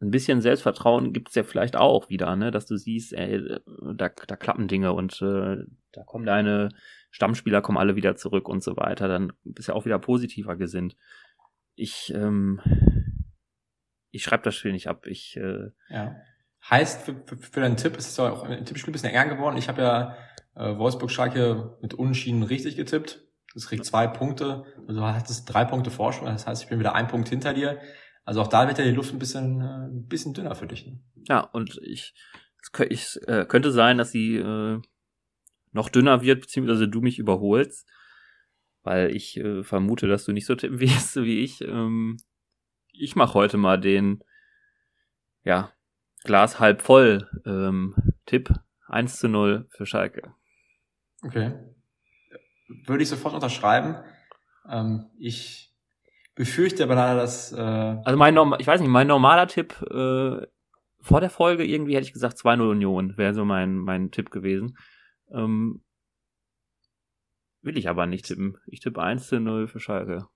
ein 0.01 0.11
bisschen 0.11 0.41
Selbstvertrauen 0.41 1.13
gibt's 1.13 1.35
ja 1.35 1.43
vielleicht 1.43 1.75
auch 1.75 2.09
wieder, 2.09 2.35
ne, 2.35 2.51
dass 2.51 2.65
du 2.65 2.75
siehst, 2.75 3.13
ey, 3.13 3.59
da, 3.95 4.09
da 4.09 4.35
klappen 4.35 4.67
Dinge 4.67 4.93
und 4.93 5.21
äh, 5.21 5.57
da 5.91 6.03
kommen 6.05 6.25
deine 6.25 6.69
Stammspieler 7.11 7.61
kommen 7.61 7.77
alle 7.77 7.95
wieder 7.95 8.15
zurück 8.15 8.47
und 8.47 8.63
so 8.63 8.77
weiter, 8.77 9.07
dann 9.07 9.33
bist 9.43 9.67
du 9.67 9.73
ja 9.73 9.77
auch 9.77 9.85
wieder 9.85 9.99
positiver 9.99 10.55
gesinnt. 10.55 10.95
Ich, 11.75 12.11
ähm, 12.15 12.61
ich 14.09 14.23
schreibe 14.23 14.43
das 14.43 14.55
Spiel 14.55 14.71
nicht 14.71 14.87
ab. 14.87 15.05
Ich, 15.05 15.37
äh, 15.37 15.69
ja. 15.89 16.15
Heißt 16.69 17.01
für, 17.03 17.15
für, 17.25 17.37
für 17.37 17.59
deinen 17.59 17.77
Tipp, 17.77 17.97
ist 17.97 18.09
es 18.09 18.19
auch 18.19 18.43
ein 18.43 18.65
Tippspiel 18.65 18.91
ein 18.91 18.93
bisschen 18.93 19.09
enger 19.09 19.35
geworden. 19.35 19.57
Ich 19.57 19.67
habe 19.67 19.81
ja 19.81 20.15
äh, 20.55 20.77
Wolfsburg-Schalke 20.77 21.77
mit 21.81 21.93
Unschienen 21.93 22.43
richtig 22.43 22.75
getippt. 22.75 23.25
Das 23.53 23.67
kriegt 23.67 23.83
zwei 23.83 24.07
Punkte. 24.07 24.63
Also 24.87 25.05
hattest 25.05 25.51
drei 25.51 25.65
Punkte 25.65 25.91
Vorsprung. 25.91 26.27
Das 26.27 26.47
heißt, 26.47 26.63
ich 26.63 26.69
bin 26.69 26.79
wieder 26.79 26.95
ein 26.95 27.07
Punkt 27.07 27.29
hinter 27.29 27.53
dir. 27.53 27.79
Also 28.23 28.41
auch 28.41 28.47
da 28.47 28.67
wird 28.67 28.77
ja 28.77 28.83
die 28.83 28.91
Luft 28.91 29.13
ein 29.13 29.19
bisschen, 29.19 29.61
äh, 29.61 29.87
ein 29.87 30.07
bisschen 30.07 30.33
dünner 30.33 30.55
für 30.55 30.67
dich. 30.67 30.85
Ne? 30.85 30.99
Ja, 31.27 31.41
und 31.41 31.79
ich, 31.83 32.13
ich 32.89 33.19
äh, 33.27 33.45
könnte 33.45 33.71
sein, 33.71 33.97
dass 33.97 34.11
sie 34.11 34.37
äh, 34.37 34.79
noch 35.71 35.89
dünner 35.89 36.21
wird, 36.21 36.41
beziehungsweise 36.41 36.87
du 36.87 37.01
mich 37.01 37.17
überholst, 37.19 37.89
weil 38.83 39.15
ich 39.15 39.37
äh, 39.37 39.63
vermute, 39.63 40.07
dass 40.07 40.25
du 40.25 40.33
nicht 40.33 40.45
so 40.45 40.55
tippen 40.55 40.79
wirst 40.79 41.15
wie 41.17 41.39
ich. 41.39 41.61
Ähm, 41.61 42.17
ich 42.93 43.15
mache 43.15 43.33
heute 43.33 43.57
mal 43.57 43.79
den, 43.79 44.23
ja, 45.43 45.71
Glas 46.23 46.59
halb 46.59 46.83
voll 46.83 47.27
ähm, 47.45 47.95
Tipp 48.27 48.53
1 48.87 49.17
zu 49.17 49.27
0 49.27 49.67
für 49.71 49.85
Schalke. 49.85 50.35
Okay. 51.23 51.53
Würde 52.85 53.03
ich 53.03 53.09
sofort 53.09 53.33
unterschreiben. 53.33 53.95
Ähm, 54.69 55.09
ich 55.17 55.70
befürchte 56.41 56.83
aber 56.83 56.95
leider, 56.95 57.21
dass. 57.21 57.51
Äh 57.51 57.61
also 57.61 58.17
mein 58.17 58.33
Norm 58.33 58.55
ich 58.57 58.65
weiß 58.65 58.81
nicht, 58.81 58.89
mein 58.89 59.05
normaler 59.05 59.47
Tipp 59.47 59.79
äh, 59.91 60.47
vor 60.99 61.19
der 61.19 61.29
Folge 61.29 61.63
irgendwie 61.63 61.95
hätte 61.95 62.07
ich 62.07 62.13
gesagt 62.13 62.37
2-0 62.37 62.71
Union, 62.71 63.15
wäre 63.15 63.35
so 63.35 63.45
mein, 63.45 63.77
mein 63.77 64.09
Tipp 64.09 64.31
gewesen. 64.31 64.75
Ähm, 65.31 65.83
will 67.61 67.77
ich 67.77 67.89
aber 67.89 68.07
nicht 68.07 68.25
tippen. 68.25 68.57
Ich 68.65 68.79
tippe 68.79 69.01
1-0 69.01 69.67
für 69.67 69.79
Schalke. 69.79 70.27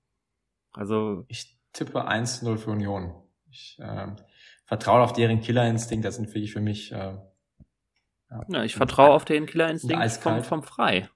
Also. 0.74 1.26
Ich 1.28 1.58
tippe 1.74 2.08
1-0 2.08 2.58
für 2.58 2.70
Union. 2.70 3.16
Ich 3.50 3.80
äh, 3.80 4.08
vertraue 4.66 5.02
auf 5.02 5.14
deren 5.14 5.40
Killerinstinkt, 5.40 6.06
das 6.06 6.18
sind 6.18 6.28
wirklich 6.28 6.54
für 6.54 6.62
mich. 6.62 6.92
Äh, 6.92 7.18
ja, 8.30 8.46
ja, 8.48 8.64
ich 8.64 8.76
vertraue 8.76 9.10
auf 9.10 9.26
den 9.26 9.48
Killerinstinkt 9.48 10.12
vom, 10.14 10.44
vom 10.44 10.62
Frei. 10.62 11.10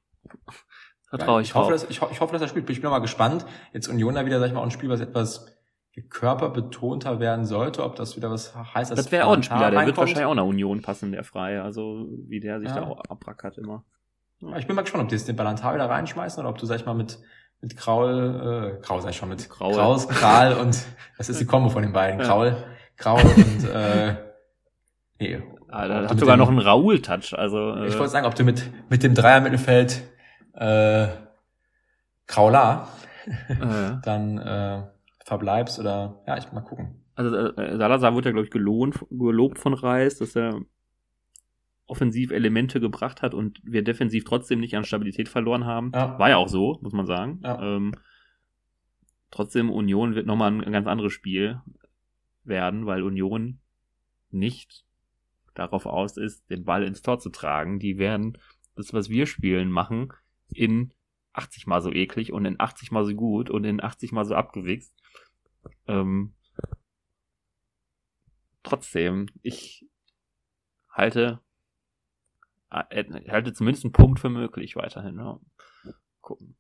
Vertraue 1.10 1.42
ich, 1.42 1.50
ich 1.50 1.56
hoffe, 1.56 1.72
dass, 1.72 1.84
ich, 1.84 2.02
ich 2.02 2.22
hoffe, 2.22 2.34
dass 2.34 2.42
er 2.42 2.48
spielt. 2.48 2.70
Ich 2.70 2.82
bin 2.82 2.90
mal 2.90 3.00
gespannt. 3.00 3.46
Jetzt 3.74 3.88
Union 3.88 4.16
da 4.16 4.26
wieder, 4.26 4.40
sag 4.40 4.48
ich 4.48 4.54
mal, 4.54 4.64
ein 4.64 4.72
Spiel, 4.72 4.90
was 4.90 5.00
etwas 5.00 5.48
körperbetonter 6.10 7.20
werden 7.20 7.44
sollte, 7.44 7.84
ob 7.84 7.96
das 7.96 8.16
wieder 8.16 8.32
was 8.32 8.56
heißt. 8.56 8.92
Das 8.92 9.12
wäre 9.12 9.26
auch 9.26 9.34
ein 9.34 9.44
Spieler, 9.44 9.70
der 9.72 9.86
wird 9.86 9.98
wahrscheinlich 9.98 10.26
auch 10.26 10.32
einer 10.32 10.46
Union 10.46 10.82
passen, 10.82 11.12
der 11.12 11.26
frei. 11.26 11.62
Also 11.62 12.08
wie 12.28 12.40
der 12.40 12.60
sich 12.60 12.70
ja. 12.70 12.76
da 12.76 12.88
auch 12.88 13.02
abrackert 13.10 13.58
immer. 13.58 13.84
Ja. 14.40 14.56
Ich 14.58 14.68
bin 14.68 14.78
mal 14.78 14.84
gespannt, 14.84 15.04
ob 15.04 15.10
die 15.10 15.16
jetzt 15.16 15.28
den 15.28 15.36
Ballantar 15.36 15.74
wieder 15.76 15.90
reinschmeißen 15.90 16.40
oder 16.40 16.50
ob 16.50 16.58
du, 16.58 16.66
sag 16.66 16.78
ich 16.78 16.86
mal, 16.86 16.94
mit 16.94 17.20
mit 17.62 17.76
Kraul, 17.76 18.78
äh, 18.78 18.82
Kraul 18.82 19.02
sag 19.02 19.10
ich 19.10 19.18
schon, 19.18 19.30
mit 19.30 19.50
Kraul. 19.50 19.74
Kraus, 19.74 20.08
Kral 20.08 20.54
und 20.54 20.82
das 21.18 21.30
ist 21.30 21.42
die 21.42 21.46
Kombo 21.46 21.70
von 21.70 21.82
den 21.82 21.92
beiden. 21.92 22.20
Kraul, 22.22 22.56
Kraul 22.96 23.22
und 23.22 23.70
äh, 23.70 24.16
nee. 25.20 25.42
Ah, 25.68 25.88
da 25.88 26.10
hat 26.10 26.20
sogar 26.20 26.38
noch 26.38 26.50
einen 26.50 26.60
Raoul-Touch. 26.60 27.38
Also, 27.38 27.76
äh, 27.76 27.88
ich 27.88 27.98
wollte 27.98 28.10
sagen, 28.10 28.26
ob 28.26 28.34
du 28.34 28.44
mit, 28.44 28.72
mit 28.90 29.04
dem 29.04 29.14
Dreier-Mittelfeld 29.14 30.02
äh, 30.60 31.08
Kraular 32.28 32.90
äh. 33.48 33.98
dann 34.04 34.38
äh, 34.38 34.84
verbleibst 35.26 35.80
oder 35.80 36.22
ja, 36.28 36.38
ich 36.38 36.52
mal 36.52 36.62
gucken. 36.62 37.04
Also 37.16 37.36
äh, 37.36 37.78
Salazar 37.78 38.14
wurde 38.14 38.30
ja, 38.30 38.32
glaube 38.34 38.46
ich, 38.46 38.52
gelohnt, 38.52 39.06
gelobt 39.10 39.60
von 39.60 39.74
Reis, 39.74 40.18
dass 40.18 40.36
er 40.36 40.62
offensiv 41.88 42.32
Elemente 42.32 42.80
gebracht 42.80 43.22
hat 43.22 43.34
und 43.34 43.60
wir 43.64 43.84
defensiv 43.84 44.24
trotzdem 44.24 44.60
nicht 44.60 44.78
an 44.78 44.84
Stabilität 44.84 45.28
verloren 45.28 45.66
haben. 45.66 45.92
Ja. 45.94 46.20
War 46.20 46.30
ja 46.30 46.38
auch 46.38 46.48
so, 46.48 46.78
muss 46.82 46.94
man 46.94 47.08
sagen. 47.08 47.42
Ja. 47.44 47.62
Ähm, 47.62 47.94
trotzdem, 49.32 49.72
Union 49.72 50.14
wird 50.14 50.28
nochmal 50.28 50.52
ein, 50.52 50.64
ein 50.64 50.72
ganz 50.72 50.88
anderes 50.88 51.14
Spiel. 51.14 51.62
werden, 52.44 52.86
weil 52.86 53.04
Union 53.04 53.60
nicht 54.32 54.86
darauf 55.56 55.86
aus 55.86 56.18
ist, 56.18 56.50
den 56.50 56.64
Ball 56.64 56.84
ins 56.84 57.02
Tor 57.02 57.20
zu 57.20 57.30
tragen. 57.30 57.80
Die 57.80 57.98
werden 57.98 58.38
das, 58.76 58.94
was 58.94 59.10
wir 59.10 59.26
spielen, 59.26 59.72
machen 59.72 60.14
in 60.54 60.94
80 61.34 61.68
mal 61.68 61.82
so 61.82 61.92
eklig 61.92 62.34
und 62.34 62.46
in 62.46 62.60
80 62.60 62.92
mal 62.92 63.06
so 63.06 63.14
gut 63.14 63.50
und 63.50 63.64
in 63.64 63.82
80 63.82 64.12
mal 64.12 64.26
so 64.26 64.36
abgewichst. 64.36 64.94
Ähm, 65.88 66.34
trotzdem, 68.64 69.28
ich 69.42 69.86
halte, 70.90 71.40
äh, 72.72 73.04
halte 73.30 73.54
zumindest 73.54 73.86
einen 73.86 73.94
Punkt 73.94 74.20
für 74.20 74.30
möglich 74.30 74.76
weiterhin. 74.76 75.18
Ja. 75.18 75.40
Gucken. 76.22 76.56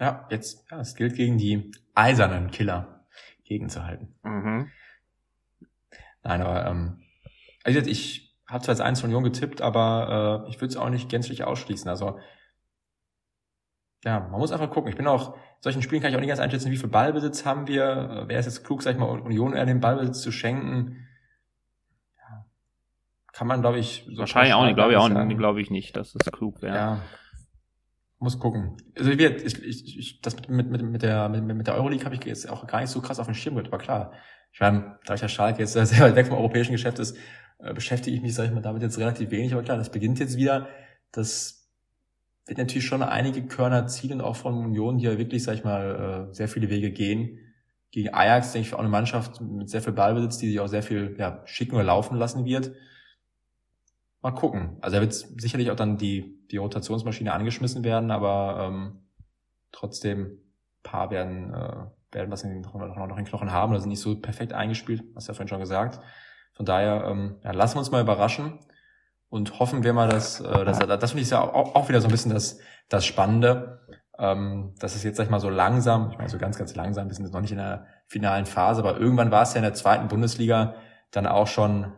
Ja, 0.00 0.28
jetzt, 0.30 0.70
ja, 0.70 0.80
es 0.80 0.94
gilt 0.94 1.16
gegen 1.16 1.38
die 1.38 1.72
eisernen 1.94 2.50
Killer 2.50 3.06
gegenzuhalten. 3.44 4.14
Mhm. 4.22 4.70
Nein, 6.22 6.42
aber 6.42 6.66
ähm, 6.66 7.02
also 7.64 7.80
ich 7.80 8.36
habe 8.46 8.64
zwar 8.64 8.74
jetzt 8.74 8.80
eins 8.80 9.00
von 9.00 9.10
Jung 9.10 9.24
getippt, 9.24 9.60
aber 9.60 10.44
äh, 10.46 10.50
ich 10.50 10.56
würde 10.56 10.68
es 10.68 10.76
auch 10.76 10.90
nicht 10.90 11.08
gänzlich 11.08 11.44
ausschließen. 11.44 11.88
Also 11.88 12.18
ja, 14.04 14.20
man 14.20 14.38
muss 14.38 14.52
einfach 14.52 14.70
gucken. 14.70 14.90
Ich 14.90 14.96
bin 14.96 15.06
auch, 15.06 15.34
in 15.34 15.62
solchen 15.62 15.82
Spielen 15.82 16.00
kann 16.00 16.10
ich 16.10 16.16
auch 16.16 16.20
nicht 16.20 16.28
ganz 16.28 16.40
einschätzen, 16.40 16.70
wie 16.70 16.76
viel 16.76 16.88
Ballbesitz 16.88 17.44
haben 17.44 17.66
wir. 17.66 18.24
Wäre 18.26 18.38
es 18.38 18.46
jetzt 18.46 18.64
klug, 18.64 18.82
sag 18.82 18.92
ich 18.92 18.98
mal, 18.98 19.06
Union 19.06 19.54
eher 19.54 19.66
den 19.66 19.80
Ballbesitz 19.80 20.20
zu 20.20 20.30
schenken? 20.30 21.08
Ja, 22.18 22.46
kann 23.32 23.48
man, 23.48 23.60
glaube 23.60 23.78
ich, 23.78 24.06
so 24.08 24.18
Wahrscheinlich 24.18 24.54
auch 24.54 24.64
nicht, 24.64 24.76
glaube 24.76 24.92
ich 24.92 24.98
auch 24.98 25.08
nicht, 25.08 25.38
glaube 25.38 25.60
ich 25.60 25.70
nicht, 25.70 25.96
dass 25.96 26.14
es 26.14 26.32
klug 26.32 26.62
wäre. 26.62 26.76
Ja. 26.76 27.02
Muss 28.20 28.38
gucken. 28.38 28.76
Also 28.96 29.10
ich, 29.10 29.20
ich, 29.20 29.62
ich, 29.62 29.98
ich 29.98 30.20
das 30.20 30.36
mit, 30.48 30.70
mit, 30.70 30.82
mit, 30.82 31.02
der 31.02 31.28
mit, 31.28 31.44
mit 31.44 31.66
der 31.66 31.74
Euroleague 31.74 32.04
habe 32.04 32.16
ich 32.16 32.24
jetzt 32.24 32.48
auch 32.48 32.66
gar 32.66 32.80
nicht 32.80 32.90
so 32.90 33.00
krass 33.00 33.20
auf 33.20 33.26
dem 33.26 33.34
Schirm 33.34 33.54
gehabt, 33.54 33.68
aber 33.68 33.78
klar. 33.78 34.12
Ich 34.52 34.60
meine, 34.60 34.98
da 35.06 35.14
ich 35.14 35.20
ja 35.20 35.28
Schalke 35.28 35.60
jetzt 35.60 35.72
sehr 35.72 36.00
weit 36.00 36.16
weg 36.16 36.26
vom 36.26 36.36
europäischen 36.36 36.72
Geschäft 36.72 36.98
ist, 36.98 37.16
äh, 37.58 37.74
beschäftige 37.74 38.16
ich 38.16 38.22
mich, 38.22 38.34
sag 38.34 38.46
ich 38.46 38.52
mal, 38.52 38.60
damit 38.60 38.82
jetzt 38.82 38.98
relativ 38.98 39.30
wenig, 39.30 39.52
aber 39.52 39.62
klar, 39.62 39.76
das 39.76 39.90
beginnt 39.90 40.18
jetzt 40.18 40.36
wieder. 40.36 40.68
Das 41.12 41.57
wird 42.48 42.58
natürlich 42.58 42.86
schon 42.86 43.02
einige 43.02 43.46
Körner 43.46 43.86
zielen, 43.86 44.20
auch 44.20 44.36
von 44.36 44.54
Union, 44.54 44.98
die 44.98 45.04
ja 45.04 45.18
wirklich, 45.18 45.44
sag 45.44 45.54
ich 45.54 45.64
mal, 45.64 46.28
äh, 46.30 46.34
sehr 46.34 46.48
viele 46.48 46.70
Wege 46.70 46.90
gehen. 46.90 47.38
Gegen 47.90 48.12
Ajax, 48.12 48.52
denke 48.52 48.68
ich, 48.68 48.74
auch 48.74 48.80
eine 48.80 48.88
Mannschaft 48.88 49.40
mit 49.40 49.70
sehr 49.70 49.82
viel 49.82 49.92
Ballbesitz, 49.92 50.38
die 50.38 50.48
sich 50.48 50.60
auch 50.60 50.66
sehr 50.66 50.82
viel 50.82 51.16
ja, 51.18 51.42
schicken 51.46 51.74
oder 51.74 51.84
laufen 51.84 52.16
lassen 52.16 52.44
wird. 52.44 52.72
Mal 54.20 54.32
gucken. 54.32 54.76
Also 54.80 54.96
da 54.96 55.00
wird 55.00 55.14
sicherlich 55.14 55.70
auch 55.70 55.76
dann 55.76 55.96
die, 55.96 56.38
die 56.50 56.56
Rotationsmaschine 56.56 57.32
angeschmissen 57.32 57.84
werden, 57.84 58.10
aber 58.10 58.68
ähm, 58.68 59.00
trotzdem 59.72 60.38
paar 60.82 61.10
werden, 61.10 61.54
äh, 61.54 61.86
werden 62.12 62.30
was 62.30 62.42
in 62.42 62.50
den 62.50 62.62
Knochen, 62.62 62.80
noch 62.80 63.10
in 63.10 63.16
den 63.16 63.24
Knochen 63.24 63.52
haben 63.52 63.70
oder 63.70 63.80
sind 63.80 63.90
nicht 63.90 64.00
so 64.00 64.20
perfekt 64.20 64.52
eingespielt, 64.52 65.02
hast 65.14 65.28
du 65.28 65.32
ja 65.32 65.34
vorhin 65.34 65.48
schon 65.48 65.60
gesagt. 65.60 66.00
Von 66.54 66.66
daher, 66.66 67.04
ähm, 67.06 67.36
ja, 67.44 67.52
lassen 67.52 67.76
wir 67.76 67.80
uns 67.80 67.90
mal 67.90 68.02
überraschen 68.02 68.58
und 69.30 69.58
hoffen 69.58 69.82
wir 69.82 69.92
mal, 69.92 70.08
dass, 70.08 70.40
äh, 70.40 70.64
dass 70.64 70.78
das 70.78 71.10
finde 71.10 71.22
ich 71.22 71.30
ja 71.30 71.42
auch, 71.42 71.74
auch 71.74 71.88
wieder 71.88 72.00
so 72.00 72.08
ein 72.08 72.10
bisschen 72.10 72.32
das, 72.32 72.58
das 72.88 73.04
Spannende, 73.04 73.80
ähm, 74.18 74.74
dass 74.78 74.96
es 74.96 75.02
jetzt, 75.02 75.16
sag 75.16 75.24
ich 75.24 75.30
mal, 75.30 75.40
so 75.40 75.50
langsam, 75.50 76.10
ich 76.10 76.18
meine, 76.18 76.30
so 76.30 76.38
ganz, 76.38 76.58
ganz 76.58 76.74
langsam, 76.74 77.08
wir 77.08 77.14
sind 77.14 77.24
jetzt 77.24 77.34
noch 77.34 77.40
nicht 77.40 77.52
in 77.52 77.58
der 77.58 77.86
finalen 78.06 78.46
Phase, 78.46 78.80
aber 78.80 78.98
irgendwann 78.98 79.30
war 79.30 79.42
es 79.42 79.52
ja 79.52 79.58
in 79.58 79.64
der 79.64 79.74
zweiten 79.74 80.08
Bundesliga 80.08 80.74
dann 81.10 81.26
auch 81.26 81.46
schon 81.46 81.92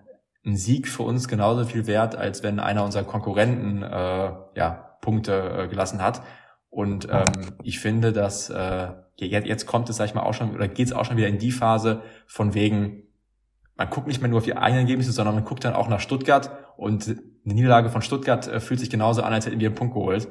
ein 0.45 0.57
Sieg 0.57 0.89
für 0.89 1.03
uns 1.03 1.29
genauso 1.29 1.65
viel 1.65 1.87
wert, 1.87 2.17
als 2.17 2.43
wenn 2.43 2.61
einer 2.61 2.85
unserer 2.85 3.05
Konkurrenten 3.05 3.83
äh, 3.83 4.33
ja, 4.55 4.97
Punkte 5.01 5.65
äh, 5.65 5.69
gelassen 5.69 6.03
hat. 6.03 6.23
Und 6.71 7.09
ähm, 7.11 7.57
ich 7.63 7.81
finde, 7.81 8.13
dass 8.13 8.49
äh, 8.49 8.89
jetzt 9.17 9.67
kommt 9.67 9.91
es, 9.91 9.97
sag 9.97 10.07
ich 10.07 10.15
mal, 10.15 10.23
auch 10.23 10.35
schon, 10.35 10.55
oder 10.55 10.69
geht 10.69 10.87
es 10.87 10.93
auch 10.93 11.05
schon 11.05 11.17
wieder 11.17 11.29
in 11.29 11.39
die 11.39 11.53
Phase 11.53 12.03
von 12.27 12.55
wegen, 12.55 13.03
man 13.81 13.89
guckt 13.89 14.09
nicht 14.09 14.21
mehr 14.21 14.29
nur 14.29 14.41
auf 14.41 14.45
die 14.45 14.55
eigenen 14.55 14.83
Ergebnisse, 14.83 15.11
sondern 15.11 15.35
man 15.35 15.45
guckt 15.47 15.65
dann 15.65 15.73
auch 15.73 15.89
nach 15.89 16.01
Stuttgart 16.01 16.51
und 16.77 17.09
eine 17.09 17.55
Niederlage 17.55 17.89
von 17.89 18.03
Stuttgart 18.03 18.47
äh, 18.47 18.61
fühlt 18.61 18.79
sich 18.79 18.91
genauso 18.91 19.23
an, 19.23 19.33
als 19.33 19.47
hätten 19.47 19.59
wir 19.59 19.69
einen 19.69 19.75
Punkt 19.75 19.95
geholt. 19.95 20.29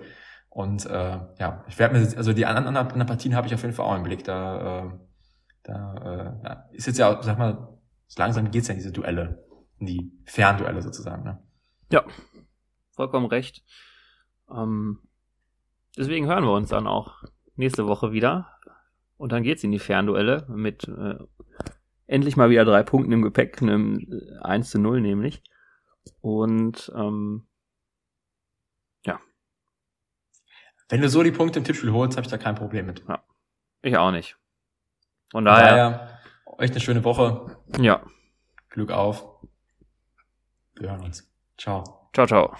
Und 0.49 0.85
äh, 0.85 1.17
ja, 1.39 1.65
ich 1.67 1.79
werde 1.79 1.97
mir, 1.97 2.15
also 2.15 2.31
die 2.31 2.45
anderen, 2.45 2.77
anderen 2.77 3.07
Partien 3.07 3.35
habe 3.35 3.47
ich 3.47 3.55
auf 3.55 3.63
jeden 3.63 3.73
Fall 3.73 3.87
auch 3.87 3.95
im 3.95 4.03
Blick. 4.03 4.23
Da, 4.23 4.83
äh, 4.83 4.91
da 5.63 6.35
äh, 6.71 6.75
ist 6.75 6.85
jetzt 6.85 6.99
ja, 6.99 7.23
sag 7.23 7.39
mal, 7.39 7.79
so 8.05 8.21
langsam 8.21 8.51
geht's 8.51 8.67
ja 8.67 8.73
in 8.75 8.79
diese 8.79 8.91
Duelle, 8.91 9.43
in 9.79 9.87
die 9.87 10.11
Fernduelle 10.25 10.83
sozusagen. 10.83 11.23
Ne? 11.23 11.39
Ja, 11.91 12.03
vollkommen 12.91 13.25
recht. 13.25 13.63
Ähm, 14.51 14.99
deswegen 15.97 16.27
hören 16.27 16.43
wir 16.43 16.53
uns 16.53 16.69
dann 16.69 16.85
auch 16.85 17.23
nächste 17.55 17.87
Woche 17.87 18.11
wieder. 18.11 18.59
Und 19.17 19.31
dann 19.31 19.41
geht's 19.41 19.63
in 19.63 19.71
die 19.71 19.79
Fernduelle 19.79 20.45
mit 20.49 20.87
äh, 20.87 21.15
endlich 22.09 22.35
mal 22.35 22.49
wieder 22.49 22.65
drei 22.65 22.83
Punkten 22.83 23.11
im 23.11 23.21
Gepäck, 23.21 23.61
einem 23.61 24.05
1 24.41 24.67
äh, 24.67 24.71
zu 24.71 24.79
0 24.79 25.01
nämlich. 25.01 25.43
Und 26.21 26.91
ähm, 26.95 27.47
ja. 29.05 29.19
Wenn 30.89 31.01
du 31.01 31.09
so 31.09 31.23
die 31.23 31.31
Punkte 31.31 31.59
im 31.59 31.65
Tippspiel 31.65 31.93
holst, 31.93 32.17
habe 32.17 32.25
ich 32.25 32.31
da 32.31 32.37
kein 32.37 32.55
Problem 32.55 32.87
mit. 32.87 33.03
Ja. 33.07 33.23
Ich 33.81 33.95
auch 33.95 34.11
nicht. 34.11 34.37
Von 35.31 35.45
daher, 35.45 35.75
daher 35.75 36.19
euch 36.57 36.71
eine 36.71 36.79
schöne 36.79 37.03
Woche. 37.03 37.57
Ja. 37.79 38.03
Glück 38.69 38.91
auf. 38.91 39.25
Wir 40.75 40.89
hören 40.89 41.03
uns. 41.03 41.31
Ciao. 41.57 42.09
Ciao, 42.13 42.25
ciao. 42.25 42.55